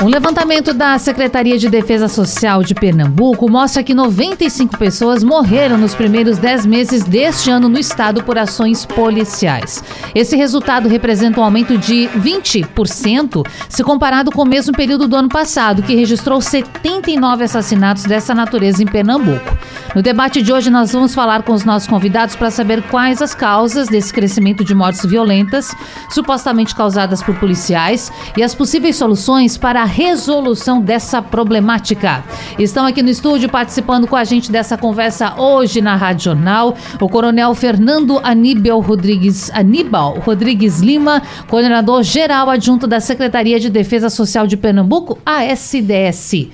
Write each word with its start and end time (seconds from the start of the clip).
um 0.00 0.06
levantamento 0.06 0.72
da 0.72 0.96
Secretaria 0.96 1.58
de 1.58 1.68
Defesa 1.68 2.06
Social 2.06 2.62
de 2.62 2.72
Pernambuco 2.72 3.50
mostra 3.50 3.82
que 3.82 3.92
95 3.92 4.78
pessoas 4.78 5.24
morreram 5.24 5.76
nos 5.76 5.94
primeiros 5.94 6.38
10 6.38 6.66
meses 6.66 7.04
deste 7.04 7.50
ano 7.50 7.68
no 7.68 7.78
estado 7.78 8.22
por 8.22 8.38
ações 8.38 8.86
policiais. 8.86 9.82
Esse 10.14 10.36
resultado 10.36 10.88
representa 10.88 11.40
um 11.40 11.44
aumento 11.44 11.76
de 11.76 12.08
20% 12.16 13.44
se 13.68 13.82
comparado 13.82 14.30
com 14.30 14.42
o 14.42 14.48
mesmo 14.48 14.72
período 14.72 15.08
do 15.08 15.16
ano 15.16 15.28
passado, 15.28 15.82
que 15.82 15.96
registrou 15.96 16.40
79 16.40 17.44
assassinatos 17.44 18.04
dessa 18.04 18.34
natureza 18.34 18.82
em 18.82 18.86
Pernambuco. 18.86 19.58
No 19.94 20.02
debate 20.02 20.42
de 20.42 20.52
hoje, 20.52 20.70
nós 20.70 20.92
vamos 20.92 21.14
falar 21.14 21.42
com 21.42 21.52
os 21.52 21.64
nossos 21.64 21.88
convidados 21.88 22.36
para 22.36 22.50
saber 22.50 22.82
quais 22.82 23.20
as 23.20 23.34
causas 23.34 23.88
desse 23.88 24.12
crescimento 24.12 24.62
de 24.62 24.74
mortes 24.74 25.04
violentas, 25.04 25.74
supostamente 26.10 26.74
causadas 26.74 27.22
por 27.22 27.34
policiais, 27.36 28.12
e 28.36 28.42
as 28.42 28.54
possíveis 28.54 28.96
soluções 28.96 29.56
para 29.56 29.82
a 29.82 29.87
resolução 29.88 30.80
dessa 30.80 31.20
problemática. 31.20 32.22
Estão 32.58 32.86
aqui 32.86 33.02
no 33.02 33.08
estúdio 33.08 33.48
participando 33.48 34.06
com 34.06 34.14
a 34.14 34.22
gente 34.22 34.52
dessa 34.52 34.78
conversa 34.78 35.34
hoje 35.40 35.80
na 35.80 35.96
Rádio 35.96 36.24
Jornal 36.26 36.76
o 37.00 37.08
Coronel 37.08 37.54
Fernando 37.54 38.20
Aníbal 38.22 38.80
Rodrigues, 38.80 39.50
Aníbal 39.50 40.18
Rodrigues 40.20 40.80
Lima, 40.80 41.22
coordenador 41.48 42.02
geral 42.02 42.48
adjunto 42.50 42.86
da 42.86 43.00
Secretaria 43.00 43.58
de 43.58 43.70
Defesa 43.70 44.10
Social 44.10 44.46
de 44.46 44.56
Pernambuco, 44.56 45.18
a 45.24 45.44
SDS. 45.44 46.48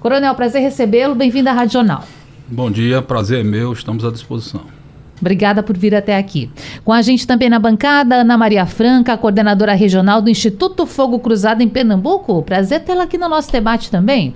Coronel, 0.00 0.34
prazer 0.34 0.62
recebê-lo. 0.62 1.14
Bem-vindo 1.14 1.48
à 1.48 1.52
Rádio 1.52 1.74
Jornal. 1.74 2.04
Bom 2.48 2.70
dia, 2.70 3.00
prazer 3.00 3.40
é 3.40 3.44
meu, 3.44 3.72
estamos 3.72 4.04
à 4.04 4.10
disposição. 4.10 4.79
Obrigada 5.20 5.62
por 5.62 5.76
vir 5.76 5.94
até 5.94 6.16
aqui. 6.16 6.50
Com 6.84 6.92
a 6.92 7.02
gente 7.02 7.26
também 7.26 7.48
na 7.48 7.58
bancada, 7.58 8.16
Ana 8.16 8.38
Maria 8.38 8.64
Franca, 8.66 9.16
coordenadora 9.16 9.74
regional 9.74 10.22
do 10.22 10.30
Instituto 10.30 10.86
Fogo 10.86 11.18
Cruzado 11.18 11.62
em 11.62 11.68
Pernambuco. 11.68 12.42
Prazer 12.42 12.80
tê-la 12.80 13.04
aqui 13.04 13.18
no 13.18 13.28
nosso 13.28 13.52
debate 13.52 13.90
também. 13.90 14.34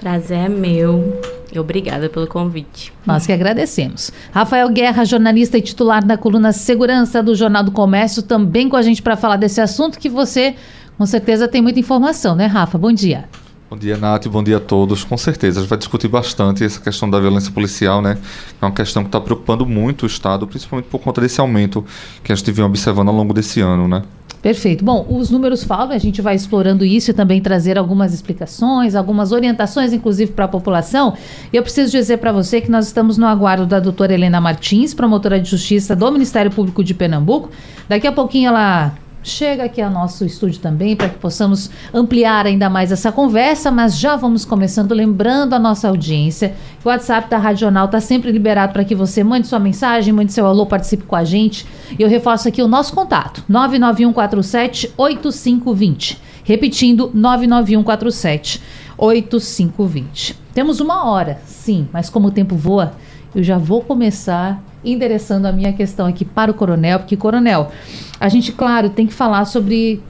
Prazer 0.00 0.38
é 0.38 0.48
meu. 0.48 1.20
Obrigada 1.58 2.08
pelo 2.08 2.26
convite. 2.26 2.92
Nós 3.06 3.26
que 3.26 3.32
agradecemos. 3.32 4.10
Rafael 4.30 4.68
Guerra, 4.68 5.06
jornalista 5.06 5.56
e 5.56 5.62
titular 5.62 6.04
da 6.04 6.18
coluna 6.18 6.52
Segurança 6.52 7.22
do 7.22 7.34
Jornal 7.34 7.64
do 7.64 7.72
Comércio, 7.72 8.22
também 8.22 8.68
com 8.68 8.76
a 8.76 8.82
gente 8.82 9.00
para 9.00 9.16
falar 9.16 9.36
desse 9.36 9.60
assunto 9.60 9.98
que 9.98 10.08
você, 10.08 10.54
com 10.98 11.06
certeza, 11.06 11.48
tem 11.48 11.62
muita 11.62 11.80
informação, 11.80 12.36
né, 12.36 12.44
Rafa? 12.44 12.76
Bom 12.76 12.92
dia. 12.92 13.24
Bom 13.68 13.76
dia, 13.76 13.96
Nath. 13.96 14.28
Bom 14.28 14.44
dia 14.44 14.58
a 14.58 14.60
todos. 14.60 15.02
Com 15.02 15.16
certeza, 15.16 15.58
a 15.58 15.62
gente 15.62 15.68
vai 15.68 15.76
discutir 15.76 16.06
bastante 16.06 16.62
essa 16.62 16.80
questão 16.80 17.10
da 17.10 17.18
violência 17.18 17.50
policial, 17.50 18.00
né? 18.00 18.16
É 18.62 18.64
uma 18.64 18.70
questão 18.70 19.02
que 19.02 19.08
está 19.08 19.20
preocupando 19.20 19.66
muito 19.66 20.04
o 20.04 20.06
Estado, 20.06 20.46
principalmente 20.46 20.86
por 20.86 21.00
conta 21.00 21.20
desse 21.20 21.40
aumento 21.40 21.84
que 22.22 22.32
a 22.32 22.36
gente 22.36 22.52
vem 22.52 22.64
observando 22.64 23.08
ao 23.08 23.14
longo 23.14 23.34
desse 23.34 23.60
ano, 23.60 23.88
né? 23.88 24.02
Perfeito. 24.40 24.84
Bom, 24.84 25.04
os 25.10 25.30
números 25.30 25.64
falam, 25.64 25.90
a 25.90 25.98
gente 25.98 26.22
vai 26.22 26.36
explorando 26.36 26.84
isso 26.84 27.10
e 27.10 27.14
também 27.14 27.40
trazer 27.40 27.76
algumas 27.76 28.14
explicações, 28.14 28.94
algumas 28.94 29.32
orientações, 29.32 29.92
inclusive, 29.92 30.30
para 30.30 30.44
a 30.44 30.48
população. 30.48 31.14
E 31.52 31.56
eu 31.56 31.62
preciso 31.64 31.90
dizer 31.90 32.18
para 32.18 32.30
você 32.30 32.60
que 32.60 32.70
nós 32.70 32.86
estamos 32.86 33.18
no 33.18 33.26
aguardo 33.26 33.66
da 33.66 33.80
doutora 33.80 34.14
Helena 34.14 34.40
Martins, 34.40 34.94
promotora 34.94 35.40
de 35.40 35.50
justiça 35.50 35.96
do 35.96 36.12
Ministério 36.12 36.52
Público 36.52 36.84
de 36.84 36.94
Pernambuco. 36.94 37.50
Daqui 37.88 38.06
a 38.06 38.12
pouquinho 38.12 38.50
ela 38.50 38.94
chega 39.28 39.64
aqui 39.64 39.82
ao 39.82 39.90
nosso 39.90 40.24
estúdio 40.24 40.60
também 40.60 40.94
para 40.94 41.08
que 41.08 41.18
possamos 41.18 41.70
ampliar 41.92 42.46
ainda 42.46 42.70
mais 42.70 42.92
essa 42.92 43.10
conversa, 43.10 43.70
mas 43.70 43.98
já 43.98 44.16
vamos 44.16 44.44
começando 44.44 44.92
lembrando 44.92 45.54
a 45.54 45.58
nossa 45.58 45.88
audiência 45.88 46.54
o 46.86 46.88
WhatsApp 46.88 47.28
da 47.28 47.36
Radional 47.36 47.86
está 47.86 48.00
sempre 48.00 48.30
liberado 48.30 48.72
para 48.72 48.84
que 48.84 48.94
você 48.94 49.24
mande 49.24 49.48
sua 49.48 49.58
mensagem, 49.58 50.12
mande 50.12 50.32
seu 50.32 50.46
alô, 50.46 50.66
participe 50.66 51.02
com 51.02 51.16
a 51.16 51.24
gente. 51.24 51.66
E 51.98 52.00
eu 52.00 52.08
reforço 52.08 52.46
aqui 52.46 52.62
o 52.62 52.68
nosso 52.68 52.94
contato: 52.94 53.42
99147 53.48 54.92
8520. 54.96 56.22
Repetindo, 56.44 57.10
99147 57.12 58.62
8520. 58.96 60.38
Temos 60.54 60.78
uma 60.78 61.10
hora, 61.10 61.40
sim, 61.44 61.88
mas 61.92 62.08
como 62.08 62.28
o 62.28 62.30
tempo 62.30 62.54
voa, 62.54 62.92
eu 63.36 63.42
já 63.42 63.58
vou 63.58 63.82
começar 63.82 64.62
endereçando 64.82 65.46
a 65.46 65.52
minha 65.52 65.70
questão 65.70 66.06
aqui 66.06 66.24
para 66.24 66.50
o 66.50 66.54
coronel, 66.54 67.00
porque, 67.00 67.18
coronel, 67.18 67.70
a 68.18 68.30
gente, 68.30 68.50
claro, 68.50 68.88
tem 68.88 69.06
que 69.06 69.12
falar 69.12 69.44
sobre 69.44 70.02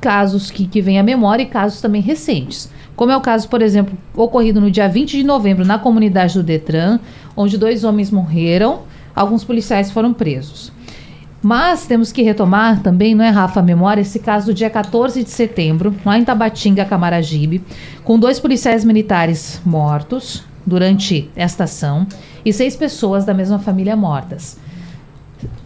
casos 0.00 0.50
que, 0.50 0.66
que 0.66 0.82
vêm 0.82 0.98
à 0.98 1.02
memória 1.02 1.44
e 1.44 1.46
casos 1.46 1.80
também 1.80 2.02
recentes. 2.02 2.68
Como 2.96 3.12
é 3.12 3.16
o 3.16 3.20
caso, 3.20 3.48
por 3.48 3.62
exemplo, 3.62 3.96
ocorrido 4.16 4.60
no 4.60 4.68
dia 4.68 4.88
20 4.88 5.16
de 5.16 5.22
novembro 5.22 5.64
na 5.64 5.78
comunidade 5.78 6.34
do 6.34 6.42
Detran, 6.42 6.98
onde 7.36 7.56
dois 7.56 7.84
homens 7.84 8.10
morreram, 8.10 8.80
alguns 9.14 9.44
policiais 9.44 9.92
foram 9.92 10.12
presos. 10.12 10.72
Mas 11.40 11.86
temos 11.86 12.10
que 12.10 12.22
retomar 12.22 12.82
também, 12.82 13.14
não 13.14 13.24
é, 13.24 13.30
Rafa, 13.30 13.60
a 13.60 13.62
memória, 13.62 14.00
esse 14.00 14.18
caso 14.18 14.46
do 14.46 14.54
dia 14.54 14.68
14 14.68 15.22
de 15.22 15.30
setembro, 15.30 15.94
lá 16.04 16.18
em 16.18 16.24
Tabatinga, 16.24 16.84
Camaragibe, 16.84 17.62
com 18.02 18.18
dois 18.18 18.40
policiais 18.40 18.84
militares 18.84 19.60
mortos 19.64 20.42
durante 20.66 21.30
esta 21.36 21.64
ação 21.64 22.06
e 22.44 22.52
seis 22.52 22.74
pessoas 22.74 23.24
da 23.24 23.32
mesma 23.32 23.58
família 23.58 23.96
mortas. 23.96 24.58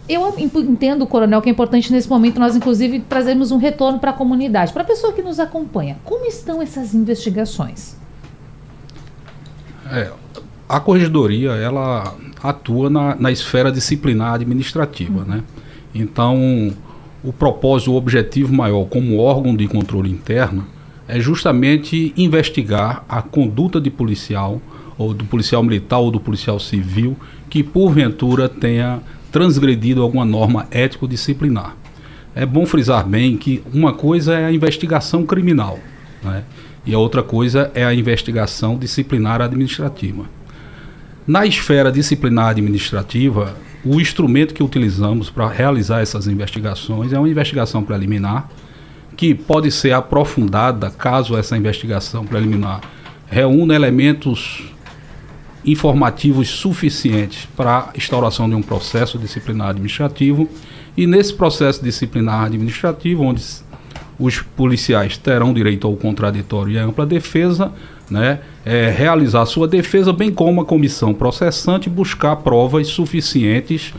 Eu 0.08 0.34
entendo, 0.38 1.06
coronel, 1.06 1.40
que 1.40 1.48
é 1.48 1.52
importante 1.52 1.92
nesse 1.92 2.08
momento 2.08 2.40
nós, 2.40 2.56
inclusive, 2.56 3.00
trazermos 3.00 3.52
um 3.52 3.58
retorno 3.58 3.98
para 3.98 4.10
a 4.10 4.12
comunidade, 4.12 4.72
para 4.72 4.82
a 4.82 4.84
pessoa 4.84 5.12
que 5.12 5.22
nos 5.22 5.38
acompanha. 5.38 5.96
Como 6.04 6.26
estão 6.26 6.60
essas 6.60 6.94
investigações? 6.94 7.96
É, 9.90 10.10
a 10.68 10.80
corregedoria, 10.80 11.52
ela 11.52 12.14
atua 12.42 12.90
na, 12.90 13.14
na 13.14 13.30
esfera 13.30 13.70
disciplinar 13.70 14.34
administrativa, 14.34 15.20
uhum. 15.20 15.26
né? 15.26 15.42
Então, 15.94 16.72
o 17.22 17.32
propósito, 17.32 17.92
o 17.92 17.96
objetivo 17.96 18.52
maior 18.52 18.86
como 18.86 19.18
órgão 19.18 19.54
de 19.54 19.66
controle 19.66 20.10
interno 20.10 20.66
é 21.06 21.18
justamente 21.18 22.14
investigar 22.16 23.04
a 23.08 23.20
conduta 23.20 23.80
de 23.80 23.90
policial, 23.90 24.60
ou 25.00 25.14
do 25.14 25.24
policial 25.24 25.62
militar 25.62 25.98
ou 25.98 26.10
do 26.10 26.20
policial 26.20 26.60
civil, 26.60 27.16
que 27.48 27.62
porventura 27.62 28.50
tenha 28.50 29.00
transgredido 29.32 30.02
alguma 30.02 30.26
norma 30.26 30.66
ético-disciplinar. 30.70 31.74
É 32.34 32.44
bom 32.44 32.66
frisar 32.66 33.06
bem 33.08 33.34
que 33.38 33.62
uma 33.72 33.94
coisa 33.94 34.34
é 34.34 34.44
a 34.44 34.52
investigação 34.52 35.24
criminal 35.24 35.78
né? 36.22 36.44
e 36.84 36.92
a 36.92 36.98
outra 36.98 37.22
coisa 37.22 37.70
é 37.74 37.82
a 37.82 37.94
investigação 37.94 38.76
disciplinar 38.76 39.40
administrativa. 39.40 40.24
Na 41.26 41.46
esfera 41.46 41.90
disciplinar 41.90 42.48
administrativa, 42.48 43.56
o 43.82 43.98
instrumento 44.02 44.52
que 44.52 44.62
utilizamos 44.62 45.30
para 45.30 45.48
realizar 45.48 46.02
essas 46.02 46.26
investigações 46.26 47.14
é 47.14 47.18
uma 47.18 47.28
investigação 47.28 47.82
preliminar, 47.82 48.50
que 49.16 49.34
pode 49.34 49.70
ser 49.70 49.92
aprofundada 49.92 50.90
caso 50.90 51.38
essa 51.38 51.56
investigação 51.56 52.26
preliminar 52.26 52.82
reúna 53.30 53.74
elementos 53.74 54.70
informativos 55.64 56.48
suficientes 56.48 57.48
para 57.56 57.78
a 57.78 57.96
instauração 57.96 58.48
de 58.48 58.54
um 58.54 58.62
processo 58.62 59.18
disciplinar 59.18 59.70
administrativo. 59.70 60.48
E 60.96 61.06
nesse 61.06 61.34
processo 61.34 61.82
disciplinar 61.82 62.44
administrativo, 62.44 63.22
onde 63.22 63.42
os 64.18 64.40
policiais 64.40 65.16
terão 65.16 65.52
direito 65.52 65.86
ao 65.86 65.96
contraditório 65.96 66.72
e 66.72 66.78
à 66.78 66.84
ampla 66.84 67.06
defesa, 67.06 67.72
né, 68.10 68.40
é, 68.64 68.90
realizar 68.90 69.46
sua 69.46 69.68
defesa, 69.68 70.12
bem 70.12 70.30
como 70.30 70.60
a 70.60 70.64
comissão 70.64 71.14
processante 71.14 71.88
buscar 71.88 72.36
provas 72.36 72.88
suficientes 72.88 73.94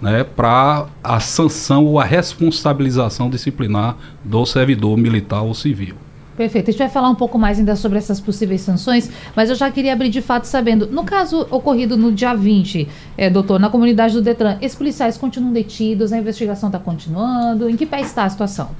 né, 0.00 0.24
para 0.24 0.86
a 1.02 1.20
sanção 1.20 1.84
ou 1.84 1.98
a 1.98 2.04
responsabilização 2.04 3.28
disciplinar 3.28 3.96
do 4.24 4.46
servidor 4.46 4.96
militar 4.96 5.42
ou 5.42 5.52
civil. 5.52 6.05
Perfeito. 6.36 6.68
A 6.68 6.70
gente 6.70 6.78
vai 6.78 6.88
falar 6.88 7.08
um 7.08 7.14
pouco 7.14 7.38
mais 7.38 7.58
ainda 7.58 7.74
sobre 7.74 7.96
essas 7.96 8.20
possíveis 8.20 8.60
sanções, 8.60 9.10
mas 9.34 9.48
eu 9.48 9.56
já 9.56 9.70
queria 9.70 9.92
abrir 9.92 10.10
de 10.10 10.20
fato 10.20 10.44
sabendo, 10.44 10.86
no 10.86 11.02
caso 11.02 11.46
ocorrido 11.50 11.96
no 11.96 12.12
dia 12.12 12.34
20, 12.34 12.86
é, 13.16 13.30
doutor, 13.30 13.58
na 13.58 13.70
comunidade 13.70 14.12
do 14.12 14.20
Detran, 14.20 14.58
esses 14.60 14.76
policiais 14.76 15.16
continuam 15.16 15.52
detidos, 15.52 16.12
a 16.12 16.18
investigação 16.18 16.68
está 16.68 16.78
continuando, 16.78 17.70
em 17.70 17.76
que 17.76 17.86
pé 17.86 18.00
está 18.02 18.24
a 18.24 18.28
situação? 18.28 18.70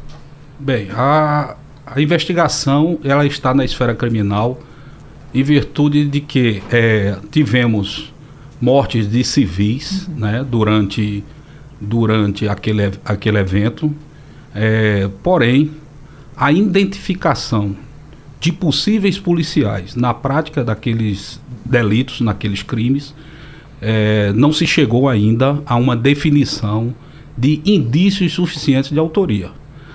Bem, 0.58 0.88
a, 0.92 1.56
a 1.86 2.00
investigação 2.00 2.98
ela 3.02 3.24
está 3.24 3.54
na 3.54 3.64
esfera 3.64 3.94
criminal 3.94 4.58
em 5.34 5.42
virtude 5.42 6.06
de 6.06 6.20
que 6.20 6.62
é, 6.70 7.16
tivemos 7.30 8.12
mortes 8.60 9.10
de 9.10 9.22
civis 9.24 10.06
uhum. 10.08 10.14
né, 10.16 10.46
durante, 10.48 11.24
durante 11.80 12.48
aquele, 12.48 12.90
aquele 13.04 13.38
evento, 13.38 13.94
é, 14.54 15.08
porém 15.22 15.70
a 16.36 16.52
identificação 16.52 17.74
de 18.38 18.52
possíveis 18.52 19.18
policiais 19.18 19.94
na 19.96 20.12
prática 20.12 20.62
daqueles 20.62 21.40
delitos, 21.64 22.20
naqueles 22.20 22.62
crimes, 22.62 23.14
é, 23.80 24.32
não 24.34 24.52
se 24.52 24.66
chegou 24.66 25.08
ainda 25.08 25.62
a 25.64 25.76
uma 25.76 25.96
definição 25.96 26.94
de 27.36 27.60
indícios 27.64 28.34
suficientes 28.34 28.90
de 28.90 28.98
autoria. 28.98 29.50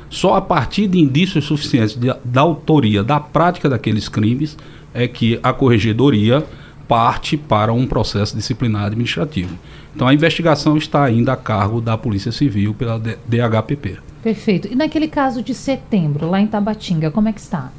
Só 0.10 0.36
a 0.36 0.42
partir 0.42 0.88
de 0.88 1.00
indícios 1.00 1.46
suficientes 1.46 1.96
de, 1.96 2.14
da 2.26 2.42
autoria 2.42 3.04
da 3.04 3.20
prática 3.20 3.70
daqueles 3.70 4.10
crimes 4.10 4.58
é 4.94 5.08
que 5.08 5.40
a 5.42 5.54
corregedoria 5.54 6.46
parte 6.88 7.38
para 7.38 7.72
um 7.72 7.88
processo 7.88 8.36
disciplinar 8.36 8.88
administrativo. 8.88 9.58
Então 9.96 10.08
a 10.08 10.14
investigação 10.14 10.76
está 10.76 11.04
ainda 11.04 11.34
a 11.34 11.38
cargo 11.38 11.80
da 11.80 11.98
Polícia 11.98 12.32
Civil 12.32 12.74
pela 12.74 13.00
DHPP. 13.00 14.11
Perfeito. 14.21 14.68
E 14.71 14.75
naquele 14.75 15.07
caso 15.07 15.41
de 15.41 15.53
setembro, 15.53 16.29
lá 16.29 16.39
em 16.39 16.47
Tabatinga, 16.47 17.09
como 17.09 17.27
é 17.27 17.33
que 17.33 17.39
está? 17.39 17.71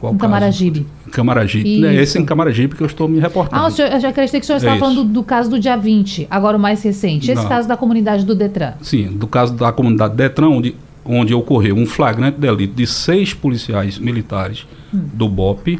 Qual 0.00 0.14
em 0.14 0.16
Camaragibe. 0.16 0.86
Camaragibe. 1.12 1.84
É 1.84 1.94
esse 1.94 2.18
em 2.18 2.24
Camaragibe 2.24 2.74
que 2.74 2.82
eu 2.82 2.86
estou 2.86 3.06
me 3.06 3.20
reportando. 3.20 3.62
Ah, 3.62 3.66
o 3.66 3.70
senhor, 3.70 3.92
eu 3.92 4.00
já 4.00 4.08
acreditei 4.08 4.40
que 4.40 4.44
o 4.44 4.46
senhor 4.46 4.56
estava 4.56 4.76
é 4.76 4.78
falando 4.78 5.04
do, 5.04 5.12
do, 5.12 5.22
caso 5.22 5.50
do 5.50 5.60
dia 5.60 5.76
20, 5.76 6.26
agora 6.30 6.56
o 6.56 6.60
mais 6.60 6.82
recente. 6.82 7.30
Esse 7.30 7.42
Não. 7.42 7.48
caso 7.48 7.68
da 7.68 7.76
comunidade 7.76 8.24
do 8.24 8.34
Detran. 8.34 8.72
Sim, 8.80 9.08
do 9.08 9.26
caso 9.26 9.52
da 9.52 9.70
comunidade 9.70 10.14
do 10.14 10.16
Detran, 10.16 10.48
onde, 10.48 10.74
onde 11.04 11.34
ocorreu 11.34 11.76
um 11.76 11.84
flagrante 11.84 12.40
delito 12.40 12.74
de 12.74 12.86
seis 12.86 13.34
policiais 13.34 13.98
militares 13.98 14.66
hum. 14.92 15.00
do 15.12 15.28
BOP. 15.28 15.78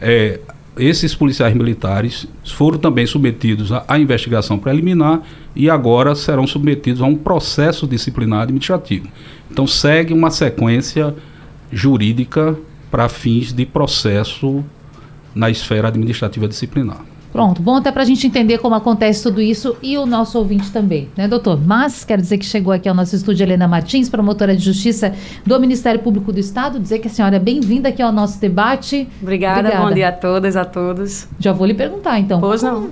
É, 0.00 0.38
esses 0.78 1.14
policiais 1.14 1.54
militares 1.54 2.26
foram 2.44 2.78
também 2.78 3.06
submetidos 3.06 3.72
à, 3.72 3.98
investigação 3.98 4.58
preliminar 4.58 5.22
e 5.54 5.70
agora 5.70 6.14
serão 6.14 6.46
submetidos 6.46 7.00
a 7.00 7.06
um 7.06 7.16
processo 7.16 7.86
disciplinar 7.86 8.42
administrativo. 8.42 9.08
Então 9.50 9.66
segue 9.66 10.12
uma 10.12 10.30
sequência 10.30 11.14
jurídica 11.72 12.56
para 12.90 13.08
fins 13.08 13.52
de 13.52 13.64
processo 13.64 14.64
na 15.34 15.50
esfera 15.50 15.88
administrativa 15.88 16.46
disciplinar. 16.46 17.00
Pronto, 17.36 17.60
bom 17.60 17.76
até 17.76 17.92
para 17.92 18.00
a 18.00 18.06
gente 18.06 18.26
entender 18.26 18.56
como 18.56 18.74
acontece 18.74 19.22
tudo 19.22 19.42
isso 19.42 19.76
e 19.82 19.98
o 19.98 20.06
nosso 20.06 20.38
ouvinte 20.38 20.70
também, 20.70 21.10
né, 21.14 21.28
doutor? 21.28 21.60
Mas 21.62 22.02
quero 22.02 22.22
dizer 22.22 22.38
que 22.38 22.46
chegou 22.46 22.72
aqui 22.72 22.88
ao 22.88 22.94
nosso 22.94 23.14
estúdio 23.14 23.44
Helena 23.44 23.68
Martins, 23.68 24.08
promotora 24.08 24.56
de 24.56 24.64
justiça 24.64 25.12
do 25.44 25.60
Ministério 25.60 26.00
Público 26.00 26.32
do 26.32 26.40
Estado, 26.40 26.80
dizer 26.80 26.98
que 26.98 27.08
a 27.08 27.10
senhora 27.10 27.36
é 27.36 27.38
bem-vinda 27.38 27.90
aqui 27.90 28.00
ao 28.00 28.10
nosso 28.10 28.40
debate. 28.40 29.06
Obrigada, 29.20 29.60
Obrigada, 29.60 29.86
bom 29.86 29.92
dia 29.92 30.08
a 30.08 30.12
todas, 30.12 30.56
a 30.56 30.64
todos. 30.64 31.28
Já 31.38 31.52
vou 31.52 31.66
lhe 31.66 31.74
perguntar 31.74 32.18
então. 32.18 32.40
Pois 32.40 32.62
não. 32.62 32.88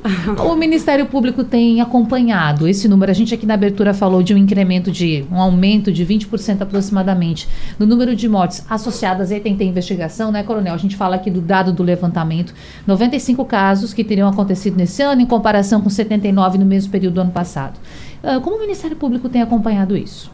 o 0.47 0.55
Ministério 0.55 1.07
Público 1.07 1.43
tem 1.43 1.81
acompanhado 1.81 2.69
esse 2.69 2.87
número? 2.87 3.11
A 3.11 3.15
gente 3.15 3.33
aqui 3.33 3.47
na 3.47 3.55
abertura 3.55 3.95
falou 3.95 4.23
de 4.23 4.35
um 4.35 4.37
incremento 4.37 4.91
de, 4.91 5.25
um 5.33 5.41
aumento 5.41 5.91
de 5.91 6.05
20% 6.05 6.61
aproximadamente 6.61 7.49
no 7.79 7.87
número 7.87 8.15
de 8.15 8.29
mortes 8.29 8.63
associadas 8.69 9.33
a 9.33 9.41
tem 9.41 9.71
investigação, 9.71 10.31
né, 10.31 10.43
Coronel? 10.43 10.75
A 10.75 10.77
gente 10.77 10.97
fala 10.97 11.17
aqui 11.17 11.31
do 11.31 11.41
dado 11.41 11.73
do 11.73 11.83
levantamento, 11.83 12.53
95 12.87 13.43
casos 13.47 13.95
que 13.95 14.05
teriam 14.05 14.34
acontecido 14.35 14.77
nesse 14.77 15.03
ano, 15.03 15.23
em 15.23 15.27
comparação 15.27 15.81
com 15.81 15.89
79 15.89 16.59
no 16.59 16.67
mesmo 16.67 16.93
período 16.93 17.15
do 17.15 17.21
ano 17.23 17.33
passado. 17.33 17.79
Uh, 18.23 18.41
como 18.41 18.57
o 18.57 18.61
Ministério 18.61 18.97
Público 18.97 19.29
tem 19.29 19.41
acompanhado 19.41 19.97
isso? 19.97 20.31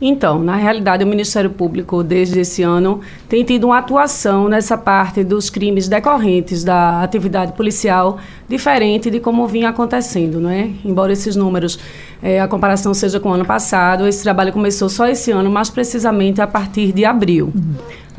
Então, 0.00 0.42
na 0.42 0.56
realidade, 0.56 1.02
o 1.04 1.06
Ministério 1.06 1.48
Público, 1.48 2.02
desde 2.02 2.40
esse 2.40 2.62
ano, 2.62 3.00
tem 3.28 3.42
tido 3.44 3.64
uma 3.64 3.78
atuação 3.78 4.46
nessa 4.46 4.76
parte 4.76 5.24
dos 5.24 5.48
crimes 5.48 5.88
decorrentes 5.88 6.62
da 6.62 7.02
atividade 7.02 7.52
policial, 7.54 8.18
diferente 8.46 9.10
de 9.10 9.20
como 9.20 9.46
vinha 9.46 9.70
acontecendo, 9.70 10.38
não 10.38 10.50
é? 10.50 10.68
Embora 10.84 11.12
esses 11.12 11.34
números, 11.34 11.78
é, 12.22 12.40
a 12.40 12.46
comparação 12.46 12.92
seja 12.92 13.18
com 13.18 13.30
o 13.30 13.32
ano 13.32 13.46
passado, 13.46 14.06
esse 14.06 14.22
trabalho 14.22 14.52
começou 14.52 14.90
só 14.90 15.06
esse 15.06 15.30
ano, 15.30 15.50
mais 15.50 15.70
precisamente 15.70 16.42
a 16.42 16.46
partir 16.46 16.92
de 16.92 17.04
abril. 17.06 17.52
Uhum. 17.54 17.74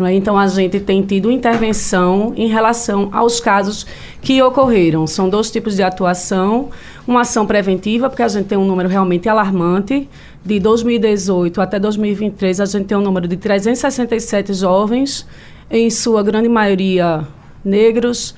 É? 0.06 0.14
Então, 0.14 0.38
a 0.38 0.48
gente 0.48 0.80
tem 0.80 1.02
tido 1.02 1.32
intervenção 1.32 2.34
em 2.36 2.48
relação 2.48 3.10
aos 3.12 3.40
casos 3.40 3.86
que 4.22 4.42
ocorreram. 4.42 5.08
São 5.08 5.30
dois 5.30 5.50
tipos 5.50 5.76
de 5.76 5.84
atuação: 5.84 6.70
uma 7.08 7.22
ação 7.22 7.46
preventiva, 7.46 8.10
porque 8.10 8.24
a 8.24 8.28
gente 8.28 8.48
tem 8.48 8.58
um 8.58 8.66
número 8.66 8.88
realmente 8.88 9.28
alarmante. 9.28 10.08
De 10.46 10.60
2018 10.60 11.60
até 11.60 11.80
2023, 11.80 12.62
a 12.62 12.66
gente 12.66 12.86
tem 12.86 12.98
um 12.98 13.02
número 13.02 13.28
de 13.28 13.36
367 13.36 14.54
jovens, 14.54 15.28
em 15.70 15.90
sua 15.90 16.24
grande 16.24 16.48
maioria 16.48 17.28
negros, 17.66 18.34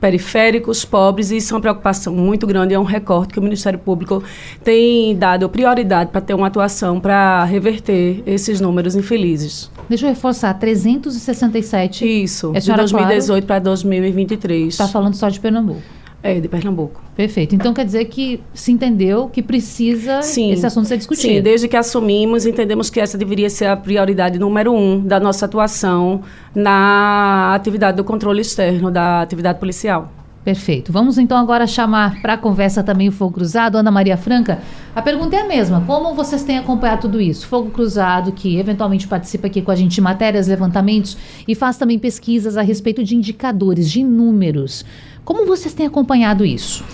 periféricos, 0.00 0.84
pobres, 0.84 1.30
e 1.30 1.38
isso 1.38 1.52
é 1.52 1.56
uma 1.56 1.60
preocupação 1.60 2.14
muito 2.14 2.46
grande, 2.46 2.74
é 2.74 2.78
um 2.78 2.84
recorte 2.84 3.32
que 3.32 3.38
o 3.38 3.42
Ministério 3.42 3.78
Público 3.78 4.22
tem 4.62 5.16
dado 5.16 5.48
prioridade 5.48 6.10
para 6.10 6.20
ter 6.20 6.34
uma 6.34 6.48
atuação 6.48 7.00
para 7.00 7.44
reverter 7.44 8.22
esses 8.26 8.60
números 8.60 8.94
infelizes. 8.94 9.70
Deixa 9.88 10.06
eu 10.06 10.10
reforçar, 10.10 10.52
367. 10.54 12.06
Isso, 12.06 12.52
é 12.54 12.60
de 12.60 12.72
2018 12.72 13.46
para 13.46 13.58
2023. 13.60 14.68
Está 14.68 14.88
falando 14.88 15.14
só 15.14 15.28
de 15.28 15.40
Pernambuco. 15.40 15.95
É, 16.26 16.40
de 16.40 16.48
Pernambuco. 16.48 17.02
Perfeito. 17.14 17.54
Então 17.54 17.72
quer 17.72 17.84
dizer 17.84 18.04
que 18.06 18.40
se 18.52 18.72
entendeu 18.72 19.28
que 19.28 19.42
precisa 19.42 20.22
sim, 20.22 20.52
esse 20.52 20.66
assunto 20.66 20.86
ser 20.86 20.96
discutido. 20.96 21.34
Sim, 21.34 21.40
desde 21.40 21.68
que 21.68 21.76
assumimos, 21.76 22.44
entendemos 22.44 22.90
que 22.90 23.00
essa 23.00 23.16
deveria 23.16 23.48
ser 23.48 23.66
a 23.66 23.76
prioridade 23.76 24.38
número 24.38 24.72
um 24.72 25.00
da 25.00 25.20
nossa 25.20 25.46
atuação 25.46 26.22
na 26.54 27.54
atividade 27.54 27.96
do 27.96 28.04
controle 28.04 28.40
externo 28.40 28.90
da 28.90 29.22
atividade 29.22 29.58
policial. 29.58 30.12
Perfeito. 30.46 30.92
Vamos 30.92 31.18
então 31.18 31.36
agora 31.36 31.66
chamar 31.66 32.22
para 32.22 32.34
a 32.34 32.38
conversa 32.38 32.80
também 32.80 33.08
o 33.08 33.12
Fogo 33.12 33.32
Cruzado. 33.32 33.76
Ana 33.76 33.90
Maria 33.90 34.16
Franca, 34.16 34.60
a 34.94 35.02
pergunta 35.02 35.34
é 35.34 35.40
a 35.40 35.44
mesma. 35.44 35.82
Como 35.84 36.14
vocês 36.14 36.44
têm 36.44 36.56
acompanhado 36.56 37.00
tudo 37.00 37.20
isso? 37.20 37.48
Fogo 37.48 37.70
Cruzado, 37.70 38.30
que 38.30 38.56
eventualmente 38.56 39.08
participa 39.08 39.48
aqui 39.48 39.60
com 39.60 39.72
a 39.72 39.74
gente 39.74 39.96
de 39.96 40.00
matérias, 40.00 40.46
levantamentos 40.46 41.16
e 41.48 41.56
faz 41.56 41.76
também 41.76 41.98
pesquisas 41.98 42.56
a 42.56 42.62
respeito 42.62 43.02
de 43.02 43.16
indicadores, 43.16 43.90
de 43.90 44.04
números. 44.04 44.84
Como 45.26 45.44
vocês 45.44 45.74
têm 45.74 45.86
acompanhado 45.86 46.44
isso? 46.44 46.84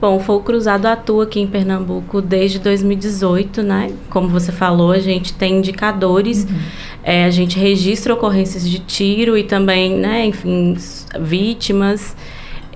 Bom, 0.00 0.16
o 0.16 0.20
Fogo 0.20 0.44
Cruzado 0.44 0.86
atua 0.86 1.24
aqui 1.24 1.40
em 1.40 1.48
Pernambuco 1.48 2.22
desde 2.22 2.60
2018, 2.60 3.60
né? 3.60 3.92
Como 4.08 4.28
você 4.28 4.52
falou, 4.52 4.92
a 4.92 5.00
gente 5.00 5.32
tem 5.32 5.58
indicadores, 5.58 6.44
uhum. 6.44 6.58
é, 7.02 7.24
a 7.24 7.30
gente 7.30 7.58
registra 7.58 8.14
ocorrências 8.14 8.68
de 8.68 8.78
tiro 8.78 9.36
e 9.36 9.42
também, 9.42 9.96
né, 9.96 10.26
enfim, 10.26 10.76
vítimas 11.20 12.16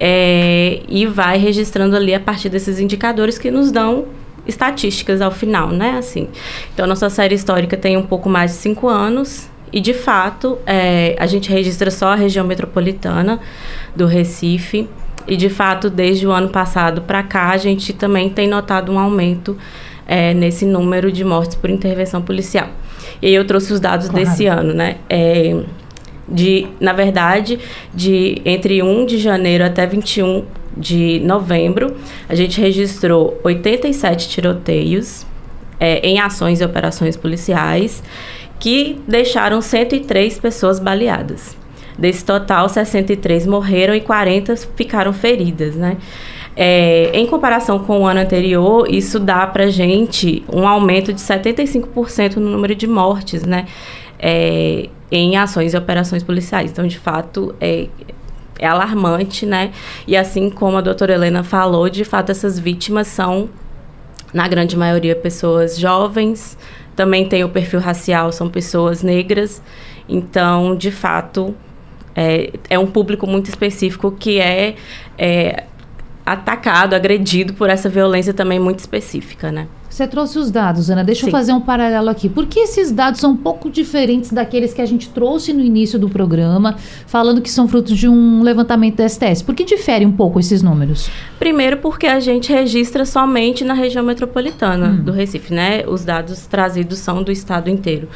é, 0.00 0.82
e 0.88 1.06
vai 1.06 1.38
registrando 1.38 1.94
ali 1.94 2.12
a 2.12 2.18
partir 2.18 2.48
desses 2.48 2.80
indicadores 2.80 3.38
que 3.38 3.48
nos 3.48 3.70
dão 3.70 4.06
estatísticas 4.44 5.20
ao 5.20 5.30
final, 5.30 5.68
né? 5.68 5.98
Assim, 5.98 6.26
então 6.74 6.84
nossa 6.84 7.08
série 7.08 7.36
histórica 7.36 7.76
tem 7.76 7.96
um 7.96 8.06
pouco 8.06 8.28
mais 8.28 8.50
de 8.50 8.56
cinco 8.56 8.88
anos 8.88 9.48
e 9.72 9.80
de 9.80 9.92
fato 9.94 10.58
é, 10.66 11.16
a 11.18 11.26
gente 11.26 11.50
registra 11.50 11.90
só 11.90 12.08
a 12.08 12.14
região 12.14 12.46
metropolitana 12.46 13.40
do 13.94 14.06
Recife 14.06 14.88
e 15.26 15.36
de 15.36 15.48
fato 15.48 15.90
desde 15.90 16.26
o 16.26 16.30
ano 16.30 16.48
passado 16.48 17.02
para 17.02 17.22
cá 17.22 17.50
a 17.50 17.56
gente 17.56 17.92
também 17.92 18.28
tem 18.28 18.48
notado 18.48 18.92
um 18.92 18.98
aumento 18.98 19.56
é, 20.06 20.32
nesse 20.32 20.64
número 20.64 21.10
de 21.10 21.24
mortes 21.24 21.56
por 21.56 21.68
intervenção 21.68 22.22
policial. 22.22 22.68
E 23.20 23.26
aí 23.26 23.34
eu 23.34 23.44
trouxe 23.44 23.72
os 23.72 23.80
dados 23.80 24.08
claro. 24.08 24.24
desse 24.24 24.46
ano, 24.46 24.72
né? 24.72 24.98
É, 25.08 25.62
de, 26.28 26.66
na 26.80 26.92
verdade, 26.92 27.58
de 27.94 28.40
entre 28.44 28.82
1 28.82 29.06
de 29.06 29.18
janeiro 29.18 29.64
até 29.64 29.86
21 29.86 30.44
de 30.76 31.20
novembro, 31.20 31.96
a 32.28 32.34
gente 32.34 32.60
registrou 32.60 33.40
87 33.42 34.28
tiroteios 34.28 35.24
é, 35.78 36.00
em 36.06 36.20
ações 36.20 36.60
e 36.60 36.64
operações 36.64 37.16
policiais 37.16 38.02
que 38.58 39.00
deixaram 39.06 39.60
103 39.60 40.38
pessoas 40.38 40.78
baleadas. 40.78 41.56
Desse 41.98 42.24
total, 42.24 42.68
63 42.68 43.46
morreram 43.46 43.94
e 43.94 44.00
40 44.00 44.54
ficaram 44.76 45.12
feridas, 45.12 45.74
né? 45.74 45.96
É, 46.54 47.10
em 47.12 47.26
comparação 47.26 47.78
com 47.78 48.00
o 48.00 48.06
ano 48.06 48.20
anterior, 48.20 48.86
isso 48.90 49.20
dá 49.20 49.46
para 49.46 49.68
gente 49.68 50.42
um 50.50 50.66
aumento 50.66 51.12
de 51.12 51.20
75% 51.20 52.36
no 52.36 52.48
número 52.48 52.74
de 52.74 52.86
mortes, 52.86 53.44
né? 53.44 53.66
É, 54.18 54.88
em 55.10 55.36
ações 55.36 55.74
e 55.74 55.76
operações 55.76 56.22
policiais. 56.22 56.70
Então, 56.70 56.86
de 56.86 56.98
fato, 56.98 57.54
é, 57.60 57.88
é 58.58 58.66
alarmante, 58.66 59.44
né? 59.44 59.70
E 60.06 60.16
assim 60.16 60.50
como 60.50 60.78
a 60.78 60.80
doutora 60.80 61.14
Helena 61.14 61.42
falou, 61.42 61.88
de 61.88 62.04
fato, 62.04 62.30
essas 62.30 62.58
vítimas 62.58 63.06
são, 63.06 63.48
na 64.36 64.46
grande 64.46 64.76
maioria, 64.76 65.16
pessoas 65.16 65.78
jovens, 65.78 66.58
também 66.94 67.26
tem 67.26 67.42
o 67.42 67.48
perfil 67.48 67.80
racial, 67.80 68.30
são 68.30 68.50
pessoas 68.50 69.02
negras. 69.02 69.62
Então, 70.06 70.76
de 70.76 70.90
fato, 70.90 71.54
é, 72.14 72.52
é 72.68 72.78
um 72.78 72.86
público 72.86 73.26
muito 73.26 73.48
específico 73.48 74.12
que 74.12 74.38
é, 74.38 74.76
é 75.16 75.64
atacado, 76.24 76.94
agredido 76.94 77.54
por 77.54 77.70
essa 77.70 77.88
violência 77.88 78.34
também 78.34 78.60
muito 78.60 78.80
específica, 78.80 79.50
né? 79.50 79.68
Você 79.96 80.06
trouxe 80.06 80.38
os 80.38 80.50
dados, 80.50 80.90
Ana. 80.90 81.02
Deixa 81.02 81.22
Sim. 81.22 81.28
eu 81.28 81.30
fazer 81.30 81.52
um 81.54 81.60
paralelo 81.60 82.10
aqui. 82.10 82.28
Por 82.28 82.44
que 82.44 82.60
esses 82.60 82.92
dados 82.92 83.18
são 83.18 83.30
um 83.30 83.36
pouco 83.36 83.70
diferentes 83.70 84.30
daqueles 84.30 84.74
que 84.74 84.82
a 84.82 84.84
gente 84.84 85.08
trouxe 85.08 85.54
no 85.54 85.62
início 85.62 85.98
do 85.98 86.06
programa, 86.06 86.76
falando 87.06 87.40
que 87.40 87.48
são 87.48 87.66
frutos 87.66 87.96
de 87.96 88.06
um 88.06 88.42
levantamento 88.42 88.96
da 88.96 89.08
STS? 89.08 89.40
Por 89.40 89.54
que 89.54 89.64
difere 89.64 90.04
um 90.04 90.12
pouco 90.12 90.38
esses 90.38 90.60
números? 90.60 91.08
Primeiro, 91.38 91.78
porque 91.78 92.06
a 92.06 92.20
gente 92.20 92.52
registra 92.52 93.06
somente 93.06 93.64
na 93.64 93.72
região 93.72 94.04
metropolitana 94.04 94.88
hum. 94.88 95.02
do 95.02 95.12
Recife, 95.12 95.54
né? 95.54 95.82
Os 95.88 96.04
dados 96.04 96.46
trazidos 96.46 96.98
são 96.98 97.22
do 97.22 97.32
estado 97.32 97.70
inteiro, 97.70 98.06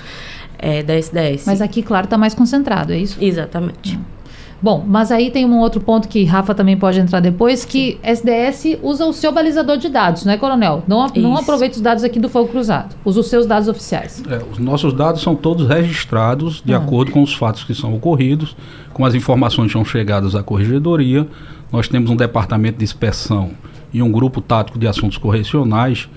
é, 0.58 0.82
da 0.82 0.92
SDS. 0.98 1.46
Mas 1.46 1.62
aqui, 1.62 1.82
claro, 1.82 2.04
está 2.04 2.18
mais 2.18 2.34
concentrado, 2.34 2.92
é 2.92 2.98
isso? 2.98 3.16
Exatamente. 3.18 3.96
Hum. 3.96 4.19
Bom, 4.62 4.84
mas 4.86 5.10
aí 5.10 5.30
tem 5.30 5.46
um 5.46 5.58
outro 5.58 5.80
ponto 5.80 6.06
que 6.06 6.24
Rafa 6.24 6.54
também 6.54 6.76
pode 6.76 7.00
entrar 7.00 7.20
depois, 7.20 7.64
que 7.64 7.98
SDS 8.02 8.78
usa 8.82 9.06
o 9.06 9.12
seu 9.12 9.32
balizador 9.32 9.78
de 9.78 9.88
dados, 9.88 10.24
não 10.24 10.32
é, 10.32 10.36
Coronel? 10.36 10.82
Não, 10.86 11.06
não 11.16 11.36
aproveita 11.36 11.76
os 11.76 11.80
dados 11.80 12.04
aqui 12.04 12.20
do 12.20 12.28
Fogo 12.28 12.48
Cruzado, 12.48 12.94
usa 13.04 13.20
os 13.20 13.28
seus 13.28 13.46
dados 13.46 13.68
oficiais. 13.68 14.22
É, 14.28 14.40
os 14.50 14.58
nossos 14.58 14.92
dados 14.92 15.22
são 15.22 15.34
todos 15.34 15.66
registrados 15.66 16.62
de 16.64 16.72
uhum. 16.72 16.78
acordo 16.78 17.12
com 17.12 17.22
os 17.22 17.32
fatos 17.32 17.64
que 17.64 17.74
são 17.74 17.94
ocorridos, 17.94 18.54
com 18.92 19.04
as 19.04 19.14
informações 19.14 19.68
que 19.68 19.72
são 19.72 19.84
chegadas 19.84 20.34
à 20.34 20.42
corregedoria. 20.42 21.26
Nós 21.72 21.88
temos 21.88 22.10
um 22.10 22.16
departamento 22.16 22.78
de 22.78 22.84
inspeção 22.84 23.52
e 23.92 24.02
um 24.02 24.12
grupo 24.12 24.40
tático 24.40 24.78
de 24.78 24.86
assuntos 24.86 25.16
correcionais 25.16 26.08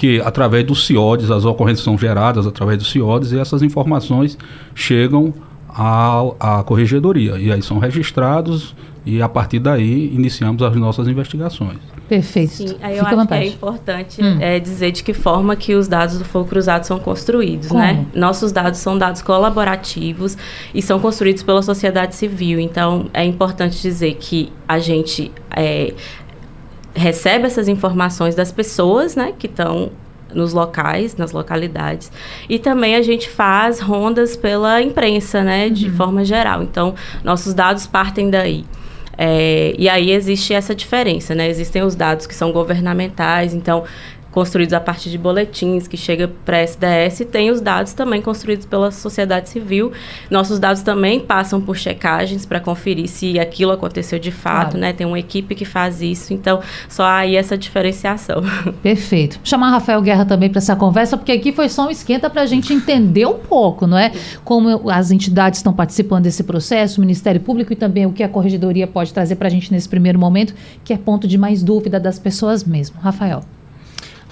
que 0.00 0.18
através 0.22 0.64
dos 0.64 0.86
CIODES, 0.86 1.30
as 1.30 1.44
ocorrências 1.44 1.84
são 1.84 1.98
geradas 1.98 2.46
através 2.46 2.78
dos 2.78 2.90
CIODES 2.90 3.32
e 3.32 3.38
essas 3.38 3.62
informações 3.62 4.38
chegam 4.74 5.34
à, 5.74 6.58
à 6.58 6.62
corregedoria. 6.62 7.38
E 7.38 7.52
aí 7.52 7.62
são 7.62 7.78
registrados 7.78 8.74
e 9.04 9.22
a 9.22 9.28
partir 9.28 9.58
daí 9.58 10.12
iniciamos 10.14 10.62
as 10.62 10.76
nossas 10.76 11.08
investigações. 11.08 11.78
Perfeito. 12.08 12.52
Sim, 12.52 12.76
aí 12.82 12.98
eu 12.98 13.04
Fica 13.04 13.16
acho 13.16 13.28
que 13.28 13.34
é 13.34 13.46
importante 13.46 14.22
hum. 14.22 14.38
é, 14.40 14.58
dizer 14.58 14.90
de 14.90 15.04
que 15.04 15.14
forma 15.14 15.54
que 15.54 15.74
os 15.76 15.86
dados 15.86 16.18
do 16.18 16.24
Fogo 16.24 16.48
Cruzado 16.48 16.84
são 16.84 16.98
construídos, 16.98 17.70
né? 17.70 17.94
Como? 17.94 18.02
né? 18.02 18.06
Nossos 18.14 18.50
dados 18.50 18.80
são 18.80 18.98
dados 18.98 19.22
colaborativos 19.22 20.36
e 20.74 20.82
são 20.82 20.98
construídos 20.98 21.44
pela 21.44 21.62
sociedade 21.62 22.16
civil. 22.16 22.58
Então, 22.58 23.06
é 23.14 23.24
importante 23.24 23.80
dizer 23.80 24.16
que 24.16 24.52
a 24.66 24.80
gente 24.80 25.30
é, 25.56 25.94
recebe 26.94 27.46
essas 27.46 27.68
informações 27.68 28.34
das 28.34 28.50
pessoas, 28.50 29.14
né, 29.14 29.32
que 29.38 29.46
estão 29.46 29.90
nos 30.34 30.52
locais, 30.52 31.16
nas 31.16 31.32
localidades. 31.32 32.10
E 32.48 32.58
também 32.58 32.96
a 32.96 33.02
gente 33.02 33.28
faz 33.28 33.80
rondas 33.80 34.36
pela 34.36 34.80
imprensa, 34.80 35.42
né, 35.42 35.68
de 35.68 35.86
uhum. 35.88 35.96
forma 35.96 36.24
geral. 36.24 36.62
Então, 36.62 36.94
nossos 37.22 37.54
dados 37.54 37.86
partem 37.86 38.30
daí. 38.30 38.64
É, 39.22 39.74
e 39.78 39.86
aí 39.86 40.12
existe 40.12 40.54
essa 40.54 40.74
diferença, 40.74 41.34
né? 41.34 41.46
Existem 41.46 41.82
os 41.82 41.94
dados 41.94 42.26
que 42.26 42.34
são 42.34 42.52
governamentais, 42.52 43.52
então 43.52 43.84
construídos 44.30 44.72
a 44.72 44.80
partir 44.80 45.10
de 45.10 45.18
boletins 45.18 45.88
que 45.88 45.96
chega 45.96 46.28
para 46.44 46.58
a 46.58 46.60
SDS 46.60 47.20
e 47.20 47.24
tem 47.24 47.50
os 47.50 47.60
dados 47.60 47.92
também 47.92 48.22
construídos 48.22 48.66
pela 48.66 48.90
sociedade 48.90 49.48
civil. 49.48 49.92
Nossos 50.30 50.58
dados 50.58 50.82
também 50.82 51.20
passam 51.20 51.60
por 51.60 51.76
checagens 51.76 52.46
para 52.46 52.60
conferir 52.60 53.08
se 53.08 53.38
aquilo 53.38 53.72
aconteceu 53.72 54.18
de 54.18 54.30
fato, 54.30 54.72
claro. 54.72 54.78
né? 54.78 54.92
Tem 54.92 55.06
uma 55.06 55.18
equipe 55.18 55.54
que 55.54 55.64
faz 55.64 56.00
isso, 56.00 56.32
então 56.32 56.60
só 56.88 57.04
aí 57.04 57.36
essa 57.36 57.56
diferenciação. 57.56 58.42
Perfeito. 58.82 59.36
Vou 59.36 59.46
chamar 59.46 59.70
Rafael 59.70 60.00
Guerra 60.00 60.24
também 60.24 60.48
para 60.48 60.58
essa 60.58 60.76
conversa, 60.76 61.16
porque 61.16 61.32
aqui 61.32 61.52
foi 61.52 61.68
só 61.68 61.86
um 61.86 61.90
esquenta 61.90 62.30
para 62.30 62.42
a 62.42 62.46
gente 62.46 62.72
entender 62.72 63.26
um 63.26 63.38
pouco, 63.38 63.86
não 63.86 63.98
é? 63.98 64.12
Como 64.44 64.90
as 64.90 65.10
entidades 65.10 65.58
estão 65.58 65.72
participando 65.72 66.24
desse 66.24 66.44
processo, 66.44 66.98
o 66.98 67.00
Ministério 67.00 67.40
Público 67.40 67.72
e 67.72 67.76
também 67.76 68.06
o 68.06 68.12
que 68.12 68.22
a 68.22 68.28
Corregedoria 68.28 68.86
pode 68.86 69.12
trazer 69.12 69.36
para 69.36 69.48
a 69.48 69.50
gente 69.50 69.72
nesse 69.72 69.88
primeiro 69.88 70.18
momento, 70.18 70.54
que 70.84 70.92
é 70.92 70.98
ponto 70.98 71.26
de 71.26 71.36
mais 71.36 71.62
dúvida 71.62 71.98
das 71.98 72.18
pessoas 72.18 72.64
mesmo. 72.64 73.00
Rafael. 73.00 73.42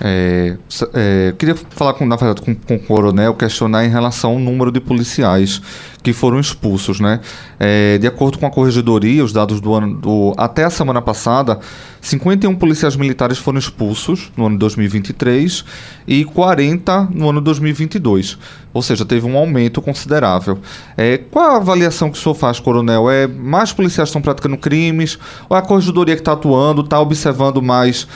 É, 0.00 0.56
é, 0.94 1.34
queria 1.36 1.56
falar 1.56 1.94
com, 1.94 2.06
na 2.06 2.16
verdade, 2.16 2.40
com, 2.42 2.54
com, 2.54 2.76
o 2.76 2.78
coronel, 2.78 3.34
questionar 3.34 3.84
em 3.84 3.88
relação 3.88 4.32
ao 4.32 4.38
número 4.38 4.70
de 4.70 4.80
policiais 4.80 5.60
que 6.02 6.12
foram 6.12 6.38
expulsos. 6.38 7.00
Né? 7.00 7.20
É, 7.58 7.98
de 7.98 8.06
acordo 8.06 8.38
com 8.38 8.46
a 8.46 8.50
corregedoria, 8.50 9.24
os 9.24 9.32
dados 9.32 9.60
do 9.60 9.74
ano 9.74 9.94
do, 9.94 10.34
até 10.36 10.64
a 10.64 10.70
semana 10.70 11.02
passada, 11.02 11.58
51 12.00 12.54
policiais 12.54 12.94
militares 12.94 13.38
foram 13.38 13.58
expulsos 13.58 14.30
no 14.36 14.46
ano 14.46 14.54
de 14.54 14.60
2023 14.60 15.64
e 16.06 16.24
40 16.24 17.08
no 17.12 17.28
ano 17.28 17.40
de 17.40 17.46
2022. 17.46 18.38
Ou 18.72 18.82
seja, 18.82 19.04
teve 19.04 19.26
um 19.26 19.36
aumento 19.36 19.82
considerável. 19.82 20.58
É, 20.96 21.18
qual 21.18 21.54
a 21.54 21.56
avaliação 21.56 22.10
que 22.10 22.18
o 22.18 22.20
senhor 22.20 22.34
faz, 22.34 22.60
coronel? 22.60 23.10
É 23.10 23.26
mais 23.26 23.72
policiais 23.72 24.08
estão 24.08 24.22
praticando 24.22 24.56
crimes? 24.56 25.18
Ou 25.48 25.56
é 25.56 25.60
a 25.60 25.62
corregedoria 25.62 26.14
que 26.14 26.20
está 26.20 26.32
atuando, 26.32 26.82
está 26.82 27.00
observando 27.00 27.60
mais 27.60 28.06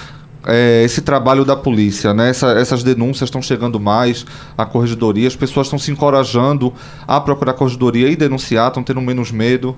é, 0.46 0.82
esse 0.84 1.00
trabalho 1.02 1.44
da 1.44 1.56
polícia, 1.56 2.12
né? 2.12 2.30
Essa, 2.30 2.52
essas 2.52 2.82
denúncias 2.82 3.28
estão 3.28 3.40
chegando 3.40 3.78
mais 3.78 4.26
à 4.56 4.64
corregedoria, 4.64 5.28
as 5.28 5.36
pessoas 5.36 5.66
estão 5.66 5.78
se 5.78 5.90
encorajando 5.90 6.72
a 7.06 7.20
procurar 7.20 7.52
a 7.52 7.54
corregedoria 7.54 8.08
e 8.08 8.16
denunciar, 8.16 8.68
estão 8.68 8.82
tendo 8.82 9.00
menos 9.00 9.30
medo. 9.30 9.76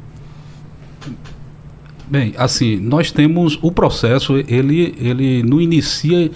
Bem, 2.06 2.34
assim, 2.36 2.76
nós 2.76 3.10
temos 3.10 3.58
o 3.62 3.72
processo, 3.72 4.36
ele, 4.48 4.94
ele 4.98 5.42
não 5.42 5.60
inicia 5.60 6.30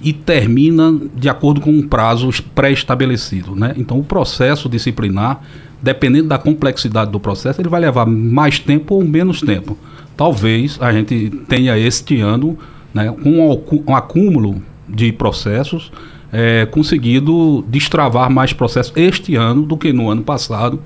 e 0.00 0.12
termina 0.12 0.94
de 1.14 1.28
acordo 1.28 1.60
com 1.60 1.70
um 1.70 1.86
prazo 1.86 2.30
pré-estabelecido, 2.54 3.54
né? 3.54 3.74
Então, 3.76 3.98
o 3.98 4.04
processo 4.04 4.68
disciplinar, 4.68 5.40
dependendo 5.82 6.28
da 6.28 6.38
complexidade 6.38 7.10
do 7.10 7.18
processo, 7.18 7.60
ele 7.60 7.68
vai 7.68 7.80
levar 7.80 8.06
mais 8.06 8.58
tempo 8.58 8.94
ou 8.94 9.04
menos 9.04 9.40
tempo. 9.40 9.76
Talvez 10.16 10.78
a 10.80 10.92
gente 10.92 11.30
tenha 11.48 11.76
este 11.78 12.20
ano 12.20 12.58
né, 12.98 13.14
com 13.22 13.84
um 13.86 13.94
acúmulo 13.94 14.60
de 14.88 15.12
processos, 15.12 15.92
é, 16.32 16.66
conseguido 16.66 17.64
destravar 17.68 18.28
mais 18.28 18.52
processos 18.52 18.92
este 18.96 19.36
ano 19.36 19.62
do 19.62 19.76
que 19.76 19.92
no 19.92 20.10
ano 20.10 20.22
passado, 20.22 20.80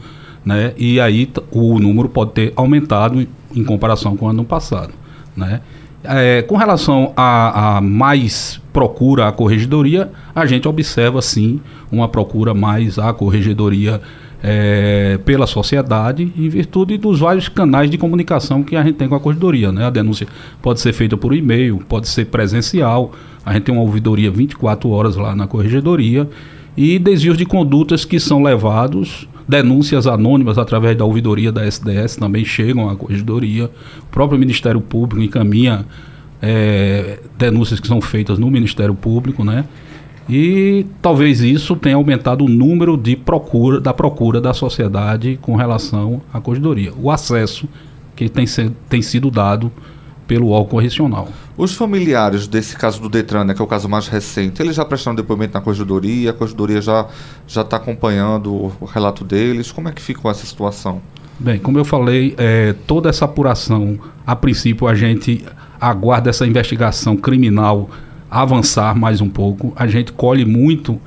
né, 0.45 0.75
e 0.77 1.01
aí 1.01 1.31
o 1.51 1.79
número 1.79 2.11
pode 2.11 2.33
ter 2.33 2.53
aumentado 2.55 3.19
em, 3.19 3.29
em 3.57 3.65
comparação 3.65 4.15
com 4.15 4.27
o 4.27 4.29
ano 4.29 4.45
passado. 4.45 4.93
Né. 5.35 5.63
É, 6.05 6.43
com 6.43 6.57
relação 6.57 7.15
a, 7.17 7.77
a, 7.77 7.81
mais 7.81 8.61
procura 8.75 9.29
à 9.29 9.33
corregedoria, 9.33 10.11
a 10.35 10.45
gente 10.45 10.69
observa 10.69 11.23
sim 11.23 11.61
uma 11.91 12.09
procura 12.09 12.53
mais 12.53 12.99
à 12.99 13.13
corregedoria 13.15 14.03
é, 14.43 15.19
pela 15.25 15.47
sociedade 15.47 16.33
em 16.37 16.49
virtude 16.49 16.99
dos 16.99 17.21
vários 17.21 17.49
canais 17.49 17.89
de 17.89 17.97
comunicação 17.97 18.63
que 18.63 18.75
a 18.75 18.83
gente 18.83 18.97
tem 18.97 19.09
com 19.09 19.15
a 19.15 19.21
corredoria. 19.21 19.71
Né? 19.71 19.85
A 19.85 19.91
denúncia 19.91 20.27
pode 20.61 20.81
ser 20.81 20.93
feita 20.93 21.17
por 21.17 21.33
e-mail, 21.33 21.79
pode 21.89 22.09
ser 22.09 22.27
presencial, 22.27 23.13
a 23.47 23.53
gente 23.53 23.65
tem 23.65 23.75
uma 23.75 23.83
ouvidoria 23.83 24.31
24 24.31 24.91
horas 24.91 25.15
lá 25.15 25.37
na 25.37 25.47
corregedoria 25.47 26.29
e 26.77 26.99
desvios 26.99 27.37
de 27.37 27.45
condutas 27.45 28.05
que 28.05 28.19
são 28.19 28.43
levados, 28.43 29.29
denúncias 29.47 30.07
anônimas 30.07 30.59
através 30.59 30.97
da 30.97 31.05
ouvidoria 31.05 31.53
da 31.53 31.65
SDS 31.65 32.17
também 32.17 32.45
chegam 32.45 32.89
à 32.89 32.97
corregedoria, 32.97 33.71
o 34.01 34.07
próprio 34.11 34.39
Ministério 34.39 34.81
Público 34.81 35.23
encaminha 35.23 35.85
é, 36.41 37.21
denúncias 37.39 37.79
que 37.79 37.87
são 37.87 38.01
feitas 38.01 38.39
no 38.39 38.51
Ministério 38.51 38.95
Público, 38.95 39.45
né? 39.45 39.65
E 40.29 40.87
talvez 41.01 41.41
isso 41.41 41.77
tenha 41.77 41.97
aumentado 41.97 42.45
o 42.45 42.49
número 42.49 42.97
de 42.97 43.17
procura, 43.17 43.81
da 43.81 43.93
procura 43.93 44.41
da 44.41 44.55
sociedade 44.55 45.39
com 45.43 45.57
relação 45.57 46.23
à 46.33 46.41
corredoria. 46.41 46.93
O 47.01 47.11
acesso 47.11 47.69
que 48.15 48.29
tem, 48.29 48.47
se, 48.47 48.71
tem 48.89 49.03
sido 49.03 49.31
dado 49.31 49.71
pelo 50.27 50.51
órgão 50.51 50.71
correcional. 50.71 51.29
Os 51.57 51.75
familiares 51.75 52.47
desse 52.47 52.77
caso 52.77 53.01
do 53.01 53.09
Detran, 53.09 53.45
né, 53.45 53.55
que 53.55 53.61
é 53.61 53.65
o 53.65 53.69
caso 53.69 53.89
mais 53.89 54.09
recente, 54.09 54.63
eles 54.63 54.77
já 54.77 54.85
prestaram 54.85 55.15
depoimento 55.15 55.55
na 55.55 55.61
corredoria, 55.61 56.31
a 56.31 56.33
corredoria 56.33 56.81
já 56.81 57.07
está 57.47 57.77
acompanhando 57.77 58.73
o 58.81 58.85
relato 58.87 59.25
deles. 59.25 59.71
Como 59.71 59.89
é 59.89 59.93
que 59.93 60.01
ficou 60.01 60.31
essa 60.31 60.47
situação? 60.47 61.03
Bem, 61.39 61.59
como 61.59 61.79
eu 61.79 61.85
falei, 61.85 62.35
é, 62.39 62.75
toda 62.87 63.09
essa 63.09 63.25
apuração, 63.25 63.99
a 64.27 64.37
princípio 64.37 64.87
a 64.87 64.95
gente 64.95 65.45
aguarda 65.81 66.31
essa 66.31 66.47
investigação 66.47 67.17
criminal 67.17 67.91
avançar 68.33 68.97
mais 68.97 69.21
um 69.21 69.29
pouco. 69.29 69.75
A 69.77 69.87
gente 69.87 70.11
colhe 70.11 70.47
muito 70.47 70.99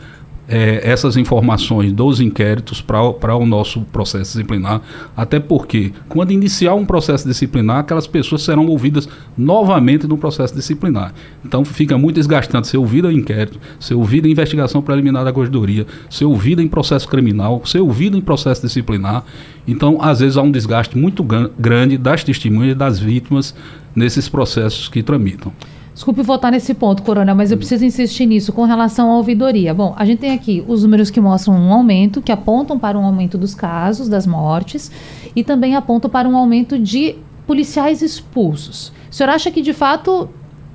é, 0.47 0.79
essas 0.83 1.17
informações 1.17 1.91
dos 1.91 2.21
inquéritos 2.21 2.81
para 2.81 3.35
o 3.35 3.47
nosso 3.47 3.81
processo 3.81 4.33
disciplinar, 4.33 4.79
até 5.17 5.39
porque, 5.39 5.91
quando 6.07 6.29
iniciar 6.29 6.75
um 6.75 6.85
processo 6.85 7.27
disciplinar, 7.27 7.79
aquelas 7.79 8.05
pessoas 8.05 8.43
serão 8.43 8.67
ouvidas 8.67 9.09
novamente 9.35 10.05
no 10.05 10.19
processo 10.19 10.53
disciplinar. 10.53 11.15
Então, 11.43 11.65
fica 11.65 11.97
muito 11.97 12.17
desgastante 12.17 12.67
ser 12.67 12.77
ouvida 12.77 13.11
em 13.11 13.17
inquérito, 13.17 13.59
ser 13.79 13.95
ouvida 13.95 14.27
em 14.27 14.31
investigação 14.31 14.83
preliminar 14.83 15.25
da 15.25 15.33
corredoria, 15.33 15.87
ser 16.07 16.25
ouvida 16.25 16.61
em 16.61 16.67
processo 16.67 17.07
criminal, 17.07 17.63
ser 17.65 17.79
ouvida 17.79 18.15
em 18.15 18.21
processo 18.21 18.61
disciplinar. 18.61 19.23
Então, 19.67 19.97
às 19.99 20.19
vezes, 20.19 20.37
há 20.37 20.43
um 20.43 20.51
desgaste 20.51 20.95
muito 20.95 21.25
grande 21.57 21.97
das 21.97 22.23
testemunhas 22.23 22.73
e 22.73 22.77
das 22.77 22.99
vítimas 22.99 23.55
nesses 23.95 24.29
processos 24.29 24.87
que 24.87 25.01
tramitam. 25.01 25.51
Desculpe 25.95 26.21
voltar 26.21 26.51
nesse 26.51 26.73
ponto, 26.73 27.01
Coronel, 27.03 27.33
mas 27.33 27.53
eu 27.53 27.57
preciso 27.57 27.85
insistir 27.85 28.25
nisso 28.25 28.51
com 28.51 28.65
relação 28.65 29.09
à 29.09 29.15
ouvidoria. 29.15 29.73
Bom, 29.73 29.95
a 29.97 30.03
gente 30.03 30.19
tem 30.19 30.33
aqui 30.33 30.61
os 30.67 30.83
números 30.83 31.09
que 31.09 31.21
mostram 31.21 31.55
um 31.55 31.71
aumento, 31.71 32.21
que 32.21 32.33
apontam 32.33 32.77
para 32.77 32.99
um 32.99 33.05
aumento 33.05 33.37
dos 33.37 33.55
casos, 33.55 34.09
das 34.09 34.27
mortes, 34.27 34.91
e 35.33 35.41
também 35.41 35.73
apontam 35.73 36.11
para 36.11 36.27
um 36.27 36.35
aumento 36.35 36.77
de 36.77 37.15
policiais 37.47 38.01
expulsos. 38.01 38.91
O 39.09 39.15
senhor 39.15 39.29
acha 39.29 39.49
que, 39.49 39.61
de 39.61 39.71
fato, 39.71 40.27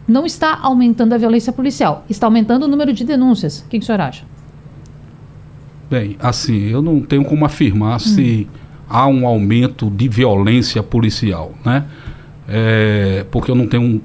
não 0.09 0.25
está 0.25 0.59
aumentando 0.62 1.12
a 1.12 1.19
violência 1.19 1.53
policial, 1.53 2.03
está 2.09 2.27
aumentando 2.27 2.65
o 2.65 2.69
número 2.69 2.91
de 2.91 3.05
denúncias? 3.05 3.61
O 3.61 3.69
que, 3.69 3.79
que 3.79 3.83
o 3.83 3.87
senhor 3.87 4.00
acha? 4.00 4.25
Bem, 5.91 6.17
assim, 6.19 6.62
eu 6.69 6.81
não 6.81 7.03
tenho 7.03 7.27
como 7.27 7.45
afirmar 7.45 7.97
hum. 7.97 7.99
se 7.99 8.49
há 8.89 9.07
um 9.07 9.27
aumento 9.27 9.91
de 9.91 10.09
violência 10.09 10.83
policial, 10.83 11.53
né? 11.62 11.85
É, 12.49 13.25
porque 13.31 13.51
eu 13.51 13.55
não 13.55 13.67
tenho 13.67 13.83
um, 13.83 14.01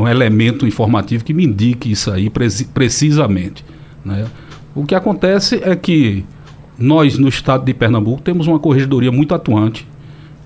um, 0.00 0.08
elemento 0.08 0.66
informativo 0.66 1.24
que 1.24 1.34
me 1.34 1.44
indique 1.44 1.90
isso 1.90 2.10
aí 2.10 2.30
precisamente. 2.72 3.64
Né? 4.04 4.26
O 4.74 4.84
que 4.84 4.94
acontece 4.94 5.60
é 5.62 5.74
que 5.74 6.24
nós, 6.78 7.18
no 7.18 7.28
estado 7.28 7.64
de 7.64 7.74
Pernambuco, 7.74 8.22
temos 8.22 8.46
uma 8.46 8.58
corregedoria 8.58 9.12
muito 9.12 9.34
atuante, 9.34 9.86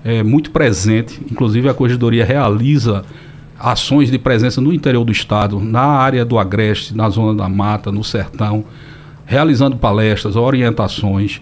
é 0.03 0.21
muito 0.21 0.51
presente, 0.51 1.19
inclusive 1.31 1.67
a 1.67 1.73
Corregedoria 1.73 2.23
realiza 2.23 3.03
ações 3.59 4.11
de 4.11 4.19
presença 4.19 4.61
no 4.61 4.73
interior 4.73 5.03
do 5.03 5.11
estado, 5.11 5.59
na 5.59 5.81
área 5.81 6.23
do 6.23 6.37
Agreste, 6.37 6.95
na 6.95 7.09
zona 7.09 7.33
da 7.33 7.49
mata, 7.49 7.91
no 7.91 8.03
sertão, 8.03 8.65
realizando 9.25 9.77
palestras, 9.77 10.35
orientações, 10.35 11.41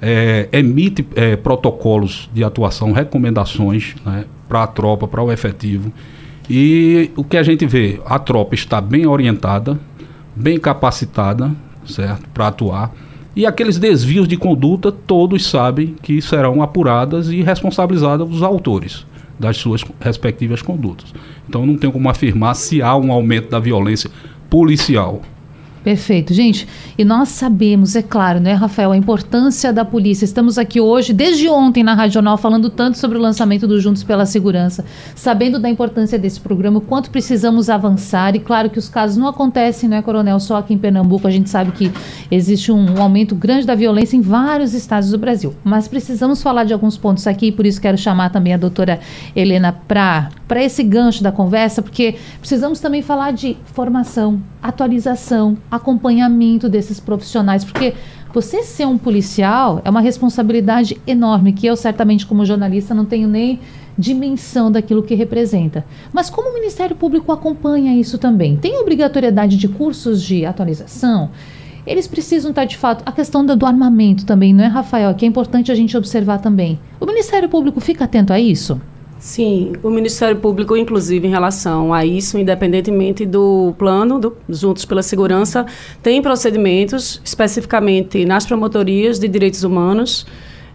é, 0.00 0.48
emite 0.52 1.06
é, 1.14 1.36
protocolos 1.36 2.28
de 2.34 2.42
atuação, 2.42 2.92
recomendações 2.92 3.94
né, 4.04 4.24
para 4.52 4.64
a 4.64 4.66
tropa, 4.66 5.08
para 5.08 5.22
o 5.22 5.32
efetivo. 5.32 5.90
E 6.48 7.10
o 7.16 7.24
que 7.24 7.38
a 7.38 7.42
gente 7.42 7.64
vê, 7.64 7.98
a 8.04 8.18
tropa 8.18 8.54
está 8.54 8.82
bem 8.82 9.06
orientada, 9.06 9.80
bem 10.36 10.60
capacitada, 10.60 11.50
certo, 11.86 12.28
para 12.34 12.48
atuar. 12.48 12.92
E 13.34 13.46
aqueles 13.46 13.78
desvios 13.78 14.28
de 14.28 14.36
conduta, 14.36 14.92
todos 14.92 15.46
sabem 15.46 15.96
que 16.02 16.20
serão 16.20 16.62
apuradas 16.62 17.30
e 17.30 17.40
responsabilizados 17.40 18.30
os 18.30 18.42
autores 18.42 19.06
das 19.38 19.56
suas 19.56 19.82
respectivas 19.98 20.60
condutas. 20.60 21.14
Então 21.48 21.64
não 21.64 21.78
tem 21.78 21.90
como 21.90 22.10
afirmar 22.10 22.54
se 22.54 22.82
há 22.82 22.94
um 22.94 23.10
aumento 23.10 23.48
da 23.48 23.58
violência 23.58 24.10
policial. 24.50 25.22
Perfeito, 25.82 26.32
gente. 26.32 26.68
E 26.96 27.04
nós 27.04 27.30
sabemos, 27.30 27.96
é 27.96 28.02
claro, 28.02 28.38
né, 28.38 28.52
Rafael, 28.54 28.92
a 28.92 28.96
importância 28.96 29.72
da 29.72 29.84
polícia. 29.84 30.24
Estamos 30.24 30.56
aqui 30.56 30.80
hoje, 30.80 31.12
desde 31.12 31.48
ontem 31.48 31.82
na 31.82 31.94
Regional, 31.94 32.38
falando 32.38 32.70
tanto 32.70 32.98
sobre 32.98 33.18
o 33.18 33.20
lançamento 33.20 33.66
do 33.66 33.80
Juntos 33.80 34.04
pela 34.04 34.24
Segurança, 34.24 34.84
sabendo 35.16 35.58
da 35.58 35.68
importância 35.68 36.16
desse 36.16 36.40
programa, 36.40 36.78
o 36.78 36.80
quanto 36.80 37.10
precisamos 37.10 37.68
avançar. 37.68 38.36
E 38.36 38.38
claro 38.38 38.70
que 38.70 38.78
os 38.78 38.88
casos 38.88 39.16
não 39.16 39.26
acontecem, 39.26 39.88
não 39.88 39.96
é, 39.96 40.02
Coronel, 40.02 40.38
só 40.38 40.56
aqui 40.56 40.72
em 40.72 40.78
Pernambuco. 40.78 41.26
A 41.26 41.30
gente 41.32 41.50
sabe 41.50 41.72
que 41.72 41.90
existe 42.30 42.70
um, 42.70 42.98
um 42.98 43.02
aumento 43.02 43.34
grande 43.34 43.66
da 43.66 43.74
violência 43.74 44.16
em 44.16 44.20
vários 44.20 44.74
estados 44.74 45.10
do 45.10 45.18
Brasil. 45.18 45.52
Mas 45.64 45.88
precisamos 45.88 46.40
falar 46.40 46.62
de 46.62 46.72
alguns 46.72 46.96
pontos 46.96 47.26
aqui, 47.26 47.50
por 47.50 47.66
isso 47.66 47.80
quero 47.80 47.98
chamar 47.98 48.30
também 48.30 48.54
a 48.54 48.56
doutora 48.56 49.00
Helena 49.34 49.72
para 49.88 50.30
esse 50.62 50.84
gancho 50.84 51.24
da 51.24 51.32
conversa, 51.32 51.82
porque 51.82 52.14
precisamos 52.38 52.78
também 52.78 53.02
falar 53.02 53.32
de 53.32 53.56
formação, 53.74 54.40
atualização, 54.62 55.56
acompanhamento 55.72 56.68
desses 56.68 57.00
profissionais, 57.00 57.64
porque 57.64 57.94
você 58.32 58.62
ser 58.62 58.86
um 58.86 58.98
policial 58.98 59.80
é 59.84 59.88
uma 59.90 60.02
responsabilidade 60.02 61.00
enorme 61.06 61.54
que 61.54 61.66
eu 61.66 61.74
certamente 61.74 62.26
como 62.26 62.44
jornalista 62.44 62.94
não 62.94 63.06
tenho 63.06 63.26
nem 63.26 63.58
dimensão 63.96 64.70
daquilo 64.70 65.02
que 65.02 65.14
representa. 65.14 65.84
Mas 66.12 66.28
como 66.28 66.50
o 66.50 66.54
Ministério 66.54 66.94
Público 66.94 67.32
acompanha 67.32 67.98
isso 67.98 68.18
também? 68.18 68.56
Tem 68.56 68.78
obrigatoriedade 68.78 69.56
de 69.56 69.68
cursos 69.68 70.22
de 70.22 70.44
atualização? 70.44 71.30
Eles 71.86 72.06
precisam 72.06 72.50
estar 72.50 72.64
de 72.64 72.76
fato. 72.76 73.02
A 73.04 73.12
questão 73.12 73.44
do, 73.44 73.66
armamento 73.66 74.24
também, 74.24 74.54
não 74.54 74.64
é, 74.64 74.68
Rafael? 74.68 75.14
Que 75.14 75.24
é 75.24 75.28
importante 75.28 75.72
a 75.72 75.74
gente 75.74 75.96
observar 75.96 76.38
também. 76.38 76.78
O 77.00 77.06
Ministério 77.06 77.48
Público 77.48 77.80
fica 77.80 78.04
atento 78.04 78.32
a 78.32 78.38
isso? 78.38 78.80
Sim, 79.22 79.74
o 79.84 79.88
Ministério 79.88 80.36
Público, 80.40 80.76
inclusive, 80.76 81.28
em 81.28 81.30
relação 81.30 81.94
a 81.94 82.04
isso, 82.04 82.36
independentemente 82.36 83.24
do 83.24 83.72
plano 83.78 84.18
do 84.18 84.36
Juntos 84.48 84.84
pela 84.84 85.00
Segurança, 85.00 85.64
tem 86.02 86.20
procedimentos, 86.20 87.22
especificamente 87.24 88.24
nas 88.24 88.44
promotorias 88.44 89.20
de 89.20 89.28
direitos 89.28 89.62
humanos. 89.62 90.26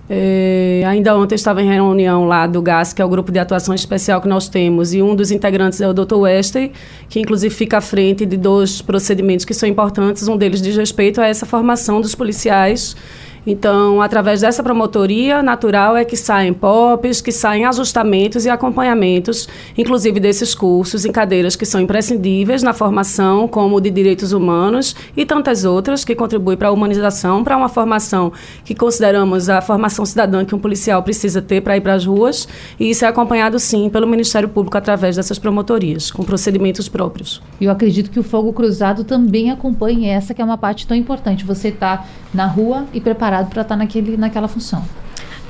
É, 0.10 0.82
ainda 0.88 1.18
ontem 1.18 1.36
estava 1.36 1.62
em 1.62 1.68
reunião 1.68 2.24
lá 2.24 2.48
do 2.48 2.62
GAS, 2.62 2.94
que 2.94 3.02
é 3.02 3.06
o 3.06 3.10
grupo 3.10 3.34
de 3.34 3.40
atuação 3.40 3.76
especial 3.76 4.22
que 4.22 4.30
nós 4.30 4.48
temos, 4.48 4.94
e 4.94 5.02
um 5.02 5.14
dos 5.14 5.30
integrantes 5.30 5.82
é 5.82 5.90
o 5.90 5.94
Dr. 5.94 6.16
Wester, 6.16 6.72
que 7.10 7.20
inclusive 7.20 7.54
fica 7.54 7.80
à 7.80 7.82
frente 7.82 8.26
de 8.26 8.38
dois 8.38 8.82
procedimentos 8.82 9.44
que 9.44 9.54
são 9.54 9.68
importantes. 9.68 10.26
Um 10.26 10.38
deles 10.38 10.62
diz 10.62 10.78
respeito 10.78 11.20
a 11.20 11.28
essa 11.28 11.46
formação 11.46 12.00
dos 12.00 12.16
policiais 12.16 12.96
então, 13.50 14.02
através 14.02 14.42
dessa 14.42 14.62
promotoria 14.62 15.42
natural 15.42 15.96
é 15.96 16.04
que 16.04 16.18
saem 16.18 16.52
POPs, 16.52 17.22
que 17.22 17.32
saem 17.32 17.64
ajustamentos 17.64 18.46
e 18.46 18.50
acompanhamentos, 18.50 19.48
inclusive 19.78 20.20
desses 20.20 20.54
cursos 20.54 21.06
em 21.06 21.14
cadeiras 21.14 21.56
que 21.56 21.66
são 21.66 21.80
imprescindíveis 21.80 22.62
na 22.62 22.74
formação, 22.74 23.48
como 23.48 23.80
de 23.80 23.90
direitos 23.90 24.34
humanos 24.34 24.94
e 25.16 25.26
tantas 25.26 25.64
outras 25.64 26.04
que 26.04 26.14
contribuem 26.14 26.58
para 26.58 26.68
a 26.68 26.72
humanização, 26.74 27.42
para 27.42 27.56
uma 27.56 27.70
formação 27.70 28.34
que 28.66 28.76
consideramos 28.76 29.48
a 29.48 29.62
formação 29.62 30.06
cidadã 30.06 30.44
que 30.44 30.54
um 30.54 30.60
policial 30.60 31.02
precisa 31.02 31.42
ter 31.42 31.62
para 31.62 31.78
ir 31.78 31.82
para 31.82 31.94
as 31.94 32.06
ruas. 32.06 32.50
E 32.78 32.90
isso 32.90 33.06
é 33.06 33.08
acompanhado, 33.08 33.58
sim, 33.60 33.90
pelo 33.90 34.06
Ministério 34.06 34.50
Público 34.50 34.78
através 34.78 35.16
dessas 35.16 35.40
promotorias, 35.40 36.12
com 36.12 36.22
procedimentos 36.22 36.90
próprios. 36.90 37.42
Eu 37.62 37.72
acredito 37.72 38.12
que 38.12 38.20
o 38.20 38.24
Fogo 38.24 38.52
Cruzado 38.52 39.06
também 39.06 39.52
acompanhe 39.52 40.10
essa, 40.10 40.34
que 40.34 40.42
é 40.42 40.46
uma 40.46 40.58
parte 40.58 40.86
tão 40.86 40.98
importante. 40.98 41.46
Você 41.46 41.70
está 41.70 42.06
na 42.34 42.46
rua 42.46 42.86
e 42.94 43.02
preparado 43.02 43.50
para 43.50 43.62
estar 43.62 43.76
tá 43.76 43.78
naquele, 43.78 44.18
naquela 44.18 44.48
função. 44.48 44.84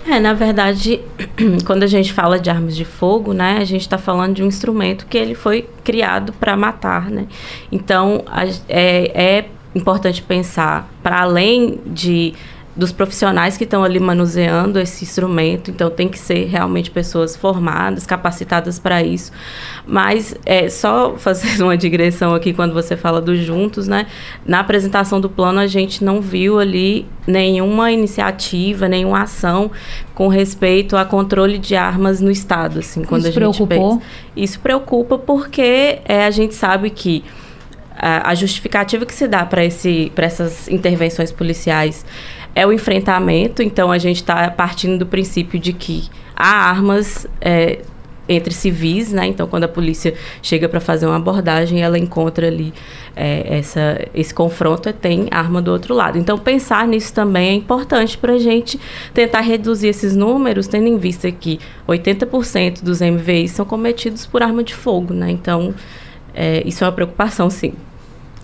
É, 0.06 0.20
na 0.20 0.34
verdade, 0.34 1.02
quando 1.66 1.84
a 1.84 1.88
gente 1.88 2.14
fala 2.14 2.40
de 2.40 2.50
armas 2.50 2.76
de 2.76 2.86
fogo, 2.86 3.34
né, 3.34 3.58
a 3.60 3.66
gente 3.66 3.82
está 3.82 3.98
falando 3.98 4.36
de 4.36 4.44
um 4.44 4.48
instrumento 4.48 5.06
que 5.06 5.18
ele 5.18 5.36
foi 5.36 5.70
criado 5.84 6.32
para 6.34 6.56
matar, 6.56 7.10
né? 7.10 7.28
Então, 7.70 8.24
a, 8.26 8.46
é, 8.70 9.12
é 9.14 9.50
importante 9.76 10.22
pensar 10.22 10.90
para 11.04 11.22
além 11.22 11.80
de 11.86 12.34
dos 12.78 12.92
profissionais 12.92 13.58
que 13.58 13.64
estão 13.64 13.84
ali 13.84 14.00
manuseando 14.00 14.80
esse 14.80 15.04
instrumento. 15.04 15.72
Então, 15.72 15.90
tem 15.90 16.08
que 16.08 16.20
ser 16.20 16.46
realmente 16.46 16.92
pessoas 16.92 17.36
formadas, 17.36 18.06
capacitadas 18.06 18.78
para 18.78 19.02
isso. 19.02 19.32
Mas, 19.86 20.36
é, 20.46 20.70
só 20.70 21.16
fazer 21.18 21.62
uma 21.64 21.76
digressão 21.76 22.36
aqui 22.36 22.54
quando 22.54 22.74
você 22.74 22.96
fala 22.96 23.20
dos 23.20 23.40
juntos, 23.40 23.88
né? 23.88 24.06
Na 24.46 24.60
apresentação 24.60 25.20
do 25.20 25.30
plano, 25.30 25.60
a 25.60 25.68
gente 25.68 26.04
não 26.04 26.22
viu 26.22 26.60
ali 26.60 27.08
nenhuma 27.26 27.92
iniciativa, 27.92 28.88
nenhuma 28.88 29.24
ação 29.24 29.72
com 30.14 30.28
respeito 30.28 30.96
a 30.96 31.04
controle 31.04 31.58
de 31.58 31.76
armas 31.76 32.22
no 32.22 32.30
Estado. 32.30 32.80
Assim, 32.80 33.04
quando 33.04 33.22
isso 33.22 33.30
a 33.30 33.32
gente 33.32 33.40
preocupou? 33.40 33.98
Pensa. 33.98 34.06
Isso 34.36 34.60
preocupa 34.60 35.18
porque 35.18 36.00
é, 36.06 36.26
a 36.26 36.32
gente 36.32 36.54
sabe 36.54 36.92
que 36.92 37.24
a 38.00 38.36
justificativa 38.36 39.08
que 39.08 39.14
se 39.14 39.28
dá 39.28 39.44
para 39.44 39.64
essas 39.64 40.68
intervenções 40.68 41.32
policiais 41.32 42.06
é 42.58 42.66
o 42.66 42.74
enfrentamento, 42.74 43.62
então 43.62 43.92
a 43.92 44.00
gente 44.00 44.16
está 44.16 44.50
partindo 44.50 44.98
do 44.98 45.06
princípio 45.06 45.60
de 45.60 45.72
que 45.72 46.10
há 46.36 46.68
armas 46.68 47.28
é, 47.40 47.82
entre 48.28 48.52
civis, 48.52 49.12
né? 49.12 49.28
Então, 49.28 49.46
quando 49.46 49.66
a 49.66 49.68
polícia 49.68 50.16
chega 50.42 50.68
para 50.68 50.80
fazer 50.80 51.06
uma 51.06 51.18
abordagem, 51.18 51.84
ela 51.84 52.00
encontra 52.00 52.48
ali 52.48 52.74
é, 53.16 53.60
essa, 53.60 54.04
esse 54.12 54.34
confronto, 54.34 54.92
tem 54.92 55.28
arma 55.30 55.62
do 55.62 55.72
outro 55.72 55.94
lado. 55.94 56.18
Então, 56.18 56.36
pensar 56.36 56.88
nisso 56.88 57.14
também 57.14 57.50
é 57.50 57.54
importante 57.54 58.18
para 58.18 58.34
a 58.34 58.40
gente 58.40 58.80
tentar 59.14 59.42
reduzir 59.42 59.90
esses 59.90 60.16
números, 60.16 60.66
tendo 60.66 60.88
em 60.88 60.98
vista 60.98 61.32
que 61.32 61.60
80% 61.88 62.82
dos 62.82 63.02
MVIs 63.02 63.52
são 63.52 63.68
cometidos 63.68 64.26
por 64.26 64.42
arma 64.42 64.64
de 64.64 64.74
fogo, 64.74 65.14
né? 65.14 65.30
Então, 65.30 65.76
é, 66.34 66.64
isso 66.66 66.84
é 66.84 66.88
uma 66.88 66.94
preocupação, 66.94 67.52
sim. 67.52 67.76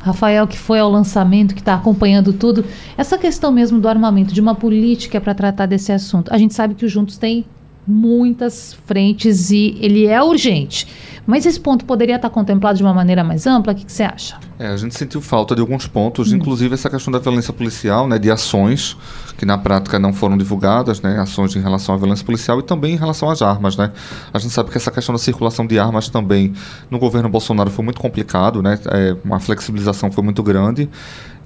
Rafael, 0.04 0.46
que 0.46 0.58
foi 0.60 0.80
ao 0.80 0.92
lançamento, 0.92 1.56
que 1.56 1.62
está 1.62 1.76
acompanhando 1.76 2.34
tudo, 2.34 2.66
essa 2.98 3.18
questão 3.18 3.54
mesmo 3.54 3.80
do 3.80 3.88
armamento, 3.88 4.34
de 4.34 4.42
uma 4.42 4.54
política 4.54 5.22
para 5.22 5.34
tratar 5.34 5.66
desse 5.66 5.94
assunto. 5.94 6.34
A 6.34 6.38
gente 6.38 6.54
sabe 6.54 6.76
que 6.76 6.86
o 6.86 6.90
Juntos 6.90 7.18
tem 7.18 7.46
muitas 7.88 8.74
frentes 8.86 9.52
e 9.52 9.78
ele 9.80 10.06
é 10.08 10.22
urgente. 10.22 10.88
Mas 11.26 11.46
esse 11.46 11.60
ponto 11.60 11.86
poderia 11.86 12.18
estar 12.18 12.30
contemplado 12.30 12.78
de 12.78 12.84
uma 12.84 12.94
maneira 12.94 13.24
mais 13.24 13.48
ampla? 13.48 13.72
O 13.72 13.76
que, 13.76 13.86
que 13.86 13.92
você 13.92 14.04
acha? 14.04 14.38
É, 14.60 14.68
a 14.68 14.78
gente 14.78 14.94
sentiu 14.94 15.22
falta 15.22 15.56
de 15.56 15.62
alguns 15.62 15.88
pontos, 15.88 16.32
hum. 16.32 16.36
inclusive 16.36 16.74
essa 16.74 16.90
questão 16.90 17.12
da 17.12 17.20
violência 17.20 17.54
policial, 17.54 18.08
né, 18.08 18.20
de 18.20 18.30
ações 18.30 18.98
que 19.38 19.46
na 19.46 19.58
prática 19.58 19.98
não 19.98 20.14
foram 20.14 20.38
divulgadas, 20.38 21.02
né, 21.02 21.18
ações 21.20 21.56
em 21.56 21.62
relação 21.62 21.96
à 21.96 21.98
violência 21.98 22.26
policial 22.26 22.60
e 22.60 22.64
também 22.64 22.94
em 22.94 22.98
relação 22.98 23.30
às 23.30 23.42
armas, 23.42 23.78
né. 23.78 23.92
A 24.34 24.40
gente 24.40 24.54
sabe 24.54 24.70
que 24.70 24.78
essa 24.78 24.92
questão 24.92 25.14
da 25.14 25.20
circulação 25.20 25.66
de 25.66 25.80
armas 25.80 26.10
também 26.10 26.54
no 26.90 27.00
governo 27.00 27.30
Bolsonaro 27.30 27.70
foi 27.70 27.84
muito 27.84 28.00
complicado, 28.00 28.62
né, 28.62 28.78
é, 28.88 29.16
uma 29.24 29.40
flexibilização 29.40 30.12
foi 30.12 30.24
muito 30.24 30.44
grande 30.44 30.90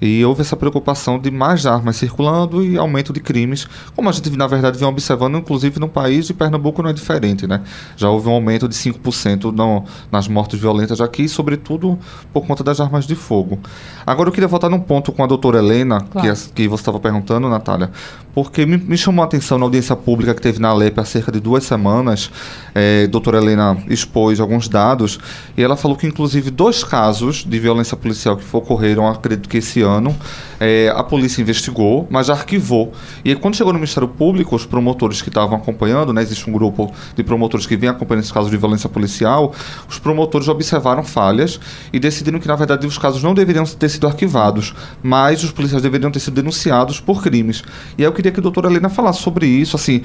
e 0.00 0.24
houve 0.24 0.42
essa 0.42 0.56
preocupação 0.56 1.18
de 1.18 1.30
mais 1.30 1.66
armas 1.66 1.96
circulando 1.96 2.64
e 2.64 2.76
aumento 2.76 3.12
de 3.12 3.20
crimes, 3.20 3.66
como 3.94 4.08
a 4.08 4.12
gente, 4.12 4.30
na 4.36 4.46
verdade, 4.46 4.78
vem 4.78 4.88
observando, 4.88 5.38
inclusive 5.38 5.80
no 5.80 5.88
país 5.88 6.26
de 6.26 6.34
Pernambuco 6.34 6.82
não 6.82 6.90
é 6.90 6.92
diferente, 6.92 7.46
né? 7.46 7.62
Já 7.96 8.08
houve 8.08 8.28
um 8.28 8.32
aumento 8.32 8.68
de 8.68 8.74
5% 8.74 9.52
no, 9.52 9.84
nas 10.10 10.28
mortes 10.28 10.58
violentas 10.58 11.00
aqui, 11.00 11.28
sobretudo 11.28 11.98
por 12.32 12.46
conta 12.46 12.62
das 12.62 12.80
armas 12.80 13.06
de 13.06 13.14
fogo. 13.14 13.58
Agora 14.06 14.28
eu 14.28 14.32
queria 14.32 14.48
voltar 14.48 14.68
num 14.68 14.80
ponto 14.80 15.12
com 15.12 15.22
a 15.22 15.26
doutora 15.26 15.58
Helena, 15.58 16.00
claro. 16.00 16.34
que, 16.34 16.52
que 16.52 16.68
você 16.68 16.82
estava 16.82 17.00
perguntando, 17.00 17.48
Natália, 17.48 17.90
porque 18.34 18.64
me, 18.64 18.76
me, 18.76 18.96
chamou 18.96 19.22
a 19.22 19.26
atenção 19.26 19.58
na 19.58 19.64
audiência 19.64 19.96
pública 19.96 20.34
que 20.34 20.40
teve 20.40 20.60
na 20.60 20.68
Alep 20.68 21.00
há 21.00 21.04
cerca 21.04 21.32
de 21.32 21.40
duas 21.40 21.64
semanas, 21.64 22.30
é, 22.74 23.04
a 23.04 23.10
doutora 23.10 23.38
Helena 23.38 23.76
expôs 23.88 24.38
alguns 24.38 24.68
dados, 24.68 25.18
e 25.56 25.62
ela 25.62 25.76
falou 25.76 25.96
que, 25.96 26.06
inclusive, 26.06 26.50
dois 26.50 26.84
casos 26.84 27.44
de 27.44 27.58
violência 27.58 27.96
policial 27.96 28.36
que 28.36 28.44
ocorreram, 28.56 29.08
acredito 29.08 29.48
que 29.48 29.58
esse 29.58 29.82
ano, 29.82 29.87
ano, 29.88 30.14
é, 30.60 30.92
a 30.94 31.02
polícia 31.02 31.40
investigou, 31.40 32.06
mas 32.10 32.28
arquivou. 32.30 32.92
E 33.24 33.34
quando 33.34 33.56
chegou 33.56 33.72
no 33.72 33.78
Ministério 33.78 34.08
Público, 34.08 34.54
os 34.54 34.66
promotores 34.66 35.22
que 35.22 35.28
estavam 35.28 35.56
acompanhando, 35.56 36.12
né, 36.12 36.22
existe 36.22 36.48
um 36.48 36.52
grupo 36.52 36.92
de 37.16 37.22
promotores 37.24 37.66
que 37.66 37.76
vem 37.76 37.88
acompanhando 37.88 38.22
esses 38.22 38.32
casos 38.32 38.50
de 38.50 38.56
violência 38.56 38.88
policial, 38.88 39.52
os 39.88 39.98
promotores 39.98 40.48
observaram 40.48 41.02
falhas 41.02 41.58
e 41.92 41.98
decidiram 41.98 42.38
que, 42.38 42.46
na 42.46 42.56
verdade, 42.56 42.86
os 42.86 42.98
casos 42.98 43.22
não 43.22 43.34
deveriam 43.34 43.64
ter 43.64 43.88
sido 43.88 44.06
arquivados, 44.06 44.74
mas 45.02 45.42
os 45.42 45.50
policiais 45.50 45.82
deveriam 45.82 46.10
ter 46.10 46.20
sido 46.20 46.34
denunciados 46.34 47.00
por 47.00 47.22
crimes. 47.22 47.62
E 47.96 48.02
aí 48.02 48.06
eu 48.06 48.12
queria 48.12 48.30
que 48.30 48.40
a 48.40 48.42
doutora 48.42 48.68
Helena 48.68 48.88
falasse 48.88 49.20
sobre 49.22 49.46
isso, 49.46 49.74
assim, 49.74 50.02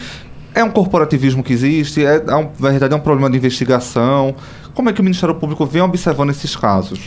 É 0.56 0.64
um 0.64 0.70
corporativismo 0.70 1.42
que 1.44 1.52
existe? 1.52 2.06
É, 2.06 2.24
na 2.24 2.48
verdade, 2.60 2.94
é 2.94 2.96
um 2.96 3.00
problema 3.00 3.28
de 3.28 3.38
investigação? 3.38 4.36
Como 4.76 4.88
é 4.88 4.94
que 4.94 5.02
o 5.02 5.04
Ministério 5.04 5.34
Público 5.34 5.66
vem 5.66 5.82
observando 5.82 6.30
esses 6.30 6.56
casos? 6.56 7.00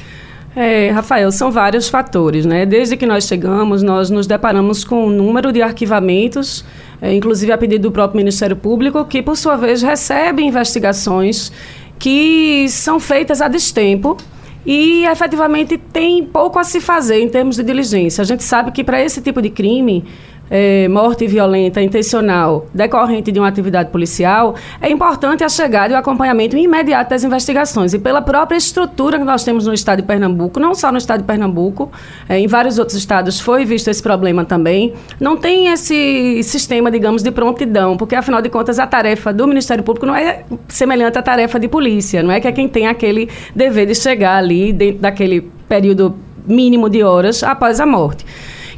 É, 0.59 0.91
Rafael, 0.91 1.31
são 1.31 1.51
vários 1.51 1.87
fatores, 1.87 2.47
né? 2.47 2.65
Desde 2.65 2.97
que 2.97 3.05
nós 3.05 3.25
chegamos, 3.25 3.83
nós 3.83 4.09
nos 4.09 4.27
deparamos 4.27 4.85
com 4.85 5.07
um 5.07 5.11
número 5.11 5.53
de 5.53 5.61
arquivamentos, 5.61 6.65
é, 7.03 7.13
inclusive 7.13 7.53
a 7.53 7.59
pedido 7.59 7.83
do 7.83 7.93
próprio 7.93 8.17
Ministério 8.17 8.57
Público, 8.57 9.05
que 9.05 9.21
por 9.21 9.37
sua 9.37 9.55
vez 9.57 9.83
recebe 9.83 10.43
investigações 10.43 11.53
que 11.99 12.67
são 12.71 12.99
feitas 12.99 13.43
a 13.43 13.49
destempo 13.49 14.17
e 14.65 15.05
efetivamente 15.05 15.77
tem 15.77 16.25
pouco 16.25 16.59
a 16.59 16.65
se 16.65 16.81
fazer 16.81 17.21
em 17.21 17.29
termos 17.29 17.57
de 17.57 17.63
diligência. 17.63 18.23
A 18.23 18.25
gente 18.25 18.43
sabe 18.43 18.73
que 18.73 18.83
para 18.83 19.01
esse 19.01 19.21
tipo 19.21 19.43
de 19.43 19.51
crime 19.51 20.05
é, 20.51 20.89
morte 20.89 21.27
violenta 21.27 21.81
intencional 21.83 22.67
decorrente 22.73 23.33
de 23.33 23.39
uma 23.39 23.49
atividade 23.49 23.91
policial, 23.91 24.55
é 24.81 24.91
importante 24.91 25.43
a 25.43 25.49
chegada 25.49 25.93
e 25.93 25.97
o 25.97 25.99
acompanhamento 25.99 26.57
imediato 26.57 27.11
das 27.11 27.25
investigações. 27.25 27.95
E 27.95 27.99
pela 27.99 28.23
própria 28.23 28.57
estrutura 28.57 29.19
que 29.19 29.25
nós 29.25 29.45
temos 29.45 29.67
no 29.67 29.75
estado 29.75 30.03
de 30.03 30.07
Pernambuco, 30.07 30.61
não 30.61 30.75
só 30.75 30.91
no 30.93 30.99
estado 30.99 31.21
de 31.21 31.27
Pernambuco, 31.27 31.91
é, 32.29 32.39
em 32.39 32.47
vários 32.47 32.79
outros 32.79 32.97
estados 32.97 33.41
foi 33.41 33.65
visto 33.65 33.89
esse 33.89 34.03
problema 34.03 34.45
também, 34.45 34.95
não 35.21 35.37
tem 35.37 35.69
esse 35.69 36.43
sistema, 36.43 36.91
digamos, 36.91 37.23
de 37.23 37.31
prontidão, 37.31 37.97
porque 37.97 38.15
afinal 38.15 38.41
de 38.41 38.49
contas 38.49 38.79
a 38.79 38.87
tarefa 38.87 39.33
do 39.33 39.47
Ministério 39.47 39.83
Público 39.83 40.07
não 40.07 40.15
é 40.15 40.45
semelhante 40.69 41.19
à 41.19 41.23
tarefa 41.23 41.59
de 41.59 41.69
polícia, 41.69 42.23
não 42.23 42.31
é 42.31 42.41
que 42.41 42.49
é 42.49 42.53
quem 42.53 42.69
tem 42.69 42.87
aquele 42.87 43.29
dever 43.55 43.87
de 43.87 43.95
chegar 43.95 44.37
ali 44.37 44.73
dentro 44.73 45.03
daquele 45.03 45.51
período 45.69 46.15
mínimo 46.47 46.89
de 46.89 47.03
horas 47.03 47.43
após 47.43 47.81
a 47.81 47.87
morte. 47.87 48.25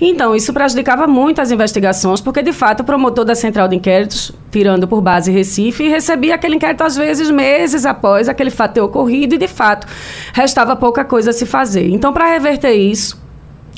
Então, 0.00 0.34
isso 0.34 0.52
prejudicava 0.52 1.06
muito 1.06 1.40
as 1.40 1.50
investigações, 1.50 2.20
porque 2.20 2.42
de 2.42 2.52
fato 2.52 2.80
o 2.80 2.84
promotor 2.84 3.24
da 3.24 3.34
central 3.34 3.66
de 3.66 3.76
inquéritos, 3.76 4.32
tirando 4.50 4.86
por 4.86 5.00
base 5.00 5.30
Recife, 5.30 5.88
recebia 5.88 6.36
aquele 6.36 6.56
inquérito 6.56 6.84
às 6.84 6.96
vezes 6.96 7.30
meses 7.30 7.84
após 7.84 8.28
aquele 8.28 8.50
fato 8.50 8.74
ter 8.74 8.80
ocorrido 8.80 9.34
e 9.34 9.38
de 9.38 9.48
fato 9.48 9.86
restava 10.32 10.76
pouca 10.76 11.04
coisa 11.04 11.30
a 11.30 11.32
se 11.32 11.44
fazer. 11.44 11.88
Então, 11.88 12.12
para 12.12 12.30
reverter 12.30 12.72
isso, 12.72 13.27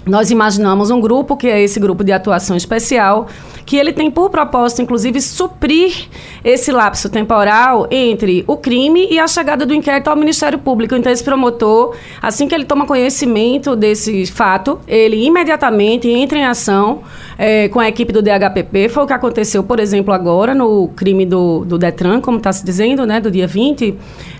nós 0.06 0.30
imaginamos 0.30 0.90
um 0.90 1.00
grupo, 1.00 1.36
que 1.36 1.46
é 1.46 1.60
esse 1.60 1.78
grupo 1.78 2.02
de 2.02 2.12
atuação 2.12 2.56
especial, 2.56 3.28
que 3.66 3.76
ele 3.76 3.92
tem 3.92 4.10
por 4.10 4.30
propósito, 4.30 4.82
inclusive, 4.82 5.20
suprir 5.20 6.08
esse 6.42 6.72
lapso 6.72 7.08
temporal 7.08 7.86
entre 7.90 8.42
o 8.46 8.56
crime 8.56 9.06
e 9.10 9.18
a 9.18 9.28
chegada 9.28 9.64
do 9.66 9.74
inquérito 9.74 10.08
ao 10.08 10.16
Ministério 10.16 10.58
Público. 10.58 10.94
Então, 10.94 11.12
esse 11.12 11.22
promotor, 11.22 11.94
assim 12.20 12.48
que 12.48 12.54
ele 12.54 12.64
toma 12.64 12.86
conhecimento 12.86 13.76
desse 13.76 14.26
fato, 14.26 14.80
ele 14.88 15.24
imediatamente 15.24 16.08
entra 16.08 16.38
em 16.38 16.44
ação 16.44 17.02
é, 17.38 17.68
com 17.68 17.80
a 17.80 17.88
equipe 17.88 18.12
do 18.12 18.20
DHPP. 18.22 18.88
Foi 18.88 19.04
o 19.04 19.06
que 19.06 19.12
aconteceu, 19.12 19.62
por 19.62 19.80
exemplo, 19.80 20.12
agora 20.12 20.54
no 20.54 20.88
crime 20.88 21.24
do, 21.24 21.64
do 21.64 21.78
Detran, 21.78 22.20
como 22.20 22.38
está 22.38 22.52
se 22.52 22.64
dizendo, 22.64 23.06
né, 23.06 23.20
do 23.20 23.30
dia 23.30 23.46
20. 23.46 23.94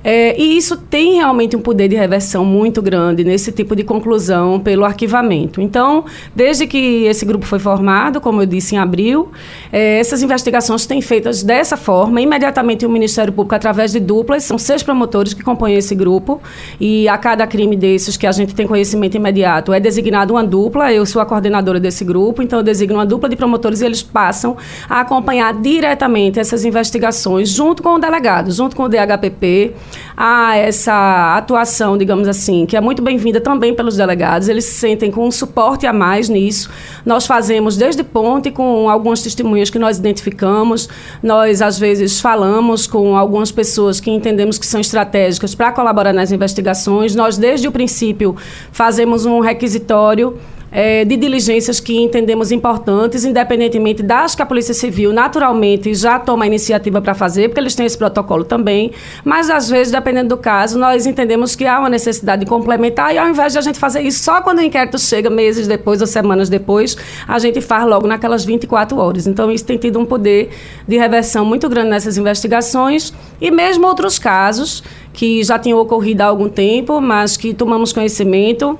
É, 0.04 0.40
e 0.40 0.56
isso 0.56 0.76
tem 0.76 1.14
realmente 1.14 1.56
um 1.56 1.60
poder 1.60 1.88
de 1.88 1.96
reversão 1.96 2.44
muito 2.44 2.80
grande 2.80 3.24
nesse 3.24 3.52
tipo 3.52 3.76
de 3.76 3.84
conclusão 3.84 4.58
pelo 4.60 4.84
arquivamento. 4.84 5.49
Então, 5.58 6.04
desde 6.36 6.66
que 6.66 7.04
esse 7.04 7.24
grupo 7.24 7.46
foi 7.46 7.58
formado, 7.58 8.20
como 8.20 8.42
eu 8.42 8.46
disse, 8.46 8.74
em 8.74 8.78
abril, 8.78 9.30
é, 9.72 9.98
essas 9.98 10.22
investigações 10.22 10.84
têm 10.84 11.00
feitas 11.00 11.42
dessa 11.42 11.78
forma. 11.78 12.20
Imediatamente 12.20 12.84
o 12.84 12.90
Ministério 12.90 13.32
Público, 13.32 13.54
através 13.54 13.92
de 13.92 14.00
duplas, 14.00 14.44
são 14.44 14.58
seis 14.58 14.82
promotores 14.82 15.32
que 15.32 15.42
compõem 15.42 15.76
esse 15.76 15.94
grupo, 15.94 16.42
e 16.78 17.08
a 17.08 17.16
cada 17.16 17.46
crime 17.46 17.74
desses 17.76 18.18
que 18.18 18.26
a 18.26 18.32
gente 18.32 18.54
tem 18.54 18.66
conhecimento 18.66 19.16
imediato, 19.16 19.72
é 19.72 19.80
designado 19.80 20.34
uma 20.34 20.44
dupla. 20.44 20.92
Eu 20.92 21.06
sou 21.06 21.22
a 21.22 21.26
coordenadora 21.26 21.80
desse 21.80 22.04
grupo, 22.04 22.42
então 22.42 22.58
eu 22.58 22.62
designo 22.62 22.96
uma 22.96 23.06
dupla 23.06 23.28
de 23.28 23.36
promotores 23.36 23.80
e 23.80 23.86
eles 23.86 24.02
passam 24.02 24.56
a 24.88 25.00
acompanhar 25.00 25.54
diretamente 25.54 26.38
essas 26.38 26.64
investigações, 26.64 27.48
junto 27.48 27.82
com 27.82 27.94
o 27.94 27.98
delegado, 27.98 28.50
junto 28.50 28.76
com 28.76 28.82
o 28.82 28.88
DHPP 28.88 29.74
a 30.16 30.56
essa 30.56 31.36
atuação, 31.36 31.96
digamos 31.96 32.28
assim, 32.28 32.66
que 32.66 32.76
é 32.76 32.80
muito 32.80 33.00
bem-vinda 33.02 33.40
também 33.40 33.74
pelos 33.74 33.96
delegados. 33.96 34.48
Eles 34.48 34.64
se 34.64 34.74
sentem 34.74 35.10
com 35.10 35.26
um 35.26 35.30
suporte 35.40 35.86
a 35.86 35.92
mais 35.92 36.28
nisso. 36.28 36.70
Nós 37.04 37.26
fazemos 37.26 37.76
desde 37.76 38.04
ponte 38.04 38.50
com 38.50 38.88
algumas 38.88 39.22
testemunhas 39.22 39.70
que 39.70 39.78
nós 39.78 39.98
identificamos. 39.98 40.88
Nós, 41.22 41.60
às 41.60 41.78
vezes, 41.78 42.20
falamos 42.20 42.86
com 42.86 43.16
algumas 43.16 43.50
pessoas 43.50 43.98
que 43.98 44.10
entendemos 44.10 44.58
que 44.58 44.66
são 44.66 44.80
estratégicas 44.80 45.54
para 45.54 45.72
colaborar 45.72 46.12
nas 46.12 46.30
investigações. 46.30 47.14
Nós, 47.14 47.36
desde 47.36 47.66
o 47.66 47.72
princípio, 47.72 48.36
fazemos 48.70 49.26
um 49.26 49.40
requisitório 49.40 50.38
é, 50.72 51.04
de 51.04 51.16
diligências 51.16 51.80
que 51.80 51.96
entendemos 51.96 52.52
importantes, 52.52 53.24
independentemente 53.24 54.02
das 54.02 54.34
que 54.34 54.42
a 54.42 54.46
Polícia 54.46 54.74
Civil 54.74 55.12
naturalmente 55.12 55.92
já 55.94 56.18
toma 56.18 56.44
a 56.44 56.46
iniciativa 56.46 57.00
para 57.00 57.14
fazer, 57.14 57.48
porque 57.48 57.60
eles 57.60 57.74
têm 57.74 57.86
esse 57.86 57.98
protocolo 57.98 58.44
também, 58.44 58.92
mas 59.24 59.50
às 59.50 59.68
vezes, 59.68 59.92
dependendo 59.92 60.28
do 60.30 60.36
caso, 60.36 60.78
nós 60.78 61.06
entendemos 61.06 61.56
que 61.56 61.66
há 61.66 61.78
uma 61.78 61.88
necessidade 61.88 62.44
de 62.44 62.48
complementar 62.48 63.14
e 63.14 63.18
ao 63.18 63.28
invés 63.28 63.52
de 63.52 63.58
a 63.58 63.62
gente 63.62 63.78
fazer 63.78 64.00
isso 64.02 64.22
só 64.22 64.40
quando 64.42 64.58
o 64.58 64.62
inquérito 64.62 64.98
chega, 64.98 65.28
meses 65.28 65.66
depois 65.66 66.00
ou 66.00 66.06
semanas 66.06 66.48
depois, 66.48 66.96
a 67.26 67.38
gente 67.38 67.60
faz 67.60 67.84
logo 67.86 68.06
naquelas 68.06 68.44
24 68.44 68.96
horas. 68.98 69.26
Então, 69.26 69.50
isso 69.50 69.64
tem 69.64 69.76
tido 69.76 69.98
um 69.98 70.04
poder 70.04 70.50
de 70.86 70.96
reversão 70.96 71.44
muito 71.44 71.68
grande 71.68 71.90
nessas 71.90 72.16
investigações 72.16 73.12
e 73.40 73.50
mesmo 73.50 73.86
outros 73.86 74.18
casos 74.18 74.82
que 75.12 75.42
já 75.42 75.58
tinham 75.58 75.78
ocorrido 75.78 76.22
há 76.22 76.26
algum 76.26 76.48
tempo, 76.48 77.00
mas 77.00 77.36
que 77.36 77.52
tomamos 77.52 77.92
conhecimento 77.92 78.78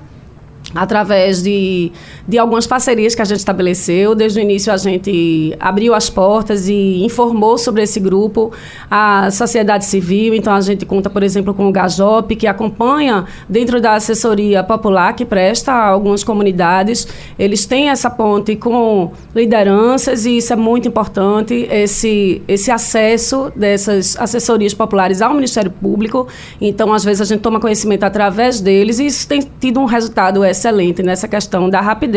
através 0.75 1.43
de, 1.43 1.93
de 2.27 2.39
algumas 2.39 2.67
parcerias 2.67 3.15
que 3.15 3.23
a 3.23 3.25
gente 3.25 3.39
estabeleceu. 3.39 4.15
Desde 4.15 4.39
o 4.39 4.43
início, 4.43 4.73
a 4.73 4.77
gente 4.77 5.55
abriu 5.59 5.95
as 5.95 6.09
portas 6.09 6.69
e 6.69 7.05
informou 7.05 7.59
sobre 7.59 7.83
esse 7.83 7.99
grupo 8.01 8.53
a 8.91 9.31
sociedade 9.31 9.85
civil. 9.85 10.35
Então, 10.35 10.53
a 10.53 10.61
gente 10.61 10.85
conta, 10.87 11.09
por 11.09 11.23
exemplo, 11.23 11.55
com 11.55 11.69
o 11.69 11.73
Gajop, 11.73 12.35
que 12.37 12.47
acompanha 12.47 13.25
dentro 13.49 13.81
da 13.81 13.95
assessoria 13.95 14.63
popular 14.63 15.15
que 15.15 15.25
presta 15.25 15.73
a 15.73 15.89
algumas 15.89 16.23
comunidades. 16.25 17.07
Eles 17.39 17.67
têm 17.67 17.89
essa 17.89 18.11
ponte 18.11 18.57
com 18.57 19.13
lideranças 19.35 20.27
e 20.27 20.37
isso 20.39 20.53
é 20.53 20.57
muito 20.57 20.89
importante, 20.89 21.69
esse, 21.71 22.43
esse 22.47 22.71
acesso 22.71 23.53
dessas 23.55 24.17
assessorias 24.19 24.75
populares 24.75 25.23
ao 25.23 25.35
Ministério 25.35 25.71
Público. 25.71 26.29
Então, 26.61 26.93
às 26.93 27.05
vezes, 27.05 27.21
a 27.21 27.25
gente 27.25 27.41
toma 27.41 27.61
conhecimento 27.61 28.05
através 28.05 28.61
deles 28.61 28.99
e 28.99 29.07
isso 29.07 29.27
tem 29.27 29.41
tido 29.61 29.81
um 29.81 29.85
resultado 29.85 30.45
excelente 30.45 31.03
nessa 31.03 31.27
questão 31.27 31.69
da 31.69 31.81
rapidez. 31.81 32.10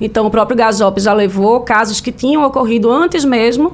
Então, 0.00 0.26
o 0.26 0.30
próprio 0.30 0.56
Gasop 0.56 1.00
já 1.00 1.12
levou 1.12 1.60
casos 1.60 2.00
que 2.00 2.12
tinham 2.12 2.44
ocorrido 2.44 2.90
antes 2.90 3.24
mesmo 3.24 3.72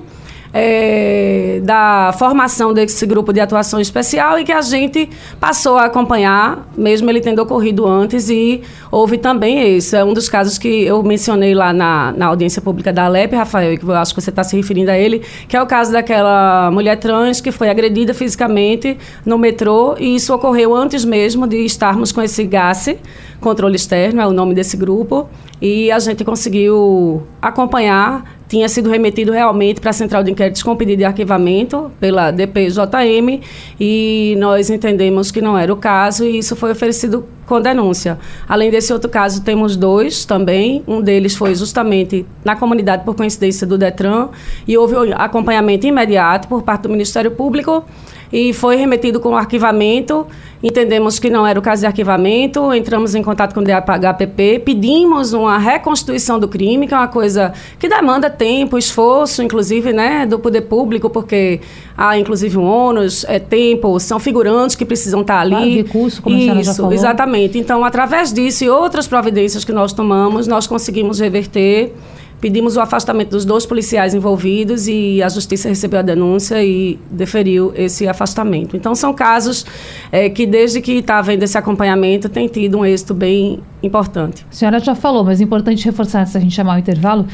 é, 0.53 1.61
da 1.63 2.13
formação 2.19 2.73
desse 2.73 3.07
grupo 3.07 3.33
de 3.33 3.41
atuação 3.41 3.81
especial 3.81 4.39
e 4.39 4.45
que 4.45 4.53
a 4.53 4.61
gente 4.61 5.09
passou 5.39 5.77
a 5.77 5.85
acompanhar, 5.85 6.69
mesmo 6.77 7.09
ele 7.09 7.21
tendo 7.21 7.41
ocorrido 7.41 7.87
antes, 7.87 8.29
e 8.29 8.63
houve 8.91 9.19
também 9.19 9.77
esse. 9.77 9.97
É 9.97 10.05
um 10.05 10.13
dos 10.13 10.29
casos 10.29 10.59
que 10.59 10.85
eu 10.85 11.03
mencionei 11.03 11.55
lá 11.55 11.73
na, 11.73 12.13
na 12.13 12.27
audiência 12.27 12.61
pública 12.61 12.93
da 12.93 13.05
Alep, 13.05 13.35
Rafael, 13.35 13.79
que 13.79 13.85
eu 13.85 13.95
acho 13.95 14.15
que 14.15 14.21
você 14.21 14.31
está 14.31 14.43
se 14.43 14.57
referindo 14.57 14.91
a 14.91 14.99
ele, 14.99 15.23
que 15.49 15.57
é 15.57 15.63
o 15.63 15.67
caso 15.67 15.93
daquela 15.93 16.71
mulher 16.71 16.97
trans 16.97 17.41
que 17.41 17.53
foi 17.53 17.69
agredida 17.69 18.13
fisicamente 18.13 18.99
no 19.25 19.39
metrô, 19.39 19.95
e 19.99 20.17
isso 20.17 20.35
ocorreu 20.35 20.75
antes 20.75 21.05
mesmo 21.05 21.47
de 21.47 21.65
estarmos 21.65 22.13
com 22.13 22.21
esse 22.21 22.45
GASE, 22.45 22.99
controle 23.41 23.77
externo, 23.77 24.21
é 24.21 24.27
o 24.27 24.33
nome 24.33 24.55
desse 24.55 24.77
grupo, 24.77 25.29
e 25.61 25.91
a 25.91 25.99
gente 25.99 26.25
conseguiu 26.25 27.23
acompanhar 27.41 28.40
tinha 28.51 28.69
sido 28.69 28.91
remetido 28.91 29.31
realmente 29.31 29.81
para 29.81 29.91
a 29.91 29.93
Central 29.93 30.25
de 30.25 30.33
Inquéritos 30.33 30.61
com 30.61 30.75
pedido 30.75 30.99
de 30.99 31.05
arquivamento 31.05 31.89
pela 32.01 32.33
DPJM 32.33 33.41
e 33.79 34.35
nós 34.39 34.69
entendemos 34.69 35.31
que 35.31 35.41
não 35.41 35.57
era 35.57 35.73
o 35.73 35.77
caso 35.77 36.25
e 36.25 36.37
isso 36.39 36.57
foi 36.57 36.73
oferecido 36.73 37.25
com 37.47 37.61
denúncia. 37.61 38.19
Além 38.49 38.69
desse 38.69 38.93
outro 38.93 39.09
caso, 39.09 39.45
temos 39.45 39.77
dois 39.77 40.25
também. 40.25 40.83
Um 40.87 41.01
deles 41.01 41.37
foi 41.37 41.55
justamente 41.55 42.27
na 42.45 42.57
comunidade 42.57 43.05
por 43.05 43.15
coincidência 43.15 43.65
do 43.65 43.79
Detran 43.79 44.31
e 44.67 44.77
houve 44.77 45.13
acompanhamento 45.15 45.87
imediato 45.87 46.49
por 46.49 46.63
parte 46.63 46.83
do 46.83 46.89
Ministério 46.89 47.31
Público 47.31 47.85
e 48.33 48.53
foi 48.53 48.77
remetido 48.77 49.21
com 49.21 49.37
arquivamento. 49.37 50.27
Entendemos 50.63 51.19
que 51.19 51.31
não 51.31 51.47
era 51.47 51.59
o 51.59 51.63
caso 51.63 51.81
de 51.81 51.87
arquivamento, 51.87 52.73
entramos 52.75 53.15
em 53.15 53.23
contato 53.23 53.55
com 53.55 53.61
o 53.61 53.65
DHPP, 53.65 54.61
pedimos 54.63 55.33
uma 55.33 55.57
reconstituição 55.57 56.39
do 56.39 56.47
crime, 56.47 56.87
que 56.87 56.93
é 56.93 56.97
uma 56.99 57.09
coisa 57.09 57.55
que 57.79 57.89
demanda 57.89 58.29
tempo, 58.29 58.77
esforço, 58.77 59.43
inclusive, 59.43 59.91
né, 59.95 60.27
do 60.27 60.39
poder 60.39 60.63
público, 60.63 61.09
porque 61.09 61.61
há, 61.97 62.19
inclusive, 62.19 62.59
um 62.59 62.65
ônus, 62.65 63.25
é, 63.25 63.39
tempo, 63.39 63.99
são 63.99 64.21
figurantes 64.21 64.77
que 64.77 64.85
precisam 64.85 65.23
estar 65.23 65.41
ali. 65.41 65.51
Claro, 65.51 65.71
recurso, 65.71 66.23
como 66.23 66.37
Isso, 66.37 66.51
a 66.51 66.63
já 66.63 66.75
falou. 66.75 66.93
exatamente. 66.93 67.59
Então, 67.59 67.83
através 67.83 68.31
disso 68.31 68.63
e 68.63 68.69
outras 68.69 69.09
providências 69.09 69.65
que 69.65 69.73
nós 69.73 69.95
tomamos, 69.95 70.47
nós 70.47 70.67
conseguimos 70.67 71.21
reverter 71.21 71.95
Pedimos 72.41 72.77
o 72.77 72.81
afastamento 72.81 73.31
dos 73.31 73.45
dois 73.45 73.67
policiais 73.67 74.15
envolvidos 74.15 74.89
e 74.89 75.23
a 75.23 75.29
justiça 75.29 75.69
recebeu 75.69 75.99
a 75.99 76.03
denúncia 76.03 76.65
e 76.65 76.99
deferiu 77.11 77.73
esse 77.77 78.09
afastamento. 78.09 78.77
Então, 78.77 78.95
são 78.95 79.13
casos 79.13 79.67
é, 80.11 80.31
que, 80.31 80.47
desde 80.47 80.81
que 80.81 80.93
está 80.93 81.19
havendo 81.19 81.43
esse 81.43 81.59
acompanhamento, 81.59 82.29
tem 82.29 82.49
tido 82.49 82.79
um 82.79 82.85
êxito 82.85 83.13
bem 83.13 83.61
importante. 83.83 84.47
A 84.51 84.55
senhora 84.55 84.81
já 84.81 84.95
falou, 84.95 85.23
mas 85.23 85.41
é 85.41 85.45
importante 85.45 85.85
reforçar, 85.85 86.27
se 86.27 86.37
a 86.39 86.41
gente 86.41 86.55
chamar 86.55 86.77
o 86.77 86.79
intervalo, 86.79 87.27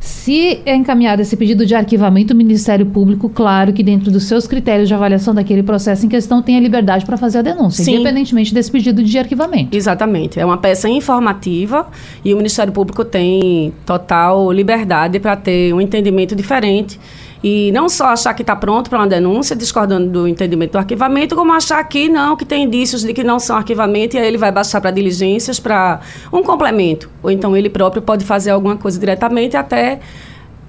Se 0.00 0.62
é 0.64 0.74
encaminhado 0.74 1.20
esse 1.20 1.36
pedido 1.36 1.66
de 1.66 1.74
arquivamento, 1.74 2.32
o 2.32 2.36
Ministério 2.36 2.86
Público, 2.86 3.28
claro 3.28 3.70
que 3.70 3.82
dentro 3.82 4.10
dos 4.10 4.24
seus 4.24 4.46
critérios 4.46 4.88
de 4.88 4.94
avaliação 4.94 5.34
daquele 5.34 5.62
processo 5.62 6.06
em 6.06 6.08
questão, 6.08 6.40
tem 6.40 6.56
a 6.56 6.60
liberdade 6.60 7.04
para 7.04 7.18
fazer 7.18 7.38
a 7.38 7.42
denúncia, 7.42 7.84
Sim. 7.84 7.96
independentemente 7.96 8.54
desse 8.54 8.70
pedido 8.70 9.02
de 9.02 9.18
arquivamento. 9.18 9.76
Exatamente. 9.76 10.40
É 10.40 10.44
uma 10.44 10.56
peça 10.56 10.88
informativa 10.88 11.86
e 12.24 12.32
o 12.32 12.36
Ministério 12.38 12.72
Público 12.72 13.04
tem 13.04 13.74
total 13.84 14.50
liberdade 14.50 15.20
para 15.20 15.36
ter 15.36 15.74
um 15.74 15.80
entendimento 15.80 16.34
diferente. 16.34 16.98
E 17.42 17.72
não 17.72 17.88
só 17.88 18.06
achar 18.06 18.34
que 18.34 18.42
está 18.42 18.54
pronto 18.54 18.90
para 18.90 18.98
uma 18.98 19.06
denúncia, 19.06 19.56
discordando 19.56 20.10
do 20.10 20.28
entendimento 20.28 20.72
do 20.72 20.78
arquivamento, 20.78 21.34
como 21.34 21.52
achar 21.52 21.82
que 21.84 22.08
não, 22.08 22.36
que 22.36 22.44
tem 22.44 22.64
indícios 22.64 23.02
de 23.02 23.14
que 23.14 23.24
não 23.24 23.38
são 23.38 23.56
arquivamento, 23.56 24.16
e 24.16 24.18
aí 24.18 24.26
ele 24.26 24.36
vai 24.36 24.52
baixar 24.52 24.80
para 24.80 24.90
diligências 24.90 25.58
para 25.58 26.00
um 26.32 26.42
complemento. 26.42 27.08
Ou 27.22 27.30
então 27.30 27.56
ele 27.56 27.70
próprio 27.70 28.02
pode 28.02 28.24
fazer 28.24 28.50
alguma 28.50 28.76
coisa 28.76 28.98
diretamente 28.98 29.56
até 29.56 30.00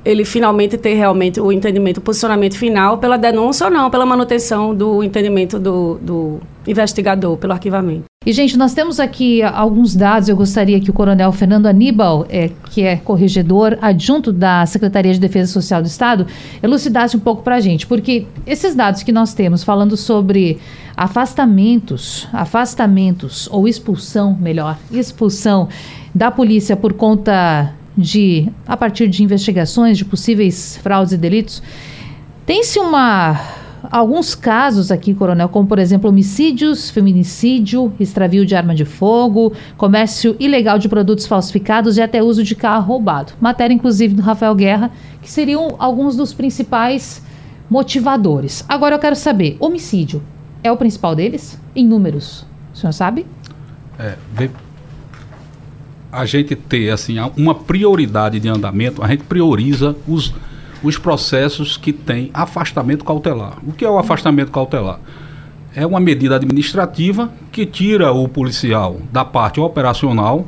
ele 0.04 0.26
finalmente 0.26 0.78
ter 0.78 0.96
realmente 0.96 1.40
o 1.40 1.52
entendimento, 1.52 1.98
o 1.98 2.02
posicionamento 2.02 2.58
final 2.58 2.98
pela 2.98 3.18
denúncia 3.18 3.68
ou 3.68 3.72
não, 3.72 3.90
pela 3.90 4.06
manutenção 4.06 4.74
do 4.74 5.04
entendimento 5.04 5.60
do, 5.60 6.00
do 6.02 6.40
investigador, 6.66 7.38
pelo 7.38 7.54
arquivamento. 7.54 8.11
E, 8.24 8.32
gente, 8.34 8.56
nós 8.56 8.76
temos 8.76 9.00
aqui 9.00 9.42
alguns 9.42 9.96
dados. 9.96 10.30
Eu 10.30 10.36
gostaria 10.36 10.80
que 10.80 10.92
o 10.92 10.94
coronel 10.94 11.32
Fernando 11.32 11.66
Aníbal, 11.66 12.28
é, 12.30 12.52
que 12.70 12.84
é 12.84 12.96
corregedor 12.96 13.80
adjunto 13.82 14.32
da 14.32 14.64
Secretaria 14.68 15.12
de 15.12 15.20
Defesa 15.20 15.52
Social 15.52 15.82
do 15.82 15.88
Estado, 15.88 16.28
elucidasse 16.62 17.18
um 17.18 17.20
pouco 17.20 17.42
para 17.42 17.56
a 17.56 17.60
gente. 17.60 17.88
Porque 17.88 18.28
esses 18.46 18.76
dados 18.76 19.02
que 19.02 19.12
nós 19.12 19.34
temos 19.34 19.64
falando 19.64 19.98
sobre 19.98 20.60
afastamentos, 20.96 22.28
afastamentos 22.32 23.50
ou 23.52 23.68
expulsão, 23.68 24.38
melhor, 24.40 24.78
expulsão 24.92 25.68
da 26.14 26.30
polícia 26.30 26.78
por 26.78 26.94
conta 26.94 27.74
de, 27.98 28.48
a 28.68 28.78
partir 28.78 29.08
de 29.08 29.24
investigações 29.24 29.98
de 29.98 30.06
possíveis 30.06 30.78
fraudes 30.84 31.14
e 31.14 31.18
delitos, 31.18 31.64
tem-se 32.46 32.78
uma 32.78 33.61
alguns 33.90 34.36
casos 34.36 34.92
aqui, 34.92 35.14
coronel, 35.14 35.50
como 35.50 35.68
por 35.68 35.80
exemplo 35.80 36.10
homicídios, 36.10 36.90
feminicídio, 36.90 37.94
extravio 38.00 38.46
de 38.46 38.56
arma 38.56 38.76
de 38.76 38.86
fogo, 38.86 39.54
comércio 39.78 40.36
ilegal 40.40 40.78
de 40.78 40.90
produtos 40.90 41.26
falsificados 41.26 41.98
e 41.98 42.02
até 42.02 42.22
uso 42.22 42.44
de 42.44 42.56
carro 42.56 42.86
roubado. 42.86 43.34
Matéria 43.40 43.74
inclusive 43.74 44.14
do 44.14 44.22
Rafael 44.22 44.54
Guerra, 44.56 44.92
que 45.22 45.30
seriam 45.30 45.76
alguns 45.80 46.16
dos 46.16 46.34
principais 46.34 47.24
motivadores. 47.70 48.66
Agora 48.68 48.96
eu 48.96 49.00
quero 49.00 49.16
saber, 49.16 49.58
homicídio 49.60 50.22
é 50.64 50.72
o 50.72 50.78
principal 50.78 51.16
deles 51.16 51.60
em 51.76 51.86
números? 51.86 52.46
O 52.74 52.78
senhor 52.78 52.92
sabe? 52.94 53.26
É, 53.98 54.16
a 56.12 56.26
gente 56.26 56.56
ter 56.56 56.90
assim 56.90 57.16
uma 57.38 57.56
prioridade 57.56 58.40
de 58.40 58.50
andamento, 58.50 59.04
a 59.04 59.08
gente 59.08 59.24
prioriza 59.24 59.96
os, 60.08 60.34
os 60.84 60.98
processos 60.98 61.78
que 61.78 61.94
têm 61.94 62.30
afastamento 62.34 63.06
cautelar. 63.06 63.58
O 63.66 63.72
que 63.72 63.86
é 63.86 63.90
o 63.90 63.98
afastamento 63.98 64.52
cautelar? 64.52 65.00
É 65.76 65.86
uma 65.86 66.00
medida 66.00 66.36
administrativa 66.36 67.32
que 67.52 67.66
tira 67.66 68.12
o 68.12 68.28
policial 68.28 69.00
da 69.12 69.24
parte 69.24 69.60
operacional, 69.60 70.48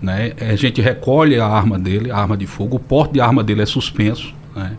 né? 0.00 0.32
A 0.40 0.56
gente 0.56 0.80
recolhe 0.80 1.38
a 1.38 1.46
arma 1.46 1.78
dele, 1.78 2.10
a 2.10 2.16
arma 2.16 2.36
de 2.36 2.46
fogo, 2.46 2.76
o 2.76 2.80
porte 2.80 3.14
de 3.14 3.20
arma 3.20 3.42
dele 3.42 3.62
é 3.62 3.66
suspenso, 3.66 4.34
né? 4.54 4.76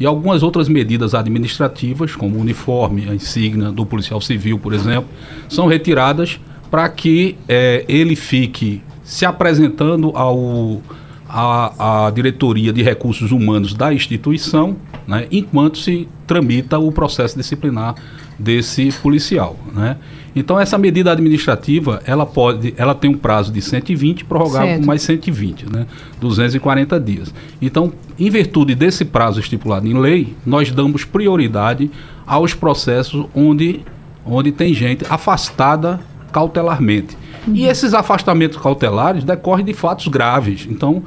E 0.00 0.06
algumas 0.06 0.44
outras 0.44 0.68
medidas 0.68 1.12
administrativas, 1.12 2.14
como 2.14 2.36
o 2.36 2.40
uniforme, 2.40 3.08
a 3.08 3.14
insígnia 3.14 3.72
do 3.72 3.84
policial 3.84 4.20
civil, 4.20 4.58
por 4.58 4.72
exemplo, 4.72 5.08
são 5.48 5.66
retiradas 5.66 6.38
para 6.70 6.88
que 6.88 7.36
eh, 7.48 7.84
ele 7.88 8.14
fique 8.14 8.80
se 9.02 9.26
apresentando 9.26 10.12
ao, 10.14 10.80
à, 11.28 12.06
à 12.06 12.10
diretoria 12.10 12.72
de 12.72 12.82
recursos 12.82 13.30
humanos 13.30 13.74
da 13.74 13.92
instituição, 13.92 14.76
né, 15.06 15.26
enquanto 15.30 15.78
se 15.78 16.08
tramita 16.26 16.78
o 16.78 16.90
processo 16.90 17.36
disciplinar 17.36 17.94
desse 18.38 18.92
policial, 19.02 19.56
né? 19.74 19.96
Então 20.34 20.60
essa 20.60 20.78
medida 20.78 21.10
administrativa, 21.10 22.00
ela 22.06 22.24
pode, 22.24 22.72
ela 22.76 22.94
tem 22.94 23.10
um 23.10 23.16
prazo 23.16 23.52
de 23.52 23.60
120 23.60 24.24
prorrogável 24.24 24.68
Certo. 24.68 24.80
por 24.80 24.86
mais 24.86 25.02
120, 25.02 25.66
né? 25.72 25.86
240 26.20 27.00
dias. 27.00 27.34
Então, 27.60 27.92
em 28.16 28.30
virtude 28.30 28.76
desse 28.76 29.04
prazo 29.04 29.40
estipulado 29.40 29.88
em 29.88 29.98
lei, 29.98 30.36
nós 30.46 30.70
damos 30.70 31.04
prioridade 31.04 31.90
aos 32.24 32.54
processos 32.54 33.26
onde 33.34 33.80
onde 34.24 34.52
tem 34.52 34.74
gente 34.74 35.04
afastada 35.08 35.98
cautelarmente. 36.30 37.16
E 37.54 37.66
esses 37.66 37.94
afastamentos 37.94 38.58
cautelares 38.58 39.24
decorrem 39.24 39.64
de 39.64 39.72
fatos 39.72 40.08
graves. 40.08 40.66
Então, 40.70 41.02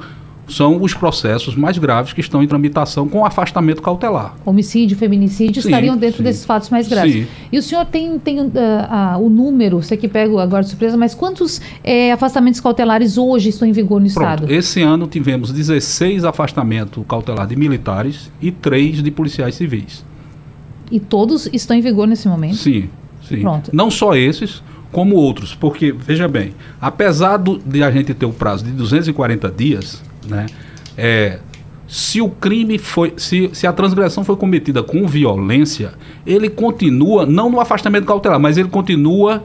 são 0.48 0.82
os 0.82 0.92
processos 0.92 1.54
mais 1.54 1.78
graves 1.78 2.12
que 2.12 2.20
estão 2.20 2.42
em 2.42 2.46
tramitação 2.46 3.08
com 3.08 3.24
afastamento 3.24 3.80
cautelar. 3.80 4.34
Homicídio, 4.44 4.96
feminicídio 4.96 5.62
Sim, 5.62 5.68
estariam 5.68 5.96
dentro 5.96 6.18
sim. 6.18 6.22
desses 6.24 6.44
fatos 6.44 6.68
mais 6.68 6.88
graves. 6.88 7.12
Sim. 7.12 7.26
E 7.50 7.58
o 7.58 7.62
senhor 7.62 7.84
tem, 7.86 8.18
tem 8.18 8.40
ah, 8.40 9.14
ah, 9.14 9.18
o 9.18 9.28
número, 9.28 9.82
você 9.82 9.96
que 9.96 10.08
pega 10.08 10.42
agora 10.42 10.62
de 10.62 10.68
surpresa, 10.68 10.96
mas 10.96 11.14
quantos 11.14 11.60
eh, 11.82 12.12
afastamentos 12.12 12.60
cautelares 12.60 13.16
hoje 13.16 13.48
estão 13.48 13.66
em 13.66 13.72
vigor 13.72 14.00
no 14.00 14.06
Estado? 14.06 14.40
Pronto, 14.40 14.52
esse 14.52 14.82
ano 14.82 15.06
tivemos 15.06 15.52
16 15.52 16.24
afastamentos 16.24 17.02
cautelares 17.08 17.48
de 17.48 17.56
militares 17.56 18.30
e 18.40 18.50
3 18.50 19.02
de 19.02 19.10
policiais 19.10 19.54
civis. 19.54 20.04
E 20.90 21.00
todos 21.00 21.48
estão 21.52 21.76
em 21.76 21.80
vigor 21.80 22.06
nesse 22.06 22.28
momento? 22.28 22.56
Sim, 22.56 22.90
sim. 23.26 23.40
Pronto. 23.40 23.70
Não 23.72 23.90
só 23.90 24.14
esses, 24.14 24.62
como 24.92 25.16
outros. 25.16 25.54
Porque, 25.54 25.90
veja 25.90 26.28
bem, 26.28 26.54
apesar 26.80 27.38
do- 27.38 27.58
de 27.58 27.82
a 27.82 27.90
gente 27.90 28.14
ter 28.14 28.26
o 28.26 28.32
prazo 28.32 28.64
de 28.64 28.70
240 28.72 29.50
dias, 29.50 30.02
né, 30.28 30.46
é, 30.96 31.38
se 31.88 32.20
o 32.20 32.28
crime 32.28 32.78
foi. 32.78 33.12
Se, 33.16 33.50
se 33.52 33.66
a 33.66 33.72
transgressão 33.72 34.22
foi 34.24 34.36
cometida 34.36 34.82
com 34.82 35.06
violência, 35.06 35.94
ele 36.26 36.48
continua, 36.48 37.26
não 37.26 37.50
no 37.50 37.58
afastamento 37.60 38.06
cautelar, 38.06 38.38
mas 38.38 38.56
ele 38.56 38.68
continua. 38.68 39.42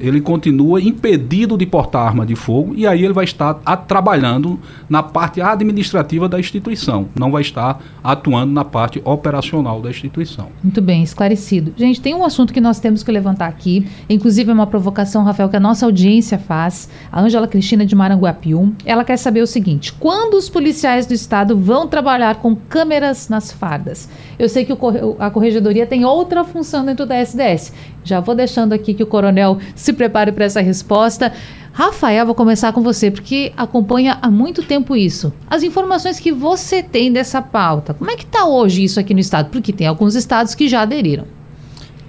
Ele 0.00 0.20
continua 0.20 0.80
impedido 0.80 1.56
de 1.56 1.66
portar 1.66 2.06
arma 2.06 2.24
de 2.24 2.34
fogo 2.34 2.74
e 2.74 2.86
aí 2.86 3.04
ele 3.04 3.12
vai 3.12 3.24
estar 3.24 3.54
trabalhando 3.86 4.58
na 4.88 5.02
parte 5.02 5.40
administrativa 5.40 6.28
da 6.28 6.38
instituição, 6.38 7.08
não 7.14 7.30
vai 7.30 7.42
estar 7.42 7.80
atuando 8.02 8.52
na 8.52 8.64
parte 8.64 9.00
operacional 9.04 9.80
da 9.80 9.90
instituição. 9.90 10.48
Muito 10.62 10.80
bem, 10.80 11.02
esclarecido. 11.02 11.72
Gente, 11.76 12.00
tem 12.00 12.14
um 12.14 12.24
assunto 12.24 12.52
que 12.52 12.60
nós 12.60 12.80
temos 12.80 13.02
que 13.02 13.12
levantar 13.12 13.46
aqui, 13.46 13.86
inclusive 14.08 14.50
é 14.50 14.54
uma 14.54 14.66
provocação, 14.66 15.22
Rafael, 15.22 15.48
que 15.48 15.56
a 15.56 15.60
nossa 15.60 15.86
audiência 15.86 16.38
faz, 16.38 16.88
a 17.12 17.20
Ângela 17.20 17.46
Cristina 17.46 17.84
de 17.84 17.94
Maranguapium. 17.94 18.72
Ela 18.84 19.04
quer 19.04 19.16
saber 19.16 19.42
o 19.42 19.46
seguinte: 19.46 19.92
quando 19.92 20.34
os 20.34 20.48
policiais 20.48 21.06
do 21.06 21.14
estado 21.14 21.56
vão 21.56 21.86
trabalhar 21.86 22.36
com 22.36 22.56
câmeras 22.56 23.28
nas 23.28 23.52
fardas? 23.52 24.08
Eu 24.38 24.48
sei 24.48 24.64
que 24.64 24.72
o 24.72 24.80
a 25.18 25.30
corregedoria 25.30 25.86
tem 25.86 26.04
outra 26.04 26.44
função 26.44 26.84
dentro 26.84 27.06
da 27.06 27.16
SDS. 27.16 27.72
Já 28.04 28.20
vou 28.20 28.34
deixando 28.34 28.72
aqui 28.72 28.94
que 28.94 29.02
o 29.02 29.06
coronel 29.06 29.58
se 29.74 29.92
prepare 29.92 30.32
para 30.32 30.44
essa 30.44 30.60
resposta. 30.60 31.32
Rafael, 31.72 32.26
vou 32.26 32.34
começar 32.34 32.72
com 32.72 32.82
você, 32.82 33.10
porque 33.10 33.52
acompanha 33.56 34.18
há 34.20 34.30
muito 34.30 34.62
tempo 34.62 34.96
isso. 34.96 35.32
As 35.48 35.62
informações 35.62 36.18
que 36.18 36.32
você 36.32 36.82
tem 36.82 37.12
dessa 37.12 37.40
pauta, 37.40 37.94
como 37.94 38.10
é 38.10 38.16
que 38.16 38.24
está 38.24 38.44
hoje 38.44 38.82
isso 38.82 38.98
aqui 38.98 39.14
no 39.14 39.20
estado? 39.20 39.50
Porque 39.50 39.72
tem 39.72 39.86
alguns 39.86 40.14
estados 40.14 40.54
que 40.54 40.68
já 40.68 40.82
aderiram. 40.82 41.24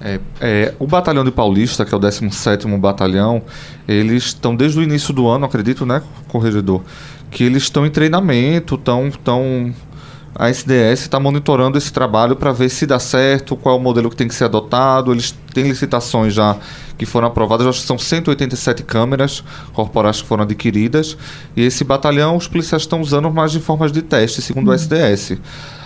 É, 0.03 0.19
é, 0.39 0.73
o 0.79 0.87
Batalhão 0.87 1.23
de 1.23 1.31
Paulista, 1.31 1.85
que 1.85 1.93
é 1.93 1.97
o 1.97 2.01
17º 2.01 2.79
Batalhão, 2.79 3.43
eles 3.87 4.23
estão 4.23 4.55
desde 4.55 4.79
o 4.79 4.83
início 4.83 5.13
do 5.13 5.27
ano, 5.27 5.45
acredito, 5.45 5.85
né, 5.85 6.01
corregedor, 6.27 6.81
que 7.29 7.43
eles 7.43 7.63
estão 7.63 7.85
em 7.85 7.91
treinamento, 7.91 8.75
estão... 8.75 9.11
Tão, 9.23 9.73
a 10.35 10.49
SDS 10.49 11.01
está 11.01 11.19
monitorando 11.19 11.77
esse 11.77 11.91
trabalho 11.91 12.35
para 12.35 12.51
ver 12.51 12.69
se 12.69 12.85
dá 12.85 12.99
certo, 12.99 13.55
qual 13.55 13.75
é 13.75 13.79
o 13.79 13.81
modelo 13.81 14.09
que 14.09 14.15
tem 14.15 14.27
que 14.27 14.35
ser 14.35 14.45
adotado. 14.45 15.11
Eles 15.11 15.35
têm 15.53 15.67
licitações 15.67 16.33
já 16.33 16.57
que 16.97 17.05
foram 17.05 17.27
aprovadas, 17.27 17.67
acho 17.67 17.81
que 17.81 17.87
são 17.87 17.97
187 17.97 18.83
câmeras 18.83 19.43
corporais 19.73 20.21
que 20.21 20.27
foram 20.27 20.43
adquiridas. 20.43 21.17
E 21.55 21.61
esse 21.61 21.83
batalhão 21.83 22.37
os 22.37 22.47
policiais 22.47 22.83
estão 22.83 23.01
usando 23.01 23.29
mais 23.31 23.51
de 23.51 23.59
formas 23.59 23.91
de 23.91 24.01
teste, 24.01 24.41
segundo 24.41 24.69
o 24.69 24.73
SDS. 24.73 25.37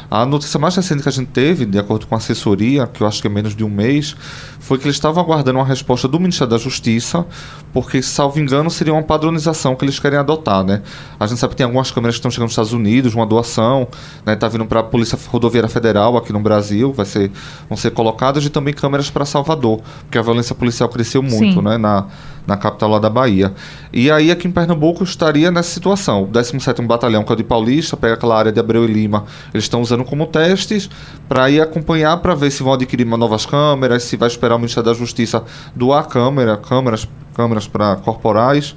A 0.09 0.25
notícia 0.25 0.59
mais 0.59 0.75
recente 0.75 1.01
que 1.03 1.09
a 1.09 1.11
gente 1.11 1.29
teve, 1.29 1.65
de 1.65 1.79
acordo 1.79 2.05
com 2.07 2.15
a 2.15 2.17
assessoria, 2.17 2.87
que 2.87 3.01
eu 3.01 3.07
acho 3.07 3.21
que 3.21 3.27
é 3.27 3.29
menos 3.29 3.55
de 3.55 3.63
um 3.63 3.69
mês, 3.69 4.15
foi 4.59 4.77
que 4.77 4.85
eles 4.85 4.95
estavam 4.95 5.23
aguardando 5.23 5.59
uma 5.59 5.65
resposta 5.65 6.07
do 6.07 6.19
Ministério 6.19 6.51
da 6.51 6.57
Justiça, 6.57 7.25
porque, 7.73 8.01
salvo 8.01 8.39
engano, 8.39 8.69
seria 8.69 8.93
uma 8.93 9.03
padronização 9.03 9.75
que 9.75 9.85
eles 9.85 9.99
querem 9.99 10.17
adotar, 10.17 10.63
né? 10.63 10.81
A 11.19 11.27
gente 11.27 11.39
sabe 11.39 11.51
que 11.51 11.57
tem 11.57 11.65
algumas 11.65 11.91
câmeras 11.91 12.15
que 12.15 12.19
estão 12.19 12.31
chegando 12.31 12.45
nos 12.45 12.53
Estados 12.53 12.73
Unidos, 12.73 13.13
uma 13.13 13.25
doação, 13.25 13.87
né? 14.25 14.35
Tá 14.35 14.47
vindo 14.47 14.65
para 14.65 14.79
a 14.79 14.83
Polícia 14.83 15.17
Rodoviária 15.27 15.69
Federal 15.69 16.17
aqui 16.17 16.31
no 16.31 16.39
Brasil, 16.39 16.93
vai 16.93 17.05
ser, 17.05 17.31
vão 17.67 17.77
ser 17.77 17.91
colocadas, 17.91 18.45
e 18.45 18.49
também 18.49 18.73
câmeras 18.73 19.09
para 19.09 19.25
Salvador, 19.25 19.81
porque 20.01 20.17
a 20.17 20.21
violência 20.21 20.55
policial 20.55 20.89
cresceu 20.89 21.21
muito, 21.21 21.55
Sim. 21.55 21.61
né? 21.61 21.77
Na, 21.77 22.07
na 22.45 22.57
capital 22.57 22.89
lá 22.89 22.99
da 22.99 23.09
Bahia. 23.09 23.53
E 23.91 24.09
aí 24.11 24.31
aqui 24.31 24.47
em 24.47 24.51
Pernambuco 24.51 25.03
estaria 25.03 25.51
nessa 25.51 25.69
situação. 25.69 26.23
O 26.23 26.27
17º 26.27 26.85
Batalhão, 26.85 27.23
que 27.23 27.33
é 27.33 27.35
de 27.35 27.43
Paulista, 27.43 27.97
pega 27.97 28.13
aquela 28.13 28.37
área 28.37 28.51
de 28.51 28.59
Abreu 28.59 28.85
e 28.85 28.87
Lima, 28.87 29.25
eles 29.53 29.65
estão 29.65 29.81
usando 29.81 30.03
como 30.03 30.27
testes 30.27 30.89
para 31.27 31.49
ir 31.49 31.61
acompanhar 31.61 32.17
para 32.17 32.35
ver 32.35 32.51
se 32.51 32.63
vão 32.63 32.73
adquirir 32.73 33.05
novas 33.05 33.45
câmeras, 33.45 34.03
se 34.03 34.17
vai 34.17 34.27
esperar 34.27 34.55
o 34.55 34.59
Ministério 34.59 34.89
da 34.89 34.93
Justiça 34.93 35.43
doar 35.75 36.07
câmera, 36.07 36.57
câmeras 36.57 37.07
câmeras 37.35 37.67
para 37.67 37.97
corporais, 37.97 38.73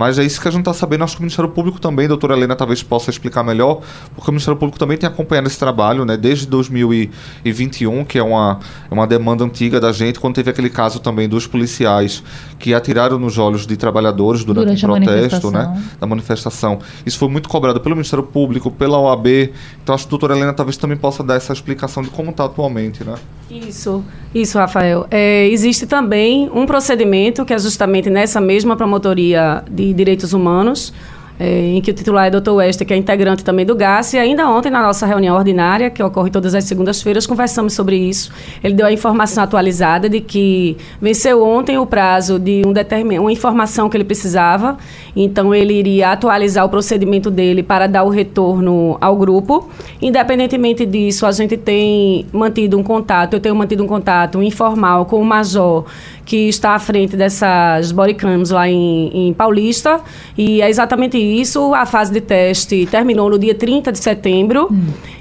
Mas 0.00 0.18
é 0.18 0.24
isso 0.24 0.40
que 0.40 0.48
a 0.48 0.50
gente 0.50 0.62
está 0.62 0.72
sabendo. 0.72 1.04
Acho 1.04 1.14
que 1.14 1.20
o 1.20 1.24
Ministério 1.24 1.50
Público 1.50 1.78
também, 1.78 2.08
doutora 2.08 2.34
Helena 2.34 2.56
talvez 2.56 2.82
possa 2.82 3.10
explicar 3.10 3.44
melhor, 3.44 3.82
porque 4.14 4.30
o 4.30 4.32
Ministério 4.32 4.58
Público 4.58 4.78
também 4.78 4.96
tem 4.96 5.06
acompanhado 5.06 5.46
esse 5.46 5.58
trabalho, 5.58 6.06
né, 6.06 6.16
desde 6.16 6.46
2021, 6.46 8.02
que 8.06 8.16
é 8.16 8.22
uma, 8.22 8.60
é 8.90 8.94
uma 8.94 9.06
demanda 9.06 9.44
antiga 9.44 9.78
da 9.78 9.92
gente, 9.92 10.18
quando 10.18 10.36
teve 10.36 10.48
aquele 10.48 10.70
caso 10.70 11.00
também 11.00 11.28
dos 11.28 11.46
policiais 11.46 12.22
que 12.58 12.72
atiraram 12.72 13.18
nos 13.18 13.36
olhos 13.36 13.66
de 13.66 13.76
trabalhadores 13.76 14.42
durante, 14.42 14.80
Durante 14.80 14.86
o 14.86 14.88
protesto, 14.88 15.50
né, 15.50 15.82
da 16.00 16.06
manifestação. 16.06 16.78
Isso 17.04 17.18
foi 17.18 17.28
muito 17.28 17.46
cobrado 17.46 17.78
pelo 17.78 17.94
Ministério 17.94 18.24
Público, 18.24 18.70
pela 18.70 18.98
OAB. 18.98 19.52
Então 19.82 19.94
acho 19.94 20.04
que 20.04 20.08
a 20.08 20.12
doutora 20.12 20.34
Helena 20.34 20.54
talvez 20.54 20.78
também 20.78 20.96
possa 20.96 21.22
dar 21.22 21.34
essa 21.34 21.52
explicação 21.52 22.02
de 22.02 22.08
como 22.08 22.30
está 22.30 22.46
atualmente, 22.46 23.04
né? 23.04 23.16
Isso, 23.50 24.04
isso, 24.34 24.58
Rafael. 24.58 25.06
É, 25.10 25.48
existe 25.48 25.86
também 25.86 26.48
um 26.54 26.66
procedimento 26.66 27.44
que 27.44 27.52
é 27.52 27.58
justamente 27.58 28.08
nessa 28.08 28.40
mesma 28.40 28.76
promotoria 28.76 29.64
de 29.68 29.92
direitos 29.92 30.32
humanos, 30.32 30.92
é, 31.40 31.68
em 31.74 31.80
que 31.80 31.90
o 31.90 31.94
titular 31.94 32.26
é 32.26 32.30
Dr. 32.30 32.50
Wester, 32.50 32.86
que 32.86 32.92
é 32.92 32.96
integrante 32.98 33.42
também 33.42 33.64
do 33.64 33.74
GAS, 33.74 34.12
e 34.12 34.18
ainda 34.18 34.46
ontem, 34.46 34.68
na 34.68 34.82
nossa 34.82 35.06
reunião 35.06 35.34
ordinária, 35.34 35.88
que 35.88 36.02
ocorre 36.02 36.30
todas 36.30 36.54
as 36.54 36.64
segundas-feiras, 36.64 37.26
conversamos 37.26 37.72
sobre 37.72 37.96
isso. 37.96 38.30
Ele 38.62 38.74
deu 38.74 38.84
a 38.84 38.92
informação 38.92 39.42
atualizada 39.42 40.06
de 40.06 40.20
que 40.20 40.76
venceu 41.00 41.42
ontem 41.42 41.78
o 41.78 41.86
prazo 41.86 42.38
de 42.38 42.62
um 42.66 42.74
determin... 42.74 43.18
uma 43.18 43.32
informação 43.32 43.88
que 43.88 43.96
ele 43.96 44.04
precisava, 44.04 44.76
então 45.16 45.54
ele 45.54 45.72
iria 45.72 46.10
atualizar 46.10 46.62
o 46.66 46.68
procedimento 46.68 47.30
dele 47.30 47.62
para 47.62 47.86
dar 47.86 48.04
o 48.04 48.10
retorno 48.10 48.98
ao 49.00 49.16
grupo. 49.16 49.70
Independentemente 50.02 50.84
disso, 50.84 51.24
a 51.24 51.32
gente 51.32 51.56
tem 51.56 52.26
mantido 52.34 52.78
um 52.78 52.82
contato, 52.82 53.32
eu 53.32 53.40
tenho 53.40 53.54
mantido 53.54 53.82
um 53.82 53.86
contato 53.86 54.42
informal 54.42 55.06
com 55.06 55.18
o 55.18 55.24
Major, 55.24 55.86
que 56.30 56.48
está 56.48 56.76
à 56.76 56.78
frente 56.78 57.16
dessas 57.16 57.90
bodycams 57.90 58.50
lá 58.50 58.68
em, 58.68 59.10
em 59.12 59.32
Paulista, 59.34 60.00
e 60.38 60.62
é 60.62 60.70
exatamente 60.70 61.18
isso. 61.18 61.74
A 61.74 61.84
fase 61.84 62.12
de 62.12 62.20
teste 62.20 62.86
terminou 62.88 63.28
no 63.28 63.36
dia 63.36 63.52
30 63.52 63.90
de 63.90 63.98
setembro, 63.98 64.68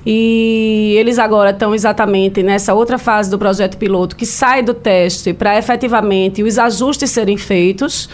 e 0.05 0.95
eles 0.99 1.17
agora 1.17 1.49
estão 1.49 1.73
exatamente 1.73 2.43
nessa 2.43 2.75
outra 2.75 2.99
fase 2.99 3.27
do 3.31 3.39
projeto 3.39 3.75
piloto, 3.77 4.15
que 4.15 4.25
sai 4.25 4.61
do 4.61 4.73
teste 4.75 5.33
para 5.33 5.57
efetivamente 5.57 6.43
os 6.43 6.59
ajustes 6.59 7.09
serem 7.09 7.37
feitos. 7.37 8.07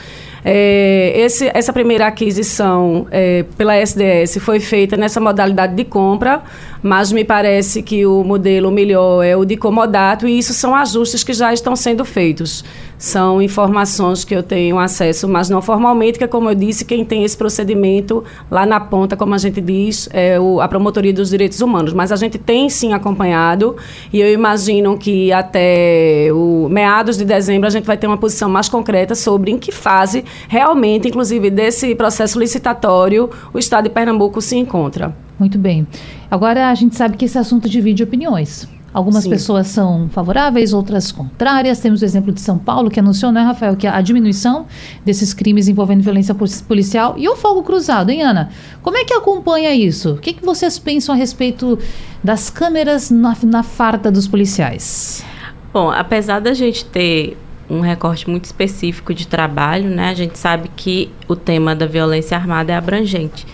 É, 0.48 1.12
esse- 1.18 1.50
essa 1.56 1.74
primeira 1.74 2.06
aquisição 2.06 3.08
é, 3.10 3.44
pela 3.58 3.76
SDS 3.76 4.38
foi 4.40 4.60
feita 4.60 4.96
nessa 4.96 5.20
modalidade 5.20 5.74
de 5.74 5.84
compra, 5.84 6.44
mas 6.86 7.12
me 7.12 7.26
parece 7.26 7.82
que 7.82 8.06
o 8.06 8.24
modelo 8.24 8.70
melhor 8.70 9.24
é 9.24 9.36
o 9.36 9.44
de 9.44 9.58
comodato 9.58 10.28
e 10.28 10.38
isso 10.38 10.54
são 10.54 10.76
ajustes 10.76 11.24
que 11.24 11.34
já 11.34 11.52
estão 11.52 11.76
sendo 11.76 12.06
feitos. 12.06 12.64
São 12.96 13.42
informações 13.42 14.24
que 14.24 14.36
eu 14.36 14.44
tenho 14.44 14.78
acesso, 14.78 15.28
mas 15.28 15.50
não 15.50 15.64
formalmente, 15.64 16.20
que 16.20 16.24
é 16.24 16.28
como 16.28 16.48
eu 16.48 16.54
disse, 16.54 16.86
quem 16.86 17.04
tem 17.04 17.24
esse 17.24 17.36
procedimento 17.36 18.24
lá 18.52 18.68
na 18.68 18.80
ponta, 18.80 19.18
como 19.18 19.34
a 19.34 19.38
gente 19.40 19.60
diz, 19.60 20.08
é 20.14 20.40
o- 20.40 20.62
a 20.62 20.68
Promotoria 20.68 21.12
dos 21.12 21.32
Direitos 21.32 21.60
Humanos. 21.60 21.92
Mas 21.92 22.12
a 22.12 22.16
gente 22.16 22.38
tem 22.38 22.70
sim 22.70 22.94
acompanhado 22.94 23.76
e 24.14 24.22
eu 24.22 24.32
imagino 24.32 24.96
que 24.96 25.32
até 25.32 26.28
o 26.32 26.70
meados 26.70 27.18
de 27.18 27.26
dezembro 27.26 27.66
a 27.66 27.72
gente 27.72 27.86
vai 27.86 27.98
ter 27.98 28.06
uma 28.06 28.18
posição 28.18 28.48
mais 28.48 28.70
concreta 28.70 29.16
sobre 29.16 29.50
em 29.50 29.58
que 29.58 29.72
fase 29.72 30.24
realmente, 30.48 31.08
inclusive 31.08 31.50
desse 31.50 31.96
processo 31.96 32.38
licitatório, 32.38 33.28
o 33.52 33.58
Estado 33.58 33.86
de 33.86 33.90
Pernambuco 33.90 34.40
se 34.40 34.56
encontra. 34.56 35.25
Muito 35.38 35.58
bem. 35.58 35.86
Agora 36.32 36.70
a 36.70 36.76
gente 36.76 36.96
sabe 36.96 37.18
que 37.18 37.26
esse 37.26 37.38
assunto 37.38 37.68
divide 37.70 38.04
opiniões. 38.04 38.68
Algumas 38.94 39.26
Sim. 39.26 39.30
pessoas 39.32 39.68
são 39.68 40.08
favoráveis, 40.08 40.72
outras 40.72 41.12
contrárias. 41.12 41.82
Temos 41.82 42.02
o 42.02 42.06
exemplo 42.06 42.32
de 42.32 42.40
São 42.40 42.58
Paulo, 42.58 42.90
que 42.90 42.98
anunciou, 42.98 43.30
né, 43.30 43.42
Rafael, 43.42 43.76
que 43.76 43.86
a 43.86 44.00
diminuição 44.00 44.68
desses 45.04 45.34
crimes 45.34 45.68
envolvendo 45.68 46.02
violência 46.02 46.34
pol- 46.34 46.48
policial 46.66 47.14
e 47.18 47.28
o 47.28 47.36
fogo 47.36 47.62
cruzado, 47.62 48.10
hein, 48.10 48.22
Ana? 48.22 48.50
Como 48.82 48.96
é 48.96 49.04
que 49.04 49.14
acompanha 49.14 49.76
isso? 49.76 50.14
O 50.14 50.18
que, 50.18 50.32
que 50.32 50.46
vocês 50.46 50.80
pensam 50.80 51.14
a 51.14 51.18
respeito 51.18 51.78
das 52.24 52.50
câmeras 52.50 53.12
na, 53.12 53.36
na 53.44 53.64
farda 53.64 54.10
dos 54.10 54.30
policiais? 54.30 55.26
Bom, 55.74 55.92
apesar 55.92 56.40
da 56.40 56.54
gente 56.54 56.86
ter 56.86 57.38
um 57.70 57.82
recorte 57.82 58.30
muito 58.30 58.46
específico 58.46 59.14
de 59.14 59.28
trabalho, 59.28 59.90
né, 59.90 60.08
a 60.08 60.14
gente 60.14 60.40
sabe 60.40 60.72
que 60.74 61.12
o 61.28 61.36
tema 61.36 61.76
da 61.76 61.86
violência 61.86 62.38
armada 62.38 62.72
é 62.72 62.78
abrangente. 62.78 63.46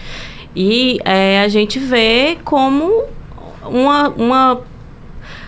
E 0.55 0.99
é, 1.05 1.41
a 1.41 1.47
gente 1.47 1.79
vê 1.79 2.37
como 2.43 3.05
uma, 3.63 4.09
uma 4.09 4.61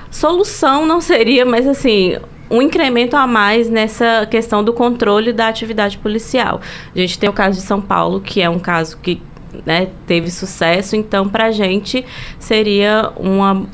solução 0.10 0.86
não 0.86 1.02
seria, 1.02 1.46
mas 1.46 1.68
assim, 1.68 2.18
um 2.50 2.62
incremento 2.62 3.16
a 3.16 3.26
mais 3.26 3.70
nessa 3.70 4.28
questão 4.30 4.64
do 4.64 4.72
controle 4.72 5.34
da 5.34 5.48
atividade 5.48 5.98
policial. 5.98 6.62
A 6.96 7.00
gente 7.00 7.18
tem 7.18 7.30
o 7.30 7.34
caso 7.34 7.60
de 7.60 7.66
São 7.66 7.82
Paulo, 7.82 8.22
que 8.22 8.42
é 8.42 8.50
um 8.50 8.60
caso 8.60 8.98
que 8.98 9.22
né, 9.66 9.90
teve 10.08 10.32
sucesso, 10.32 10.96
então 10.96 11.28
para 11.28 11.46
a 11.46 11.52
gente 11.52 12.06
seria 12.40 13.12
uma. 13.16 13.66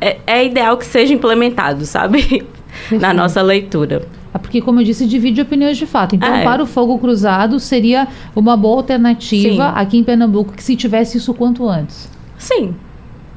É, 0.00 0.18
é 0.26 0.44
ideal 0.44 0.76
que 0.76 0.84
seja 0.84 1.14
implementado, 1.14 1.84
sabe? 1.84 2.46
Na 2.90 3.12
nossa 3.12 3.40
leitura. 3.42 4.02
Ah, 4.34 4.38
Porque, 4.38 4.60
como 4.62 4.80
eu 4.80 4.84
disse, 4.84 5.06
divide 5.06 5.40
opiniões 5.40 5.76
de 5.76 5.86
fato. 5.86 6.14
Então, 6.16 6.32
É. 6.34 6.42
para 6.44 6.62
o 6.62 6.66
fogo 6.66 6.98
cruzado, 6.98 7.60
seria 7.60 8.08
uma 8.34 8.56
boa 8.56 8.76
alternativa 8.78 9.68
Sim. 9.68 9.72
aqui 9.74 9.98
em 9.98 10.04
Pernambuco, 10.04 10.52
que 10.52 10.62
se 10.62 10.74
tivesse 10.74 11.18
isso 11.18 11.34
quanto 11.34 11.68
antes. 11.68 12.08
Sim. 12.38 12.74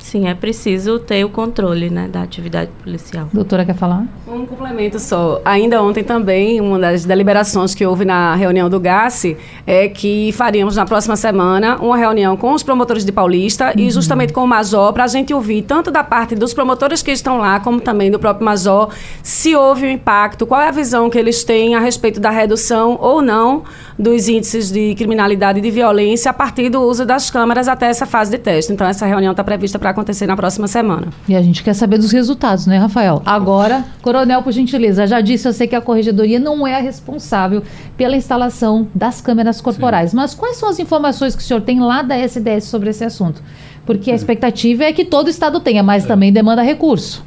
Sim, 0.06 0.28
é 0.28 0.36
preciso 0.36 1.00
ter 1.00 1.26
o 1.26 1.30
controle 1.30 1.90
né, 1.90 2.08
da 2.08 2.22
atividade 2.22 2.70
policial. 2.84 3.28
Doutora, 3.34 3.66
quer 3.66 3.74
falar? 3.74 4.06
Um 4.28 4.46
complemento 4.46 5.00
só. 5.00 5.42
Ainda 5.44 5.82
ontem 5.82 6.04
também, 6.04 6.62
uma 6.62 6.78
das 6.78 7.06
deliberações 7.06 7.74
que 7.74 7.84
houve 7.84 8.06
na 8.06 8.36
reunião 8.36 8.70
do 8.70 8.80
GAS 8.80 9.26
é 9.66 9.90
que 9.90 10.32
faríamos 10.34 10.76
na 10.76 10.86
próxima 10.86 11.16
semana 11.16 11.78
uma 11.78 11.98
reunião 11.98 12.38
com 12.38 12.54
os 12.54 12.62
promotores 12.62 13.04
de 13.04 13.12
Paulista 13.12 13.74
e 13.76 13.90
justamente 13.90 14.32
com 14.32 14.44
o 14.44 14.48
Major 14.48 14.94
para 14.94 15.06
a 15.06 15.08
gente 15.08 15.34
ouvir 15.34 15.64
tanto 15.64 15.90
da 15.90 16.04
parte 16.04 16.36
dos 16.36 16.54
promotores 16.54 17.02
que 17.02 17.10
estão 17.10 17.40
lá, 17.40 17.60
como 17.60 17.82
também 17.82 18.12
do 18.12 18.20
próprio 18.20 18.46
Major, 18.46 18.90
se 19.24 19.56
houve 19.56 19.88
um 19.88 19.90
impacto, 19.90 20.46
qual 20.46 20.62
é 20.62 20.68
a 20.68 20.72
visão 20.72 21.10
que 21.10 21.18
eles 21.18 21.44
têm 21.44 21.74
a 21.74 21.80
respeito 21.80 22.20
da 22.20 22.30
redução 22.30 22.96
ou 23.02 23.24
não 23.24 23.64
dos 23.98 24.28
índices 24.28 24.72
de 24.72 24.94
criminalidade 24.94 25.58
e 25.58 25.62
de 25.64 25.72
violência 25.72 26.30
a 26.30 26.34
partir 26.34 26.70
do 26.70 26.82
uso 26.82 27.08
das 27.08 27.32
câmeras 27.32 27.68
até 27.68 27.88
essa 27.88 28.06
fase 28.06 28.30
de 28.30 28.38
teste. 28.38 28.72
Então, 28.72 28.86
essa 28.86 29.08
reunião 29.08 29.32
está 29.32 29.44
prevista 29.44 29.80
para 29.80 29.95
acontecer 29.96 30.28
na 30.28 30.36
próxima 30.36 30.68
semana. 30.68 31.08
E 31.28 31.36
a 31.36 31.42
gente 31.42 31.64
quer 31.64 31.74
saber 31.74 31.98
dos 31.98 32.12
resultados, 32.12 32.68
né, 32.68 32.78
Rafael? 32.78 33.22
Agora, 33.26 33.86
Coronel, 34.02 34.44
por 34.44 34.52
gentileza, 34.52 35.08
já 35.08 35.22
disse, 35.22 35.48
eu 35.48 35.54
sei 35.54 35.68
que 35.68 35.76
a 35.76 35.82
Corregedoria 35.82 36.40
não 36.40 36.68
é 36.68 36.76
a 36.76 36.80
responsável 36.80 37.64
pela 37.98 38.16
instalação 38.16 38.88
das 38.94 39.22
câmeras 39.22 39.62
corporais, 39.62 40.14
mas 40.14 40.36
quais 40.36 40.58
são 40.58 40.70
as 40.70 40.78
informações 40.80 41.36
que 41.36 41.42
o 41.42 41.46
senhor 41.46 41.62
tem 41.62 41.80
lá 41.80 42.02
da 42.02 42.16
SDS 42.16 42.66
sobre 42.66 42.90
esse 42.90 43.04
assunto? 43.04 43.42
Porque 43.86 44.12
a 44.12 44.16
expectativa 44.16 44.84
é 44.84 44.92
que 44.92 45.06
todo 45.06 45.30
Estado 45.30 45.60
tenha, 45.60 45.82
mas 45.82 46.06
também 46.06 46.34
demanda 46.34 46.62
recurso. 46.62 47.24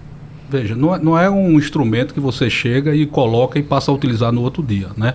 Veja, 0.51 0.75
não 0.75 0.95
é, 0.95 0.99
não 0.99 1.19
é 1.19 1.31
um 1.31 1.59
instrumento 1.59 2.15
que 2.15 2.21
você 2.21 2.49
chega 2.51 2.95
e 2.95 3.07
coloca 3.07 3.59
e 3.59 3.63
passa 3.63 3.91
a 3.91 3.95
utilizar 3.95 4.33
no 4.33 4.43
outro 4.43 4.63
dia, 4.63 4.89
né? 4.97 5.15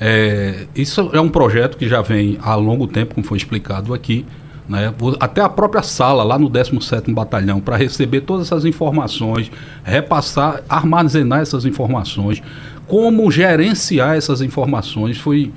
É, 0.00 0.66
isso 0.74 1.10
é 1.12 1.20
um 1.20 1.28
projeto 1.28 1.76
que 1.76 1.86
já 1.86 2.00
vem 2.00 2.38
há 2.40 2.54
longo 2.54 2.86
tempo, 2.86 3.14
como 3.14 3.26
foi 3.26 3.36
explicado 3.36 3.92
aqui, 3.92 4.24
né? 4.70 4.94
Até 5.18 5.40
a 5.40 5.48
própria 5.48 5.82
sala 5.82 6.22
lá 6.22 6.38
no 6.38 6.48
17º 6.48 7.12
Batalhão 7.12 7.60
para 7.60 7.76
receber 7.76 8.20
todas 8.20 8.46
essas 8.46 8.64
informações, 8.64 9.50
repassar, 9.82 10.62
armazenar 10.68 11.40
essas 11.40 11.64
informações, 11.64 12.40
como 12.86 13.28
gerenciar 13.32 14.16
essas 14.16 14.40
informações 14.40 15.18
foi 15.18 15.52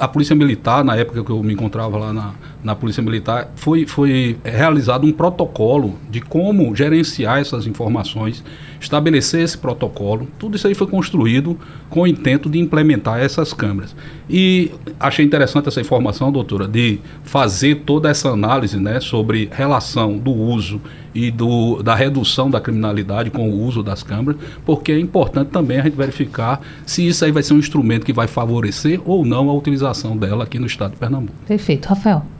a 0.00 0.08
Polícia 0.08 0.34
Militar, 0.34 0.82
na 0.82 0.96
época 0.96 1.22
que 1.22 1.30
eu 1.30 1.42
me 1.42 1.52
encontrava 1.52 1.98
lá 1.98 2.10
na, 2.10 2.32
na 2.64 2.74
Polícia 2.74 3.02
Militar, 3.02 3.50
foi, 3.56 3.86
foi 3.86 4.38
realizado 4.42 5.06
um 5.06 5.12
protocolo 5.12 5.98
de 6.10 6.22
como 6.22 6.74
gerenciar 6.74 7.38
essas 7.38 7.66
informações, 7.66 8.42
estabelecer 8.80 9.42
esse 9.42 9.58
protocolo. 9.58 10.26
Tudo 10.38 10.56
isso 10.56 10.66
aí 10.66 10.74
foi 10.74 10.86
construído 10.86 11.58
com 11.90 12.00
o 12.00 12.06
intento 12.06 12.48
de 12.48 12.58
implementar 12.58 13.20
essas 13.20 13.52
câmeras. 13.52 13.94
E 14.28 14.70
achei 14.98 15.24
interessante 15.24 15.68
essa 15.68 15.80
informação, 15.80 16.32
doutora, 16.32 16.66
de 16.66 16.98
fazer 17.22 17.82
toda 17.84 18.08
essa 18.08 18.30
análise 18.30 18.80
né, 18.80 18.98
sobre 18.98 19.50
relação 19.52 20.16
do 20.16 20.32
uso 20.32 20.80
e 21.14 21.30
do, 21.30 21.82
da 21.82 21.94
redução 21.94 22.50
da 22.50 22.60
criminalidade 22.60 23.30
com 23.30 23.48
o 23.48 23.62
uso 23.62 23.82
das 23.82 24.02
câmeras, 24.02 24.40
porque 24.64 24.90
é 24.90 24.98
importante 24.98 25.50
também 25.50 25.78
a 25.78 25.82
gente 25.82 25.96
verificar 25.96 26.60
se 26.86 27.06
isso 27.06 27.24
aí 27.24 27.30
vai 27.30 27.42
ser 27.42 27.52
um 27.52 27.58
instrumento 27.58 28.06
que 28.06 28.12
vai 28.12 28.26
favorecer 28.26 29.00
ou 29.04 29.24
não 29.24 29.50
a 29.50 29.52
utilização 29.52 30.16
dela 30.16 30.44
aqui 30.44 30.58
no 30.58 30.66
estado 30.66 30.92
de 30.92 30.96
Pernambuco. 30.96 31.34
Perfeito. 31.46 31.86
Rafael. 31.88 32.33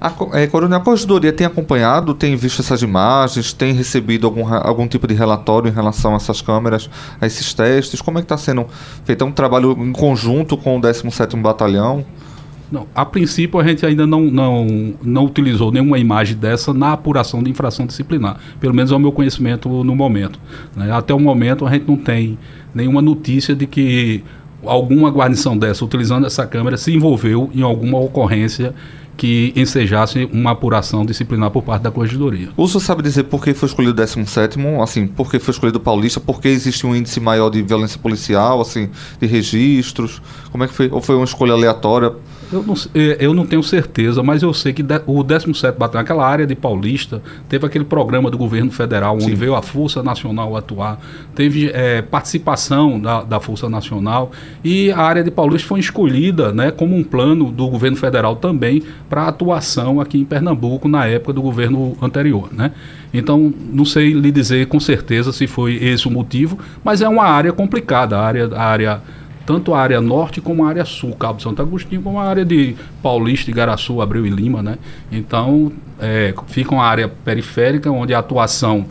A, 0.00 0.12
é, 0.34 0.46
Coronel, 0.46 0.78
a 0.78 0.80
Corregedoria 0.80 1.32
tem 1.32 1.46
acompanhado, 1.46 2.14
tem 2.14 2.36
visto 2.36 2.60
essas 2.60 2.82
imagens, 2.82 3.52
tem 3.52 3.72
recebido 3.72 4.26
algum, 4.26 4.46
algum 4.52 4.86
tipo 4.86 5.06
de 5.06 5.14
relatório 5.14 5.68
em 5.68 5.72
relação 5.72 6.12
a 6.12 6.16
essas 6.16 6.42
câmeras, 6.42 6.90
a 7.20 7.26
esses 7.26 7.54
testes? 7.54 8.00
Como 8.00 8.18
é 8.18 8.20
que 8.20 8.26
está 8.26 8.36
sendo 8.36 8.66
feito? 9.04 9.24
É 9.24 9.26
um 9.26 9.32
trabalho 9.32 9.72
em 9.78 9.92
conjunto 9.92 10.56
com 10.56 10.76
o 10.76 10.80
17º 10.80 11.40
Batalhão? 11.40 12.04
Não, 12.70 12.86
a 12.94 13.04
princípio, 13.04 13.60
a 13.60 13.64
gente 13.64 13.86
ainda 13.86 14.06
não, 14.06 14.22
não, 14.22 14.94
não 15.02 15.24
utilizou 15.24 15.70
nenhuma 15.70 15.98
imagem 15.98 16.36
dessa 16.36 16.74
na 16.74 16.92
apuração 16.92 17.42
de 17.42 17.50
infração 17.50 17.86
disciplinar. 17.86 18.38
Pelo 18.58 18.74
menos 18.74 18.90
é 18.90 18.96
o 18.96 18.98
meu 18.98 19.12
conhecimento 19.12 19.68
no 19.68 19.94
momento. 19.94 20.38
né? 20.74 20.90
Até 20.90 21.14
o 21.14 21.20
momento, 21.20 21.64
a 21.64 21.70
gente 21.70 21.86
não 21.86 21.96
tem 21.96 22.36
nenhuma 22.74 23.00
notícia 23.00 23.54
de 23.54 23.66
que 23.66 24.24
alguma 24.64 25.10
guarnição 25.10 25.56
dessa, 25.56 25.84
utilizando 25.84 26.26
essa 26.26 26.44
câmera, 26.44 26.76
se 26.76 26.92
envolveu 26.92 27.48
em 27.54 27.62
alguma 27.62 28.00
ocorrência 28.00 28.74
que 29.16 29.52
ensejasse 29.56 30.28
uma 30.32 30.50
apuração 30.50 31.04
disciplinar 31.04 31.50
por 31.50 31.62
parte 31.62 31.82
da 31.82 31.90
corregedoria. 31.90 32.50
O 32.56 32.68
senhor 32.68 32.80
sabe 32.80 33.02
dizer 33.02 33.24
por 33.24 33.42
que 33.42 33.54
foi 33.54 33.68
escolhido 33.68 33.92
o 33.92 33.96
17 33.96 34.58
assim, 34.82 35.06
por 35.06 35.30
que 35.30 35.38
foi 35.38 35.52
escolhido 35.52 35.78
o 35.78 35.80
Paulista, 35.80 36.20
por 36.20 36.40
que 36.40 36.48
existe 36.48 36.86
um 36.86 36.94
índice 36.94 37.20
maior 37.20 37.50
de 37.50 37.62
violência 37.62 37.98
policial, 37.98 38.60
assim, 38.60 38.90
de 39.20 39.26
registros? 39.26 40.20
Como 40.50 40.64
é 40.64 40.68
que 40.68 40.74
foi? 40.74 40.88
Ou 40.90 41.00
foi 41.00 41.16
uma 41.16 41.24
escolha 41.24 41.52
aleatória? 41.52 42.12
Eu 42.52 42.62
não, 42.62 42.74
é, 42.94 43.16
eu 43.18 43.34
não 43.34 43.44
tenho 43.44 43.62
certeza, 43.62 44.22
mas 44.22 44.42
eu 44.42 44.54
sei 44.54 44.72
que 44.72 44.84
o 45.06 45.22
17 45.22 45.76
Batalhão, 45.76 46.02
aquela 46.02 46.26
área 46.26 46.46
de 46.46 46.54
Paulista, 46.54 47.20
teve 47.48 47.66
aquele 47.66 47.84
programa 47.84 48.30
do 48.30 48.38
governo 48.38 48.70
federal, 48.70 49.16
onde 49.16 49.24
Sim. 49.24 49.34
veio 49.34 49.54
a 49.54 49.62
Força 49.62 50.02
Nacional 50.02 50.56
atuar, 50.56 51.00
teve 51.34 51.70
é, 51.72 52.02
participação 52.02 53.00
da, 53.00 53.22
da 53.22 53.40
Força 53.40 53.68
Nacional, 53.68 54.30
e 54.62 54.92
a 54.92 55.00
área 55.00 55.24
de 55.24 55.30
Paulista 55.30 55.66
foi 55.66 55.80
escolhida 55.80 56.52
né, 56.52 56.70
como 56.70 56.96
um 56.96 57.02
plano 57.02 57.50
do 57.50 57.68
governo 57.68 57.96
federal 57.96 58.36
também 58.36 58.82
para 59.08 59.26
atuação 59.26 60.00
aqui 60.00 60.18
em 60.18 60.24
Pernambuco 60.24 60.88
na 60.88 61.06
época 61.06 61.32
do 61.32 61.42
governo 61.42 61.96
anterior. 62.00 62.48
Né? 62.52 62.70
Então, 63.12 63.52
não 63.72 63.84
sei 63.84 64.12
lhe 64.12 64.30
dizer 64.30 64.66
com 64.66 64.78
certeza 64.78 65.32
se 65.32 65.46
foi 65.46 65.74
esse 65.76 66.06
o 66.06 66.10
motivo, 66.10 66.58
mas 66.84 67.02
é 67.02 67.08
uma 67.08 67.24
área 67.24 67.52
complicada, 67.52 68.16
a 68.16 68.24
área. 68.24 68.50
A 68.54 68.64
área 68.64 69.02
tanto 69.46 69.72
a 69.72 69.80
área 69.80 70.00
norte 70.00 70.40
como 70.40 70.64
a 70.64 70.68
área 70.68 70.84
sul, 70.84 71.14
Cabo 71.14 71.40
Santo 71.40 71.62
Agostinho, 71.62 72.02
como 72.02 72.18
a 72.18 72.24
área 72.24 72.44
de 72.44 72.74
Paulista, 73.00 73.50
Igaraçu, 73.50 74.02
Abreu 74.02 74.26
e 74.26 74.30
Lima, 74.30 74.60
né? 74.60 74.76
Então, 75.10 75.72
é, 76.00 76.34
fica 76.48 76.74
uma 76.74 76.84
área 76.84 77.08
periférica 77.08 77.90
onde 77.90 78.12
a 78.12 78.18
atuação 78.18 78.84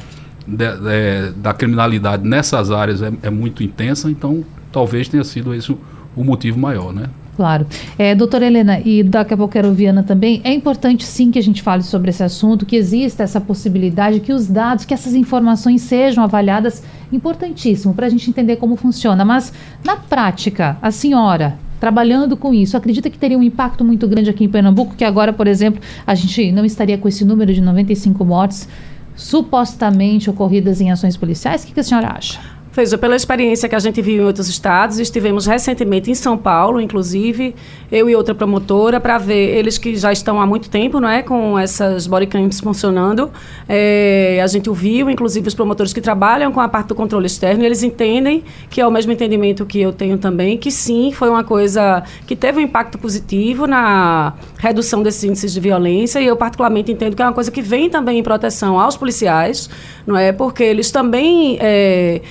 de, 0.47 0.65
de, 0.65 1.31
da 1.35 1.53
criminalidade 1.53 2.27
nessas 2.27 2.71
áreas 2.71 3.01
é, 3.01 3.11
é, 3.21 3.29
muito 3.29 3.63
intensa, 3.63 4.09
então 4.09 4.45
talvez 4.71 5.09
tenha 5.09 5.23
sido 5.23 5.53
esse 5.53 5.71
o, 5.71 5.79
o 6.15 6.23
motivo 6.23 6.57
maior, 6.57 6.93
né? 6.93 7.09
Claro. 7.35 7.67
É, 7.97 8.15
doutora 8.15 8.45
Helena, 8.45 8.79
e 8.79 9.03
daqui 9.03 9.33
a 9.33 9.37
pouco 9.37 9.51
quero 9.51 9.67
ouvir 9.67 9.87
Ana 9.87 10.03
também, 10.03 10.39
é 10.43 10.53
importante 10.53 11.03
sim 11.05 11.31
que 11.31 11.37
a 11.37 11.43
gente 11.43 11.61
fale 11.61 11.83
sobre 11.83 12.09
esse 12.09 12.23
assunto, 12.23 12.65
que 12.65 12.77
exista 12.77 13.23
essa 13.23 13.41
possibilidade, 13.41 14.21
que 14.21 14.31
os 14.31 14.47
dados, 14.47 14.85
que 14.85 14.93
essas 14.93 15.13
informações 15.13 15.81
sejam 15.81 16.23
avaliadas, 16.23 16.81
importantíssimo 17.11 17.93
para 17.93 18.07
a 18.07 18.09
gente 18.09 18.29
entender 18.29 18.55
como 18.55 18.77
funciona. 18.77 19.25
Mas, 19.25 19.51
na 19.83 19.97
prática, 19.97 20.77
a 20.81 20.91
senhora, 20.91 21.59
trabalhando 21.79 22.37
com 22.37 22.53
isso, 22.53 22.77
acredita 22.77 23.09
que 23.09 23.17
teria 23.17 23.37
um 23.37 23.43
impacto 23.43 23.83
muito 23.83 24.07
grande 24.07 24.29
aqui 24.29 24.45
em 24.45 24.49
Pernambuco, 24.49 24.95
que 24.95 25.03
agora, 25.03 25.33
por 25.33 25.45
exemplo, 25.45 25.81
a 26.07 26.15
gente 26.15 26.53
não 26.53 26.63
estaria 26.63 26.97
com 26.97 27.07
esse 27.07 27.25
número 27.25 27.53
de 27.53 27.61
95 27.61 28.23
mortes 28.23 28.67
supostamente 29.13 30.29
ocorridas 30.29 30.79
em 30.79 30.91
ações 30.91 31.17
policiais? 31.17 31.63
O 31.63 31.67
que, 31.67 31.73
que 31.73 31.79
a 31.79 31.83
senhora 31.83 32.13
acha? 32.17 32.54
Veja, 32.75 32.97
pela 32.97 33.15
experiência 33.15 33.69
que 33.69 33.75
a 33.75 33.79
gente 33.79 34.01
viu 34.01 34.23
em 34.23 34.25
outros 34.25 34.49
estados, 34.49 34.99
estivemos 34.99 35.45
recentemente 35.45 36.11
em 36.11 36.13
São 36.13 36.37
Paulo, 36.37 36.81
inclusive, 36.81 37.55
eu 37.89 38.09
e 38.09 38.15
outra 38.17 38.35
promotora, 38.35 38.99
para 38.99 39.17
ver 39.17 39.55
eles 39.55 39.77
que 39.77 39.95
já 39.95 40.11
estão 40.11 40.41
há 40.41 40.45
muito 40.45 40.69
tempo, 40.69 40.99
não 40.99 41.07
é, 41.07 41.23
com 41.23 41.57
essas 41.57 42.05
bodycams 42.05 42.59
funcionando. 42.59 43.31
É, 43.69 44.41
a 44.43 44.47
gente 44.47 44.69
ouviu, 44.69 45.09
inclusive, 45.09 45.47
os 45.47 45.53
promotores 45.53 45.93
que 45.93 46.01
trabalham 46.01 46.51
com 46.51 46.59
a 46.59 46.67
parte 46.67 46.87
do 46.87 46.95
controle 46.95 47.27
externo, 47.27 47.63
eles 47.63 47.81
entendem 47.81 48.43
que 48.69 48.81
é 48.81 48.85
o 48.85 48.91
mesmo 48.91 49.09
entendimento 49.13 49.65
que 49.65 49.79
eu 49.79 49.93
tenho 49.93 50.17
também, 50.17 50.57
que 50.57 50.69
sim, 50.69 51.13
foi 51.13 51.29
uma 51.29 51.45
coisa 51.45 52.03
que 52.27 52.35
teve 52.35 52.59
um 52.59 52.61
impacto 52.61 52.97
positivo 52.97 53.67
na 53.67 54.33
redução 54.57 55.01
desses 55.01 55.23
índices 55.23 55.53
de 55.53 55.61
violência, 55.61 56.19
e 56.19 56.25
eu 56.25 56.35
particularmente 56.35 56.91
entendo 56.91 57.15
que 57.15 57.21
é 57.21 57.25
uma 57.25 57.31
coisa 57.31 57.49
que 57.49 57.61
vem 57.61 57.89
também 57.89 58.19
em 58.19 58.23
proteção 58.23 58.77
aos 58.77 58.97
policiais, 58.97 59.69
não 60.05 60.17
é, 60.17 60.33
porque 60.33 60.61
eles 60.61 60.91
também 60.91 61.57
é, 61.61 62.21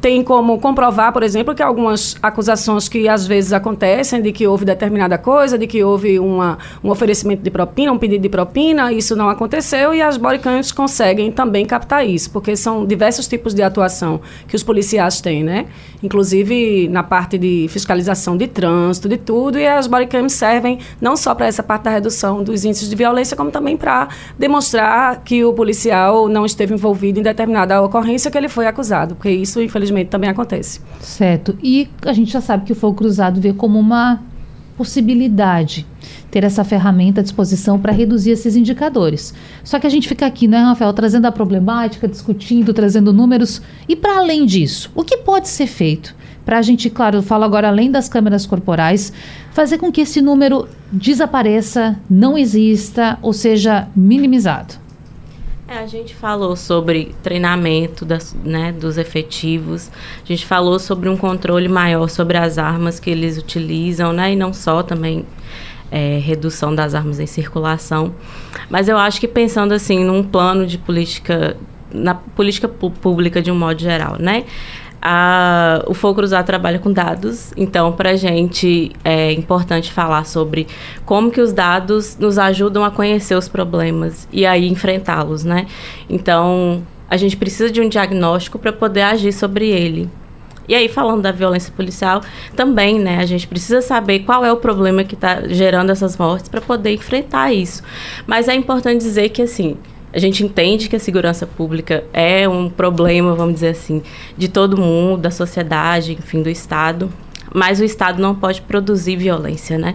tem 0.00 0.24
como 0.24 0.58
comprovar, 0.58 1.12
por 1.12 1.22
exemplo, 1.22 1.54
que 1.54 1.62
algumas 1.62 2.16
acusações 2.22 2.88
que 2.88 3.06
às 3.06 3.26
vezes 3.26 3.52
acontecem 3.52 4.22
de 4.22 4.32
que 4.32 4.46
houve 4.46 4.64
determinada 4.64 5.18
coisa, 5.18 5.58
de 5.58 5.66
que 5.66 5.84
houve 5.84 6.18
uma, 6.18 6.58
um 6.82 6.90
oferecimento 6.90 7.42
de 7.42 7.50
propina, 7.50 7.92
um 7.92 7.98
pedido 7.98 8.22
de 8.22 8.28
propina, 8.28 8.92
isso 8.92 9.14
não 9.14 9.28
aconteceu 9.28 9.92
e 9.92 10.00
as 10.00 10.16
bodycams 10.16 10.72
conseguem 10.72 11.30
também 11.30 11.66
captar 11.66 12.06
isso, 12.06 12.30
porque 12.30 12.56
são 12.56 12.86
diversos 12.86 13.28
tipos 13.28 13.52
de 13.52 13.62
atuação 13.62 14.20
que 14.48 14.56
os 14.56 14.62
policiais 14.62 15.20
têm, 15.20 15.44
né? 15.44 15.66
Inclusive 16.02 16.88
na 16.88 17.02
parte 17.02 17.36
de 17.36 17.66
fiscalização 17.68 18.38
de 18.38 18.46
trânsito, 18.46 19.06
de 19.06 19.18
tudo, 19.18 19.58
e 19.58 19.66
as 19.66 19.86
bodycams 19.86 20.32
servem 20.32 20.78
não 20.98 21.14
só 21.14 21.34
para 21.34 21.46
essa 21.46 21.62
parte 21.62 21.82
da 21.82 21.90
redução 21.90 22.42
dos 22.42 22.64
índices 22.64 22.88
de 22.88 22.96
violência, 22.96 23.36
como 23.36 23.50
também 23.50 23.76
para 23.76 24.08
demonstrar 24.38 25.22
que 25.22 25.44
o 25.44 25.52
policial 25.52 26.26
não 26.26 26.46
esteve 26.46 26.72
envolvido 26.72 27.20
em 27.20 27.22
determinada 27.22 27.82
ocorrência 27.82 28.30
que 28.30 28.38
ele 28.38 28.48
foi 28.48 28.66
acusado, 28.66 29.14
porque 29.14 29.30
isso, 29.30 29.60
infelizmente, 29.60 29.89
infelizmente 29.90 30.08
também 30.08 30.30
acontece. 30.30 30.80
Certo. 31.00 31.56
E 31.62 31.88
a 32.06 32.12
gente 32.12 32.32
já 32.32 32.40
sabe 32.40 32.64
que 32.64 32.72
o 32.72 32.76
fogo 32.76 32.96
cruzado 32.96 33.40
vê 33.40 33.52
como 33.52 33.78
uma 33.78 34.20
possibilidade 34.76 35.86
ter 36.30 36.42
essa 36.42 36.64
ferramenta 36.64 37.20
à 37.20 37.22
disposição 37.22 37.78
para 37.78 37.92
reduzir 37.92 38.30
esses 38.30 38.56
indicadores. 38.56 39.34
Só 39.62 39.78
que 39.78 39.86
a 39.86 39.90
gente 39.90 40.08
fica 40.08 40.24
aqui, 40.24 40.48
né, 40.48 40.58
Rafael, 40.58 40.92
trazendo 40.92 41.26
a 41.26 41.32
problemática, 41.32 42.08
discutindo, 42.08 42.72
trazendo 42.72 43.12
números. 43.12 43.60
E 43.88 43.94
para 43.94 44.18
além 44.18 44.46
disso, 44.46 44.90
o 44.94 45.04
que 45.04 45.18
pode 45.18 45.48
ser 45.48 45.66
feito 45.66 46.14
para 46.46 46.58
a 46.58 46.62
gente, 46.62 46.88
claro, 46.88 47.18
eu 47.18 47.22
falo 47.22 47.44
agora 47.44 47.68
além 47.68 47.90
das 47.90 48.08
câmeras 48.08 48.46
corporais, 48.46 49.12
fazer 49.52 49.76
com 49.76 49.92
que 49.92 50.00
esse 50.00 50.22
número 50.22 50.66
desapareça, 50.90 52.00
não 52.08 52.38
exista 52.38 53.18
ou 53.20 53.32
seja 53.32 53.86
minimizado? 53.94 54.74
É, 55.70 55.78
a 55.78 55.86
gente 55.86 56.16
falou 56.16 56.56
sobre 56.56 57.14
treinamento 57.22 58.04
das, 58.04 58.34
né, 58.44 58.72
dos 58.72 58.98
efetivos, 58.98 59.88
a 60.20 60.26
gente 60.26 60.44
falou 60.44 60.80
sobre 60.80 61.08
um 61.08 61.16
controle 61.16 61.68
maior 61.68 62.08
sobre 62.08 62.36
as 62.36 62.58
armas 62.58 62.98
que 62.98 63.08
eles 63.08 63.38
utilizam, 63.38 64.12
né, 64.12 64.32
e 64.32 64.36
não 64.36 64.52
só 64.52 64.82
também 64.82 65.24
é, 65.88 66.18
redução 66.18 66.74
das 66.74 66.92
armas 66.92 67.20
em 67.20 67.26
circulação. 67.26 68.12
Mas 68.68 68.88
eu 68.88 68.98
acho 68.98 69.20
que 69.20 69.28
pensando 69.28 69.72
assim 69.72 70.04
num 70.04 70.24
plano 70.24 70.66
de 70.66 70.76
política, 70.76 71.56
na 71.94 72.16
política 72.16 72.66
pública 72.66 73.40
de 73.40 73.52
um 73.52 73.56
modo 73.56 73.80
geral, 73.80 74.16
né? 74.18 74.46
A, 75.02 75.82
o 75.86 75.94
Fogo 75.94 76.16
Cruzado 76.16 76.44
trabalha 76.44 76.78
com 76.78 76.92
dados, 76.92 77.52
então 77.56 77.92
para 77.92 78.10
a 78.10 78.16
gente 78.16 78.92
é 79.02 79.32
importante 79.32 79.90
falar 79.90 80.26
sobre 80.26 80.66
como 81.06 81.30
que 81.30 81.40
os 81.40 81.52
dados 81.52 82.18
nos 82.18 82.38
ajudam 82.38 82.84
a 82.84 82.90
conhecer 82.90 83.34
os 83.34 83.48
problemas 83.48 84.28
e 84.30 84.44
aí 84.44 84.68
enfrentá-los, 84.68 85.42
né? 85.42 85.66
Então 86.08 86.82
a 87.08 87.16
gente 87.16 87.36
precisa 87.36 87.70
de 87.70 87.80
um 87.80 87.88
diagnóstico 87.88 88.58
para 88.58 88.72
poder 88.72 89.02
agir 89.02 89.32
sobre 89.32 89.68
ele. 89.68 90.08
E 90.68 90.74
aí, 90.76 90.88
falando 90.88 91.22
da 91.22 91.32
violência 91.32 91.72
policial, 91.74 92.20
também, 92.54 92.96
né, 92.96 93.18
a 93.18 93.26
gente 93.26 93.48
precisa 93.48 93.82
saber 93.82 94.20
qual 94.20 94.44
é 94.44 94.52
o 94.52 94.56
problema 94.56 95.02
que 95.02 95.16
está 95.16 95.48
gerando 95.48 95.90
essas 95.90 96.16
mortes 96.16 96.48
para 96.48 96.60
poder 96.60 96.94
enfrentar 96.94 97.52
isso. 97.52 97.82
Mas 98.24 98.46
é 98.46 98.54
importante 98.54 99.00
dizer 99.00 99.30
que, 99.30 99.42
assim, 99.42 99.76
a 100.12 100.18
gente 100.18 100.44
entende 100.44 100.88
que 100.88 100.96
a 100.96 101.00
segurança 101.00 101.46
pública 101.46 102.04
é 102.12 102.48
um 102.48 102.68
problema, 102.68 103.34
vamos 103.34 103.54
dizer 103.54 103.68
assim, 103.68 104.02
de 104.36 104.48
todo 104.48 104.76
mundo, 104.76 105.22
da 105.22 105.30
sociedade, 105.30 106.12
enfim, 106.12 106.42
do 106.42 106.50
Estado. 106.50 107.10
Mas 107.54 107.80
o 107.80 107.84
Estado 107.84 108.20
não 108.20 108.34
pode 108.34 108.60
produzir 108.62 109.16
violência, 109.16 109.78
né? 109.78 109.94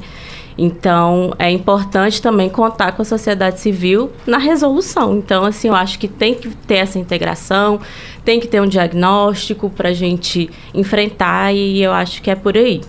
Então, 0.58 1.34
é 1.38 1.52
importante 1.52 2.22
também 2.22 2.48
contar 2.48 2.94
com 2.94 3.02
a 3.02 3.06
sociedade 3.06 3.60
civil 3.60 4.10
na 4.26 4.38
resolução. 4.38 5.18
Então, 5.18 5.44
assim, 5.44 5.68
eu 5.68 5.76
acho 5.76 6.00
que 6.00 6.08
tem 6.08 6.34
que 6.34 6.48
ter 6.50 6.76
essa 6.76 6.98
integração, 6.98 7.80
tem 8.24 8.40
que 8.40 8.48
ter 8.48 8.62
um 8.62 8.68
diagnóstico 8.68 9.70
para 9.70 9.90
a 9.90 9.94
gente 9.94 10.50
enfrentar 10.74 11.54
e 11.54 11.82
eu 11.82 11.92
acho 11.92 12.22
que 12.22 12.32
é 12.32 12.36
por 12.36 12.56
aí 12.56 12.82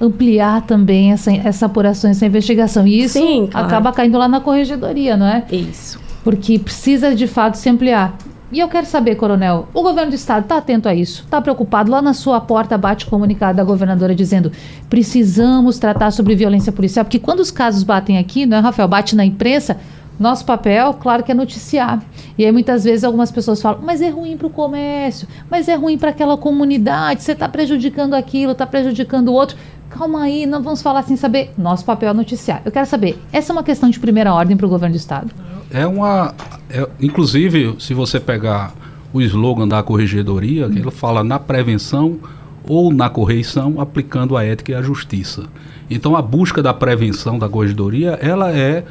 ampliar 0.00 0.62
também 0.62 1.12
essa, 1.12 1.32
essa 1.32 1.66
apuração, 1.66 2.10
essa 2.10 2.26
investigação. 2.26 2.86
E 2.86 3.02
isso 3.02 3.18
Sim, 3.18 3.48
claro. 3.50 3.66
acaba 3.66 3.92
caindo 3.92 4.16
lá 4.16 4.28
na 4.28 4.40
corregedoria, 4.40 5.16
não 5.16 5.26
é? 5.26 5.44
Isso 5.50 6.07
porque 6.22 6.58
precisa 6.58 7.14
de 7.14 7.26
fato 7.26 7.56
se 7.56 7.68
ampliar. 7.68 8.16
E 8.50 8.60
eu 8.60 8.68
quero 8.68 8.86
saber, 8.86 9.16
coronel, 9.16 9.68
o 9.74 9.82
governo 9.82 10.10
do 10.10 10.14
estado 10.14 10.44
está 10.44 10.56
atento 10.56 10.88
a 10.88 10.94
isso? 10.94 11.22
Está 11.22 11.38
preocupado? 11.38 11.90
Lá 11.90 12.00
na 12.00 12.14
sua 12.14 12.40
porta 12.40 12.78
bate 12.78 13.04
comunicado 13.04 13.58
da 13.58 13.64
governadora 13.64 14.14
dizendo 14.14 14.50
precisamos 14.88 15.78
tratar 15.78 16.10
sobre 16.12 16.34
violência 16.34 16.72
policial, 16.72 17.04
porque 17.04 17.18
quando 17.18 17.40
os 17.40 17.50
casos 17.50 17.82
batem 17.82 18.16
aqui, 18.16 18.46
não 18.46 18.56
é, 18.56 18.60
Rafael? 18.60 18.88
Bate 18.88 19.14
na 19.14 19.22
imprensa, 19.22 19.76
nosso 20.18 20.46
papel, 20.46 20.94
claro 20.94 21.22
que 21.22 21.30
é 21.30 21.34
noticiar. 21.34 22.02
E 22.38 22.44
aí 22.46 22.50
muitas 22.50 22.84
vezes 22.84 23.04
algumas 23.04 23.30
pessoas 23.30 23.60
falam, 23.60 23.82
mas 23.82 24.00
é 24.00 24.08
ruim 24.08 24.38
para 24.38 24.46
o 24.46 24.50
comércio, 24.50 25.28
mas 25.50 25.68
é 25.68 25.74
ruim 25.74 25.98
para 25.98 26.08
aquela 26.08 26.38
comunidade, 26.38 27.22
você 27.22 27.32
está 27.32 27.50
prejudicando 27.50 28.14
aquilo, 28.14 28.52
está 28.52 28.66
prejudicando 28.66 29.28
o 29.28 29.34
outro. 29.34 29.58
Calma 29.90 30.22
aí, 30.22 30.46
não 30.46 30.62
vamos 30.62 30.80
falar 30.80 31.02
sem 31.02 31.16
saber. 31.16 31.52
Nosso 31.56 31.84
papel 31.84 32.10
é 32.10 32.14
noticiar. 32.14 32.62
Eu 32.64 32.72
quero 32.72 32.86
saber, 32.86 33.22
essa 33.30 33.52
é 33.52 33.54
uma 33.54 33.62
questão 33.62 33.90
de 33.90 34.00
primeira 34.00 34.32
ordem 34.32 34.56
para 34.56 34.66
o 34.66 34.68
governo 34.70 34.94
do 34.94 34.98
Estado? 34.98 35.30
É 35.70 35.86
uma. 35.86 36.34
É, 36.70 36.88
inclusive, 37.00 37.76
se 37.78 37.94
você 37.94 38.18
pegar 38.18 38.72
o 39.12 39.20
slogan 39.20 39.66
da 39.66 39.82
corregedoria, 39.82 40.66
ele 40.66 40.90
fala 40.90 41.24
na 41.24 41.38
prevenção 41.38 42.18
ou 42.66 42.92
na 42.92 43.08
correição, 43.08 43.80
aplicando 43.80 44.36
a 44.36 44.44
ética 44.44 44.72
e 44.72 44.74
a 44.74 44.82
justiça. 44.82 45.44
Então, 45.88 46.14
a 46.14 46.20
busca 46.20 46.62
da 46.62 46.74
prevenção 46.74 47.38
da 47.38 47.48
corregedoria, 47.48 48.18
ela 48.20 48.52
é 48.52 48.84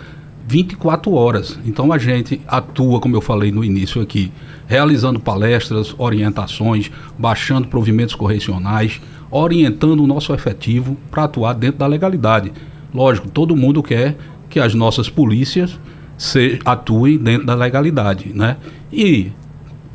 24 0.48 1.12
horas. 1.14 1.60
Então 1.66 1.92
a 1.92 1.98
gente 1.98 2.40
atua, 2.48 3.02
como 3.02 3.16
eu 3.16 3.22
falei 3.22 3.52
no 3.52 3.66
início 3.66 4.02
aqui, 4.02 4.32
realizando 4.66 5.20
palestras, 5.20 5.94
orientações, 5.98 6.90
baixando 7.20 7.68
provimentos 7.68 8.16
correcionais, 8.16 9.02
orientando 9.30 10.02
o 10.02 10.08
nosso 10.08 10.34
efetivo 10.34 10.96
para 11.12 11.26
atuar 11.26 11.54
dentro 11.54 11.80
da 11.80 11.88
legalidade. 11.88 12.54
Lógico, 12.94 13.28
todo 13.28 13.58
mundo 13.58 13.84
quer 13.84 14.16
que 14.50 14.58
as 14.58 14.74
nossas 14.74 15.10
polícias 15.10 15.78
se, 16.18 16.60
atuem 16.66 17.18
dentro 17.18 17.46
da 17.46 17.56
legalidade, 17.56 18.32
né? 18.34 18.58
E 18.92 19.32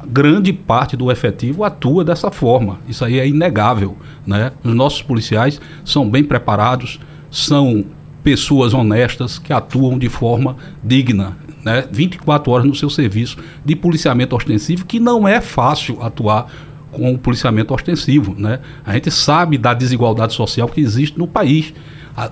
grande 0.07 0.53
parte 0.53 0.97
do 0.97 1.11
efetivo 1.11 1.65
atua 1.65 2.05
dessa 2.05 2.31
forma. 2.31 2.79
Isso 2.89 3.05
aí 3.05 3.19
é 3.19 3.27
inegável, 3.27 3.97
né? 4.27 4.53
Os 4.65 4.75
nossos 4.75 5.03
policiais 5.03 5.61
são 5.85 6.09
bem 6.09 6.25
preparados, 6.25 7.01
são 7.31 7.85
pessoas 8.23 8.73
honestas 8.73 9.39
que 9.39 9.53
atuam 9.53 9.99
de 9.99 10.09
forma 10.09 10.57
digna, 10.83 11.37
né? 11.65 11.85
24 11.91 12.53
horas 12.53 12.67
no 12.67 12.75
seu 12.75 12.91
serviço 12.91 13.39
de 13.65 13.75
policiamento 13.75 14.37
ostensivo, 14.37 14.85
que 14.85 15.01
não 15.01 15.27
é 15.27 15.41
fácil 15.41 16.03
atuar 16.03 16.47
com 16.91 17.13
o 17.13 17.19
policiamento 17.19 17.73
ostensivo, 17.73 18.35
né? 18.39 18.61
A 18.85 18.93
gente 18.93 19.11
sabe 19.11 19.57
da 19.57 19.73
desigualdade 19.73 20.35
social 20.35 20.69
que 20.69 20.81
existe 20.81 21.19
no 21.19 21.27
país, 21.27 21.73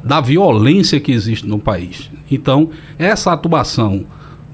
da 0.04 0.20
violência 0.20 1.00
que 1.00 1.12
existe 1.12 1.46
no 1.46 1.58
país. 1.58 2.10
Então, 2.30 2.70
essa 2.98 3.32
atuação 3.32 4.04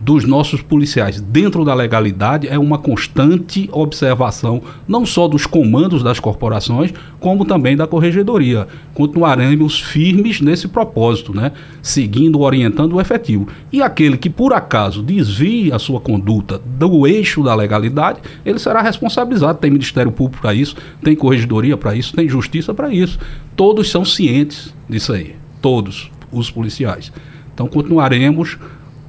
dos 0.00 0.24
nossos 0.24 0.60
policiais 0.60 1.20
dentro 1.20 1.64
da 1.64 1.74
legalidade 1.74 2.46
é 2.48 2.58
uma 2.58 2.78
constante 2.78 3.68
observação, 3.72 4.62
não 4.86 5.06
só 5.06 5.26
dos 5.26 5.46
comandos 5.46 6.02
das 6.02 6.20
corporações, 6.20 6.92
como 7.18 7.44
também 7.44 7.76
da 7.76 7.86
corregedoria. 7.86 8.68
Continuaremos 8.94 9.80
firmes 9.80 10.40
nesse 10.40 10.68
propósito, 10.68 11.34
né? 11.34 11.52
seguindo, 11.82 12.40
orientando 12.40 12.94
o 12.94 13.00
efetivo. 13.00 13.48
E 13.72 13.82
aquele 13.82 14.16
que, 14.16 14.28
por 14.28 14.52
acaso, 14.52 15.02
desvie 15.02 15.72
a 15.72 15.78
sua 15.78 16.00
conduta 16.00 16.60
do 16.64 17.06
eixo 17.06 17.42
da 17.42 17.54
legalidade, 17.54 18.20
ele 18.44 18.58
será 18.58 18.82
responsabilizado. 18.82 19.58
Tem 19.58 19.70
Ministério 19.70 20.12
Público 20.12 20.42
para 20.42 20.54
isso, 20.54 20.76
tem 21.02 21.16
corregedoria 21.16 21.76
para 21.76 21.94
isso, 21.94 22.14
tem 22.14 22.28
justiça 22.28 22.74
para 22.74 22.92
isso. 22.92 23.18
Todos 23.56 23.90
são 23.90 24.04
cientes 24.04 24.74
disso 24.88 25.12
aí, 25.12 25.34
todos 25.60 26.10
os 26.30 26.50
policiais. 26.50 27.10
Então 27.54 27.66
continuaremos 27.66 28.58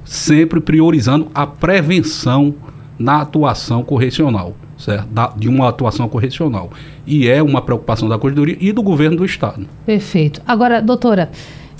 sempre 0.08 0.58
priorizando 0.58 1.28
a 1.34 1.46
prevenção 1.46 2.54
na 2.98 3.20
atuação 3.20 3.84
correcional, 3.84 4.56
certo? 4.76 5.06
Da, 5.08 5.28
de 5.36 5.48
uma 5.48 5.68
atuação 5.68 6.08
correcional. 6.08 6.70
E 7.06 7.28
é 7.28 7.42
uma 7.42 7.60
preocupação 7.60 8.08
da 8.08 8.18
Corredoria 8.18 8.56
e 8.58 8.72
do 8.72 8.82
governo 8.82 9.18
do 9.18 9.24
Estado. 9.24 9.66
Perfeito. 9.84 10.40
Agora, 10.46 10.80
doutora, 10.80 11.30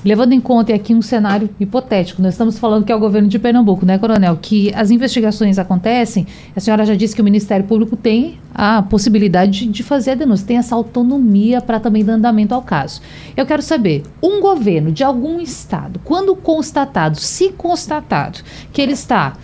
levando 0.04 0.32
em 0.32 0.40
conta 0.40 0.74
aqui 0.74 0.94
um 0.94 1.02
cenário 1.02 1.50
hipotético, 1.58 2.22
nós 2.22 2.34
estamos 2.34 2.58
falando 2.58 2.84
que 2.84 2.92
é 2.92 2.94
o 2.94 3.00
governo 3.00 3.28
de 3.28 3.38
Pernambuco, 3.38 3.84
né, 3.84 3.98
Coronel? 3.98 4.38
Que 4.40 4.72
as 4.74 4.90
investigações 4.90 5.58
acontecem, 5.58 6.26
a 6.54 6.60
senhora 6.60 6.84
já 6.84 6.94
disse 6.94 7.14
que 7.14 7.20
o 7.20 7.24
Ministério 7.24 7.66
Público 7.66 7.96
tem 7.96 8.38
a 8.54 8.82
possibilidade 8.82 9.66
de 9.66 9.82
fazer 9.82 10.12
a 10.12 10.14
denúncia, 10.14 10.46
tem 10.46 10.56
essa 10.56 10.74
autonomia 10.74 11.60
para 11.60 11.80
também 11.80 12.04
dar 12.04 12.14
andamento 12.14 12.54
ao 12.54 12.62
caso. 12.62 13.00
Eu 13.36 13.44
quero 13.44 13.62
saber, 13.62 14.02
um 14.22 14.40
governo 14.40 14.92
de 14.92 15.02
algum 15.02 15.40
estado, 15.40 16.00
quando 16.04 16.34
constatado, 16.36 17.18
se 17.18 17.50
constatado, 17.50 18.40
que 18.72 18.80
ele 18.80 18.92
está 18.92 19.36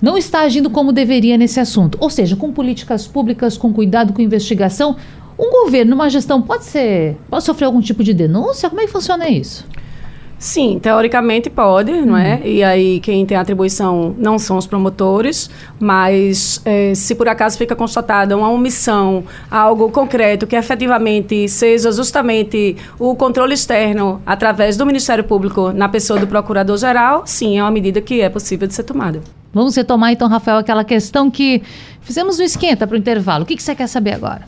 não 0.00 0.16
está 0.16 0.42
agindo 0.42 0.70
como 0.70 0.92
deveria 0.92 1.36
nesse 1.36 1.58
assunto, 1.58 1.98
ou 2.00 2.08
seja, 2.08 2.36
com 2.36 2.52
políticas 2.52 3.08
públicas, 3.08 3.58
com 3.58 3.72
cuidado 3.72 4.12
com 4.12 4.22
investigação, 4.22 4.96
um 5.36 5.50
governo, 5.50 5.94
uma 5.94 6.08
gestão 6.08 6.40
pode 6.40 6.64
ser, 6.64 7.16
pode 7.28 7.44
sofrer 7.44 7.66
algum 7.66 7.80
tipo 7.80 8.02
de 8.04 8.14
denúncia? 8.14 8.68
Como 8.68 8.80
é 8.80 8.86
que 8.86 8.92
funciona 8.92 9.28
isso? 9.28 9.66
Sim, 10.38 10.78
teoricamente 10.80 11.50
pode, 11.50 11.90
não 11.92 12.16
é? 12.16 12.36
Uhum. 12.36 12.40
E 12.44 12.62
aí 12.62 13.00
quem 13.00 13.26
tem 13.26 13.36
atribuição 13.36 14.14
não 14.16 14.38
são 14.38 14.56
os 14.56 14.66
promotores, 14.68 15.50
mas 15.80 16.62
é, 16.64 16.94
se 16.94 17.14
por 17.16 17.28
acaso 17.28 17.58
fica 17.58 17.74
constatada 17.74 18.36
uma 18.36 18.48
omissão, 18.48 19.24
algo 19.50 19.90
concreto 19.90 20.46
que 20.46 20.54
efetivamente 20.54 21.48
seja 21.48 21.90
justamente 21.90 22.76
o 23.00 23.16
controle 23.16 23.54
externo 23.54 24.22
através 24.24 24.76
do 24.76 24.86
Ministério 24.86 25.24
Público 25.24 25.72
na 25.72 25.88
pessoa 25.88 26.20
do 26.20 26.26
Procurador-Geral, 26.26 27.22
sim, 27.26 27.58
é 27.58 27.62
uma 27.62 27.72
medida 27.72 28.00
que 28.00 28.20
é 28.20 28.28
possível 28.28 28.68
de 28.68 28.74
ser 28.74 28.84
tomada. 28.84 29.20
Vamos 29.52 29.74
retomar 29.74 30.12
então, 30.12 30.28
Rafael, 30.28 30.58
aquela 30.58 30.84
questão 30.84 31.28
que 31.28 31.62
fizemos 32.02 32.38
no 32.38 32.44
esquenta 32.44 32.86
para 32.86 32.94
o 32.94 32.98
intervalo. 32.98 33.42
O 33.42 33.46
que, 33.46 33.56
que 33.56 33.62
você 33.62 33.74
quer 33.74 33.88
saber 33.88 34.12
agora? 34.12 34.42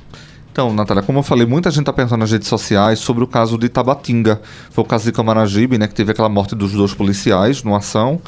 Então, 0.60 0.74
Natália, 0.74 1.02
como 1.02 1.20
eu 1.20 1.22
falei, 1.22 1.46
muita 1.46 1.70
gente 1.70 1.80
está 1.80 1.92
pensando 1.92 2.20
nas 2.20 2.30
redes 2.30 2.46
sociais 2.46 2.98
sobre 2.98 3.24
o 3.24 3.26
caso 3.26 3.56
de 3.56 3.66
Tabatinga. 3.66 4.42
Foi 4.68 4.84
o 4.84 4.86
caso 4.86 5.06
de 5.06 5.10
Camaragibe, 5.10 5.78
né, 5.78 5.88
que 5.88 5.94
teve 5.94 6.12
aquela 6.12 6.28
morte 6.28 6.54
dos 6.54 6.72
dois 6.72 6.92
policiais 6.92 7.62
numa 7.62 7.78
ação. 7.78 8.20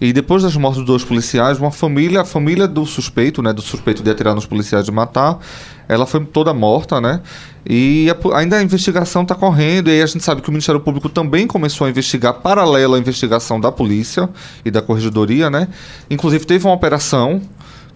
E 0.00 0.12
depois 0.12 0.44
das 0.44 0.54
mortes 0.54 0.78
dos 0.78 0.86
dois 0.86 1.04
policiais, 1.04 1.58
uma 1.58 1.72
família, 1.72 2.20
a 2.20 2.24
família 2.24 2.68
do 2.68 2.86
suspeito, 2.86 3.42
né, 3.42 3.52
do 3.52 3.60
suspeito 3.60 4.04
de 4.04 4.10
atirar 4.10 4.36
nos 4.36 4.46
policiais 4.46 4.84
de 4.84 4.92
matar, 4.92 5.40
ela 5.88 6.06
foi 6.06 6.24
toda 6.24 6.54
morta, 6.54 7.00
né? 7.00 7.22
E 7.68 8.08
a, 8.08 8.38
ainda 8.38 8.58
a 8.58 8.62
investigação 8.62 9.22
está 9.22 9.34
correndo, 9.34 9.88
e 9.88 9.94
aí 9.94 10.02
a 10.02 10.06
gente 10.06 10.22
sabe 10.22 10.42
que 10.42 10.48
o 10.48 10.52
Ministério 10.52 10.80
Público 10.80 11.08
também 11.08 11.44
começou 11.44 11.88
a 11.88 11.90
investigar 11.90 12.34
paralelo 12.34 12.94
à 12.94 12.98
investigação 13.00 13.60
da 13.60 13.72
polícia 13.72 14.28
e 14.64 14.70
da 14.70 14.80
corregedoria, 14.80 15.50
né? 15.50 15.66
Inclusive 16.08 16.46
teve 16.46 16.64
uma 16.64 16.74
operação 16.74 17.42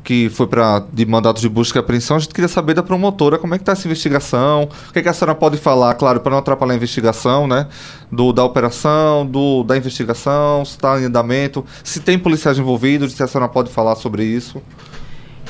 que 0.05 0.28
foi 0.28 0.46
para 0.46 0.84
de 0.92 1.07
mandato 1.07 1.40
de 1.40 1.48
busca 1.48 1.78
e 1.78 1.80
apreensão, 1.80 2.18
a 2.18 2.20
gente 2.20 2.34
queria 2.34 2.46
saber 2.46 2.74
da 2.74 2.82
promotora 2.82 3.38
como 3.38 3.55
é 3.55 3.59
que 3.59 3.62
está 3.62 3.72
essa 3.72 3.88
investigação, 3.88 4.68
o 4.88 4.92
que, 4.92 4.98
é 4.98 5.02
que, 5.02 5.09
a 5.09 5.12
senhora 5.14 5.34
pode 5.34 5.57
falar, 5.57 5.94
claro, 5.94 6.20
para 6.20 6.30
não 6.30 6.38
atrapalhar 6.38 6.74
a 6.74 6.76
investigação, 6.76 7.46
né? 7.46 7.66
Do, 8.12 8.32
da 8.32 8.44
operação, 8.44 9.26
do, 9.26 9.64
da 9.64 9.76
investigação, 9.76 10.64
se 10.64 10.72
está 10.72 11.00
em 11.00 11.07
andamento, 11.07 11.64
se 11.82 12.00
tem 12.00 12.18
policiais 12.18 12.59
envolvidos, 12.59 13.14
se 13.14 13.22
a 13.22 13.26
senhora 13.26 13.48
pode 13.48 13.70
falar 13.70 13.96
sobre 13.96 14.24
isso. 14.24 14.61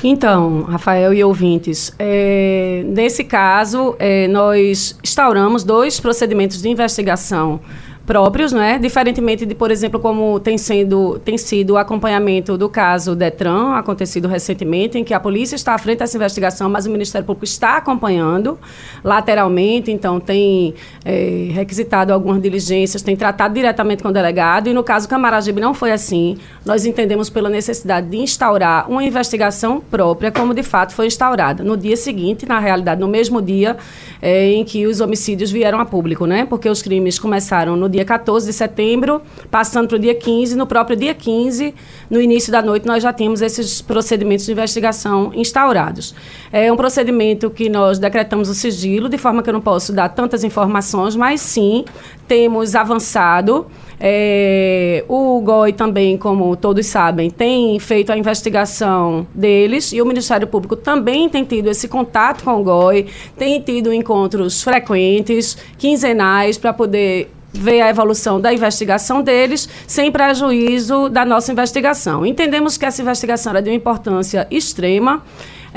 Então, 0.03 0.63
Rafael 0.63 1.13
e 1.13 1.23
ouvintes, 1.23 1.93
é, 1.97 2.83
nesse 2.85 3.23
caso, 3.23 3.95
é, 3.99 4.27
nós 4.27 4.97
instauramos 5.03 5.63
dois 5.63 5.99
procedimentos 5.99 6.61
de 6.61 6.69
investigação 6.69 7.59
próprios, 8.05 8.51
né? 8.51 8.77
Diferentemente 8.77 9.45
de, 9.45 9.55
por 9.55 9.71
exemplo, 9.71 9.99
como 9.99 10.39
tem, 10.39 10.57
sendo, 10.57 11.19
tem 11.19 11.37
sido 11.37 11.71
o 11.71 11.77
acompanhamento 11.77 12.57
do 12.57 12.69
caso 12.69 13.15
Detran, 13.15 13.73
acontecido 13.73 14.27
recentemente, 14.27 14.97
em 14.97 15.03
que 15.03 15.13
a 15.13 15.19
polícia 15.19 15.55
está 15.55 15.73
à 15.73 15.77
frente 15.77 15.99
dessa 15.99 16.15
investigação, 16.15 16.69
mas 16.69 16.85
o 16.85 16.91
Ministério 16.91 17.25
Público 17.25 17.45
está 17.45 17.77
acompanhando 17.77 18.57
lateralmente, 19.03 19.91
então 19.91 20.19
tem 20.19 20.75
é, 21.03 21.49
requisitado 21.51 22.13
algumas 22.13 22.41
diligências, 22.41 23.01
tem 23.01 23.15
tratado 23.15 23.53
diretamente 23.53 24.03
com 24.03 24.09
o 24.09 24.13
delegado, 24.13 24.67
e 24.69 24.73
no 24.73 24.83
caso 24.83 25.09
Camaragibe 25.09 25.59
não 25.59 25.73
foi 25.73 25.91
assim. 25.91 26.37
Nós 26.63 26.85
entendemos 26.85 27.29
pela 27.29 27.49
necessidade 27.49 28.07
de 28.07 28.17
instaurar 28.17 28.89
uma 28.89 29.03
investigação 29.03 29.81
própria, 29.81 30.31
como 30.31 30.53
de 30.53 30.63
fato 30.63 30.93
foi 30.93 31.07
instaurada. 31.07 31.63
No 31.63 31.75
dia 31.75 31.97
seguinte, 31.97 32.45
na 32.45 32.59
realidade, 32.59 33.01
no 33.01 33.07
mesmo 33.07 33.41
dia 33.41 33.77
é, 34.21 34.51
em 34.51 34.63
que 34.63 34.85
os 34.85 35.01
homicídios 35.01 35.51
vieram 35.51 35.79
a 35.79 35.85
público, 35.85 36.25
né? 36.25 36.45
Porque 36.45 36.69
os 36.69 36.81
crimes 36.81 37.17
começaram 37.17 37.75
no 37.75 37.89
dia 37.95 38.05
14 38.05 38.45
de 38.45 38.53
setembro, 38.53 39.21
passando 39.49 39.87
para 39.87 39.95
o 39.95 39.99
dia 39.99 40.13
15. 40.13 40.55
No 40.55 40.67
próprio 40.67 40.95
dia 40.95 41.13
15, 41.13 41.73
no 42.09 42.21
início 42.21 42.51
da 42.51 42.61
noite, 42.61 42.85
nós 42.85 43.01
já 43.01 43.11
tínhamos 43.11 43.41
esses 43.41 43.81
procedimentos 43.81 44.45
de 44.45 44.51
investigação 44.51 45.31
instaurados. 45.33 46.13
É 46.51 46.71
um 46.71 46.75
procedimento 46.75 47.49
que 47.49 47.69
nós 47.69 47.97
decretamos 47.97 48.49
o 48.49 48.53
sigilo, 48.53 49.09
de 49.09 49.17
forma 49.17 49.41
que 49.41 49.49
eu 49.49 49.53
não 49.53 49.61
posso 49.61 49.93
dar 49.93 50.09
tantas 50.09 50.43
informações, 50.43 51.15
mas 51.15 51.41
sim 51.41 51.85
temos 52.27 52.75
avançado. 52.75 53.67
É, 53.99 55.05
o 55.07 55.39
GOI 55.41 55.71
também, 55.73 56.17
como 56.17 56.55
todos 56.55 56.85
sabem, 56.85 57.29
tem 57.29 57.79
feito 57.79 58.11
a 58.11 58.17
investigação 58.17 59.25
deles 59.33 59.93
e 59.93 60.01
o 60.01 60.05
Ministério 60.05 60.47
Público 60.47 60.75
também 60.75 61.29
tem 61.29 61.43
tido 61.45 61.69
esse 61.69 61.87
contato 61.87 62.43
com 62.43 62.59
o 62.59 62.63
GOI, 62.63 63.07
tem 63.37 63.61
tido 63.61 63.93
encontros 63.93 64.61
frequentes, 64.61 65.57
quinzenais, 65.77 66.57
para 66.57 66.73
poder 66.73 67.31
ver 67.59 67.81
a 67.81 67.89
evolução 67.89 68.39
da 68.39 68.53
investigação 68.53 69.21
deles, 69.21 69.67
sem 69.87 70.11
prejuízo 70.11 71.09
da 71.09 71.25
nossa 71.25 71.51
investigação. 71.51 72.25
Entendemos 72.25 72.77
que 72.77 72.85
essa 72.85 73.01
investigação 73.01 73.51
era 73.51 73.61
de 73.61 73.69
uma 73.69 73.75
importância 73.75 74.47
extrema. 74.51 75.23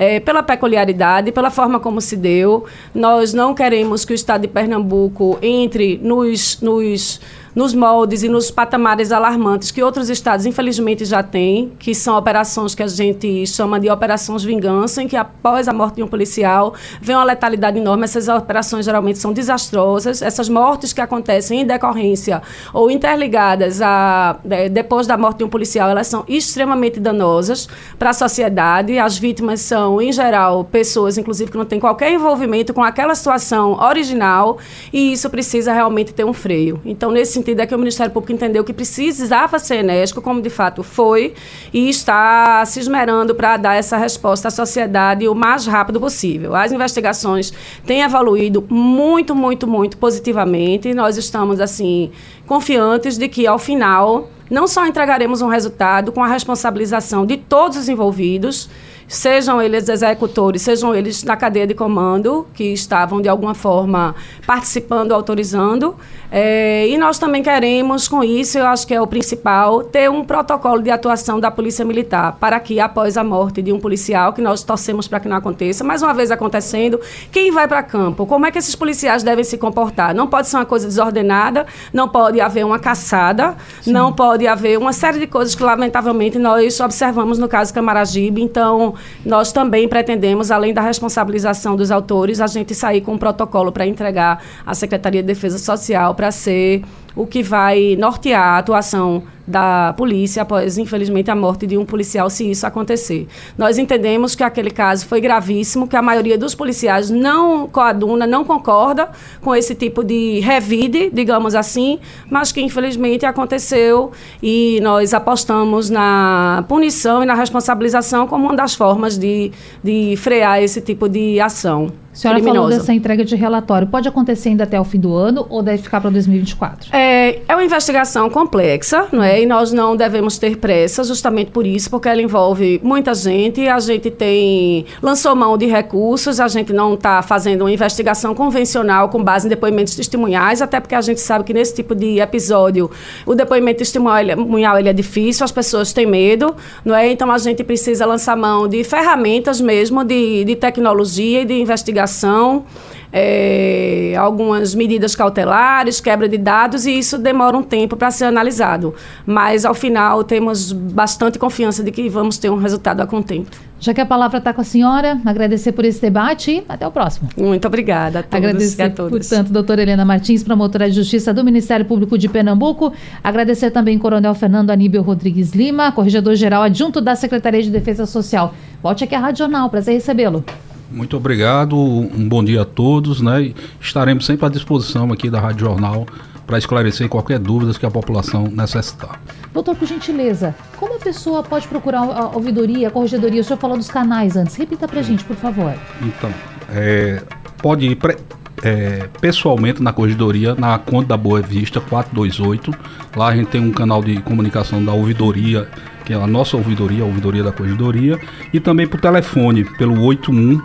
É, 0.00 0.20
pela 0.20 0.44
peculiaridade, 0.44 1.32
pela 1.32 1.50
forma 1.50 1.80
como 1.80 2.00
se 2.00 2.16
deu. 2.16 2.66
Nós 2.94 3.34
não 3.34 3.52
queremos 3.52 4.04
que 4.04 4.12
o 4.12 4.14
Estado 4.14 4.42
de 4.42 4.46
Pernambuco 4.46 5.36
entre 5.42 5.98
nos, 6.00 6.60
nos 6.60 7.20
nos 7.54 7.74
moldes 7.74 8.22
e 8.22 8.28
nos 8.28 8.50
patamares 8.50 9.12
alarmantes 9.12 9.70
que 9.70 9.82
outros 9.82 10.08
estados, 10.08 10.46
infelizmente, 10.46 11.04
já 11.04 11.22
têm, 11.22 11.72
que 11.78 11.94
são 11.94 12.16
operações 12.16 12.74
que 12.74 12.82
a 12.82 12.86
gente 12.86 13.46
chama 13.46 13.80
de 13.80 13.90
operações 13.90 14.42
vingança, 14.44 15.02
em 15.02 15.08
que 15.08 15.16
após 15.16 15.68
a 15.68 15.72
morte 15.72 15.96
de 15.96 16.02
um 16.02 16.08
policial 16.08 16.74
vem 17.00 17.16
uma 17.16 17.24
letalidade 17.24 17.78
enorme. 17.78 18.04
Essas 18.04 18.28
operações 18.28 18.84
geralmente 18.84 19.18
são 19.18 19.32
desastrosas. 19.32 20.22
Essas 20.22 20.48
mortes 20.48 20.92
que 20.92 21.00
acontecem 21.00 21.60
em 21.60 21.66
decorrência 21.66 22.42
ou 22.72 22.90
interligadas 22.90 23.80
a 23.82 24.36
depois 24.70 25.06
da 25.06 25.16
morte 25.16 25.38
de 25.38 25.44
um 25.44 25.48
policial, 25.48 25.88
elas 25.88 26.06
são 26.06 26.24
extremamente 26.28 27.00
danosas 27.00 27.68
para 27.98 28.10
a 28.10 28.12
sociedade. 28.12 28.98
As 28.98 29.18
vítimas 29.18 29.60
são, 29.60 30.00
em 30.00 30.12
geral, 30.12 30.64
pessoas, 30.64 31.18
inclusive, 31.18 31.50
que 31.50 31.56
não 31.56 31.64
têm 31.64 31.80
qualquer 31.80 32.12
envolvimento 32.12 32.72
com 32.72 32.82
aquela 32.82 33.14
situação 33.14 33.72
original 33.80 34.58
e 34.92 35.12
isso 35.12 35.28
precisa 35.30 35.72
realmente 35.72 36.12
ter 36.12 36.24
um 36.24 36.32
freio. 36.32 36.80
Então, 36.84 37.10
nesse 37.10 37.32
sentido, 37.32 37.47
sentido 37.48 37.60
é 37.60 37.66
que 37.66 37.74
o 37.74 37.78
Ministério 37.78 38.12
Público 38.12 38.32
entendeu 38.32 38.62
que 38.62 38.72
precisava 38.72 39.58
ser 39.58 39.76
enérgico, 39.76 40.20
como 40.20 40.42
de 40.42 40.50
fato 40.50 40.82
foi, 40.82 41.34
e 41.72 41.88
está 41.88 42.64
se 42.66 42.80
esmerando 42.80 43.34
para 43.34 43.56
dar 43.56 43.74
essa 43.74 43.96
resposta 43.96 44.48
à 44.48 44.50
sociedade 44.50 45.26
o 45.26 45.34
mais 45.34 45.66
rápido 45.66 45.98
possível. 45.98 46.54
As 46.54 46.72
investigações 46.72 47.52
têm 47.86 48.02
evoluído 48.02 48.64
muito, 48.68 49.34
muito, 49.34 49.66
muito 49.66 49.96
positivamente. 49.96 50.92
Nós 50.92 51.16
estamos, 51.16 51.60
assim, 51.60 52.10
confiantes 52.46 53.16
de 53.16 53.28
que, 53.28 53.46
ao 53.46 53.58
final, 53.58 54.28
não 54.50 54.66
só 54.66 54.86
entregaremos 54.86 55.40
um 55.40 55.48
resultado 55.48 56.12
com 56.12 56.22
a 56.22 56.26
responsabilização 56.26 57.24
de 57.24 57.36
todos 57.36 57.78
os 57.78 57.88
envolvidos, 57.88 58.68
sejam 59.08 59.60
eles 59.60 59.88
executores, 59.88 60.62
sejam 60.62 60.94
eles 60.94 61.24
na 61.24 61.36
cadeia 61.36 61.66
de 61.66 61.74
comando, 61.74 62.46
que 62.54 62.72
estavam 62.72 63.22
de 63.22 63.28
alguma 63.28 63.54
forma 63.54 64.14
participando, 64.46 65.12
autorizando. 65.12 65.96
É, 66.30 66.86
e 66.86 66.98
nós 66.98 67.18
também 67.18 67.42
queremos, 67.42 68.06
com 68.06 68.22
isso, 68.22 68.58
eu 68.58 68.66
acho 68.66 68.86
que 68.86 68.92
é 68.92 69.00
o 69.00 69.06
principal, 69.06 69.82
ter 69.82 70.10
um 70.10 70.22
protocolo 70.22 70.82
de 70.82 70.90
atuação 70.90 71.40
da 71.40 71.50
Polícia 71.50 71.84
Militar, 71.86 72.36
para 72.38 72.60
que 72.60 72.78
após 72.78 73.16
a 73.16 73.24
morte 73.24 73.62
de 73.62 73.72
um 73.72 73.80
policial, 73.80 74.34
que 74.34 74.42
nós 74.42 74.62
torcemos 74.62 75.08
para 75.08 75.20
que 75.20 75.28
não 75.28 75.38
aconteça, 75.38 75.82
mais 75.82 76.02
uma 76.02 76.12
vez 76.12 76.30
acontecendo, 76.30 77.00
quem 77.32 77.50
vai 77.50 77.66
para 77.66 77.82
campo? 77.82 78.26
Como 78.26 78.44
é 78.44 78.50
que 78.50 78.58
esses 78.58 78.76
policiais 78.76 79.22
devem 79.22 79.42
se 79.42 79.56
comportar? 79.56 80.14
Não 80.14 80.26
pode 80.26 80.48
ser 80.48 80.56
uma 80.56 80.66
coisa 80.66 80.86
desordenada, 80.86 81.66
não 81.94 82.06
pode 82.06 82.42
haver 82.42 82.66
uma 82.66 82.78
caçada, 82.78 83.56
Sim. 83.80 83.92
não 83.92 84.12
pode 84.12 84.46
haver 84.46 84.78
uma 84.78 84.92
série 84.92 85.18
de 85.18 85.26
coisas 85.26 85.54
que, 85.54 85.62
lamentavelmente, 85.62 86.38
nós 86.38 86.78
observamos 86.78 87.38
no 87.38 87.48
caso 87.48 87.72
Camaragibe. 87.72 88.42
Então, 88.42 88.94
nós 89.24 89.52
também 89.52 89.88
pretendemos, 89.88 90.50
além 90.50 90.72
da 90.72 90.80
responsabilização 90.80 91.76
dos 91.76 91.90
autores, 91.90 92.40
a 92.40 92.46
gente 92.46 92.74
sair 92.74 93.00
com 93.00 93.14
um 93.14 93.18
protocolo 93.18 93.72
para 93.72 93.86
entregar 93.86 94.42
à 94.66 94.74
Secretaria 94.74 95.22
de 95.22 95.26
Defesa 95.26 95.58
Social 95.58 96.14
para 96.14 96.30
ser 96.30 96.82
o 97.14 97.26
que 97.26 97.42
vai 97.42 97.96
nortear 97.96 98.54
a 98.54 98.58
atuação 98.58 99.22
da 99.48 99.94
polícia 99.96 100.42
após, 100.42 100.76
infelizmente, 100.76 101.30
a 101.30 101.34
morte 101.34 101.66
de 101.66 101.78
um 101.78 101.84
policial, 101.84 102.28
se 102.28 102.50
isso 102.50 102.66
acontecer. 102.66 103.26
Nós 103.56 103.78
entendemos 103.78 104.34
que 104.34 104.44
aquele 104.44 104.70
caso 104.70 105.06
foi 105.06 105.20
gravíssimo, 105.20 105.88
que 105.88 105.96
a 105.96 106.02
maioria 106.02 106.36
dos 106.36 106.54
policiais 106.54 107.08
não 107.08 107.66
coaduna, 107.66 108.26
não 108.26 108.44
concorda 108.44 109.08
com 109.40 109.54
esse 109.56 109.74
tipo 109.74 110.04
de 110.04 110.40
revide, 110.40 111.10
digamos 111.10 111.54
assim, 111.54 111.98
mas 112.30 112.52
que, 112.52 112.60
infelizmente, 112.60 113.24
aconteceu 113.24 114.12
e 114.42 114.78
nós 114.82 115.14
apostamos 115.14 115.88
na 115.88 116.64
punição 116.68 117.22
e 117.22 117.26
na 117.26 117.34
responsabilização 117.34 118.26
como 118.26 118.44
uma 118.44 118.54
das 118.54 118.74
formas 118.74 119.16
de, 119.16 119.50
de 119.82 120.14
frear 120.18 120.62
esse 120.62 120.80
tipo 120.82 121.08
de 121.08 121.40
ação. 121.40 121.90
A 122.18 122.20
senhora 122.20 122.40
criminosa. 122.40 122.68
falou 122.68 122.78
dessa 122.80 122.92
entrega 122.92 123.24
de 123.24 123.36
relatório. 123.36 123.86
Pode 123.86 124.08
acontecer 124.08 124.48
ainda 124.48 124.64
até 124.64 124.80
o 124.80 124.82
fim 124.82 124.98
do 124.98 125.14
ano 125.14 125.46
ou 125.48 125.62
deve 125.62 125.84
ficar 125.84 126.00
para 126.00 126.10
2024? 126.10 126.90
É, 126.92 127.38
é 127.46 127.54
uma 127.54 127.64
investigação 127.64 128.28
complexa, 128.28 129.06
não 129.12 129.22
é? 129.22 129.40
E 129.40 129.46
nós 129.46 129.72
não 129.72 129.96
devemos 129.96 130.36
ter 130.36 130.56
pressa, 130.56 131.04
justamente 131.04 131.52
por 131.52 131.64
isso, 131.64 131.88
porque 131.88 132.08
ela 132.08 132.20
envolve 132.20 132.80
muita 132.82 133.14
gente. 133.14 133.68
A 133.68 133.78
gente 133.78 134.10
tem 134.10 134.84
lançou 135.00 135.36
mão 135.36 135.56
de 135.56 135.66
recursos, 135.66 136.40
a 136.40 136.48
gente 136.48 136.72
não 136.72 136.94
está 136.94 137.22
fazendo 137.22 137.62
uma 137.62 137.70
investigação 137.70 138.34
convencional 138.34 139.08
com 139.08 139.22
base 139.22 139.46
em 139.46 139.48
depoimentos 139.48 139.94
testemunhais, 139.94 140.60
até 140.60 140.80
porque 140.80 140.96
a 140.96 141.00
gente 141.00 141.20
sabe 141.20 141.44
que 141.44 141.54
nesse 141.54 141.76
tipo 141.76 141.94
de 141.94 142.18
episódio 142.18 142.90
o 143.24 143.34
depoimento 143.36 143.78
testemunhal 143.78 144.76
ele 144.76 144.88
é 144.88 144.92
difícil, 144.92 145.44
as 145.44 145.52
pessoas 145.52 145.92
têm 145.92 146.06
medo, 146.06 146.56
não 146.84 146.96
é? 146.96 147.12
Então 147.12 147.30
a 147.30 147.38
gente 147.38 147.62
precisa 147.62 148.04
lançar 148.04 148.36
mão 148.36 148.66
de 148.66 148.82
ferramentas 148.82 149.60
mesmo 149.60 150.02
de, 150.02 150.44
de 150.44 150.56
tecnologia 150.56 151.42
e 151.42 151.44
de 151.44 151.54
investigação 151.54 152.07
investigação, 152.08 152.64
é, 153.12 154.14
algumas 154.18 154.74
medidas 154.74 155.14
cautelares, 155.14 156.00
quebra 156.00 156.28
de 156.28 156.38
dados, 156.38 156.86
e 156.86 156.98
isso 156.98 157.18
demora 157.18 157.56
um 157.56 157.62
tempo 157.62 157.96
para 157.96 158.10
ser 158.10 158.24
analisado. 158.24 158.94
Mas, 159.26 159.64
ao 159.64 159.74
final, 159.74 160.24
temos 160.24 160.72
bastante 160.72 161.38
confiança 161.38 161.82
de 161.82 161.90
que 161.90 162.08
vamos 162.08 162.38
ter 162.38 162.50
um 162.50 162.56
resultado 162.56 163.00
a 163.00 163.06
contento. 163.06 163.58
Já 163.80 163.94
que 163.94 164.00
a 164.00 164.06
palavra 164.06 164.38
está 164.38 164.52
com 164.52 164.60
a 164.60 164.64
senhora, 164.64 165.20
agradecer 165.24 165.70
por 165.70 165.84
esse 165.84 166.00
debate 166.02 166.50
e 166.50 166.64
até 166.68 166.84
o 166.84 166.90
próximo. 166.90 167.28
Muito 167.36 167.64
obrigada 167.68 168.18
a 168.18 168.22
todos 168.24 168.36
agradecer, 168.36 168.82
e 168.82 168.86
a 168.86 168.90
todos. 168.90 169.28
Portanto, 169.28 169.52
doutora 169.52 169.82
Helena 169.82 170.04
Martins, 170.04 170.42
promotora 170.42 170.90
de 170.90 170.96
Justiça 170.96 171.32
do 171.32 171.44
Ministério 171.44 171.86
Público 171.86 172.18
de 172.18 172.28
Pernambuco. 172.28 172.92
Agradecer 173.22 173.70
também 173.70 173.96
Coronel 173.96 174.34
Fernando 174.34 174.70
Aníbal 174.70 175.02
Rodrigues 175.02 175.52
Lima, 175.52 175.92
corregedor-geral 175.92 176.64
adjunto 176.64 177.00
da 177.00 177.14
Secretaria 177.14 177.62
de 177.62 177.70
Defesa 177.70 178.04
Social. 178.04 178.52
Volte 178.82 179.04
aqui 179.04 179.14
à 179.14 179.20
Rádio 179.20 179.38
Jornal, 179.38 179.70
prazer 179.70 179.94
recebê-lo. 179.94 180.44
Muito 180.90 181.16
obrigado, 181.16 181.76
um 181.76 182.26
bom 182.28 182.42
dia 182.42 182.62
a 182.62 182.64
todos, 182.64 183.20
né? 183.20 183.52
Estaremos 183.80 184.24
sempre 184.24 184.46
à 184.46 184.48
disposição 184.48 185.12
aqui 185.12 185.28
da 185.28 185.38
Rádio 185.38 185.66
Jornal 185.66 186.06
para 186.46 186.56
esclarecer 186.56 187.10
qualquer 187.10 187.38
dúvida 187.38 187.78
que 187.78 187.84
a 187.84 187.90
população 187.90 188.44
necessitar. 188.44 189.20
Doutor, 189.52 189.76
por 189.76 189.86
gentileza, 189.86 190.54
como 190.78 190.94
a 190.94 190.98
pessoa 190.98 191.42
pode 191.42 191.68
procurar 191.68 192.00
a 192.00 192.34
ouvidoria, 192.34 192.88
a 192.88 192.90
corregedoria? 192.90 193.42
O 193.42 193.44
senhor 193.44 193.58
falou 193.58 193.76
dos 193.76 193.90
canais 193.90 194.34
antes. 194.34 194.56
Repita 194.56 194.88
para 194.88 195.00
a 195.00 195.02
gente, 195.02 195.22
por 195.24 195.36
favor. 195.36 195.74
Então, 196.00 196.32
é, 196.70 197.22
pode 197.58 197.86
ir 197.86 197.96
pre, 197.96 198.16
é, 198.62 199.08
pessoalmente 199.20 199.82
na 199.82 199.92
corregedoria, 199.92 200.54
na 200.54 200.78
Conta 200.78 201.08
da 201.08 201.16
Boa 201.18 201.42
Vista 201.42 201.82
428. 201.82 202.74
Lá 203.14 203.28
a 203.28 203.36
gente 203.36 203.48
tem 203.48 203.60
um 203.60 203.72
canal 203.72 204.02
de 204.02 204.18
comunicação 204.22 204.82
da 204.82 204.94
ouvidoria 204.94 205.68
que 206.08 206.14
é 206.14 206.16
a 206.16 206.26
nossa 206.26 206.56
ouvidoria, 206.56 207.02
a 207.02 207.06
ouvidoria 207.06 207.42
da 207.42 207.52
corregedoria, 207.52 208.18
e 208.50 208.58
também 208.58 208.86
por 208.86 208.98
telefone, 208.98 209.62
pelo 209.76 210.00
81 210.00 210.58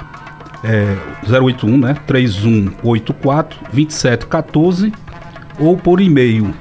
é, 0.63 0.95
081, 1.29 1.77
né? 1.77 1.95
3184 2.07 3.59
2714 3.71 4.93
ou 5.59 5.77
por 5.77 5.99
e-mail 5.99 6.53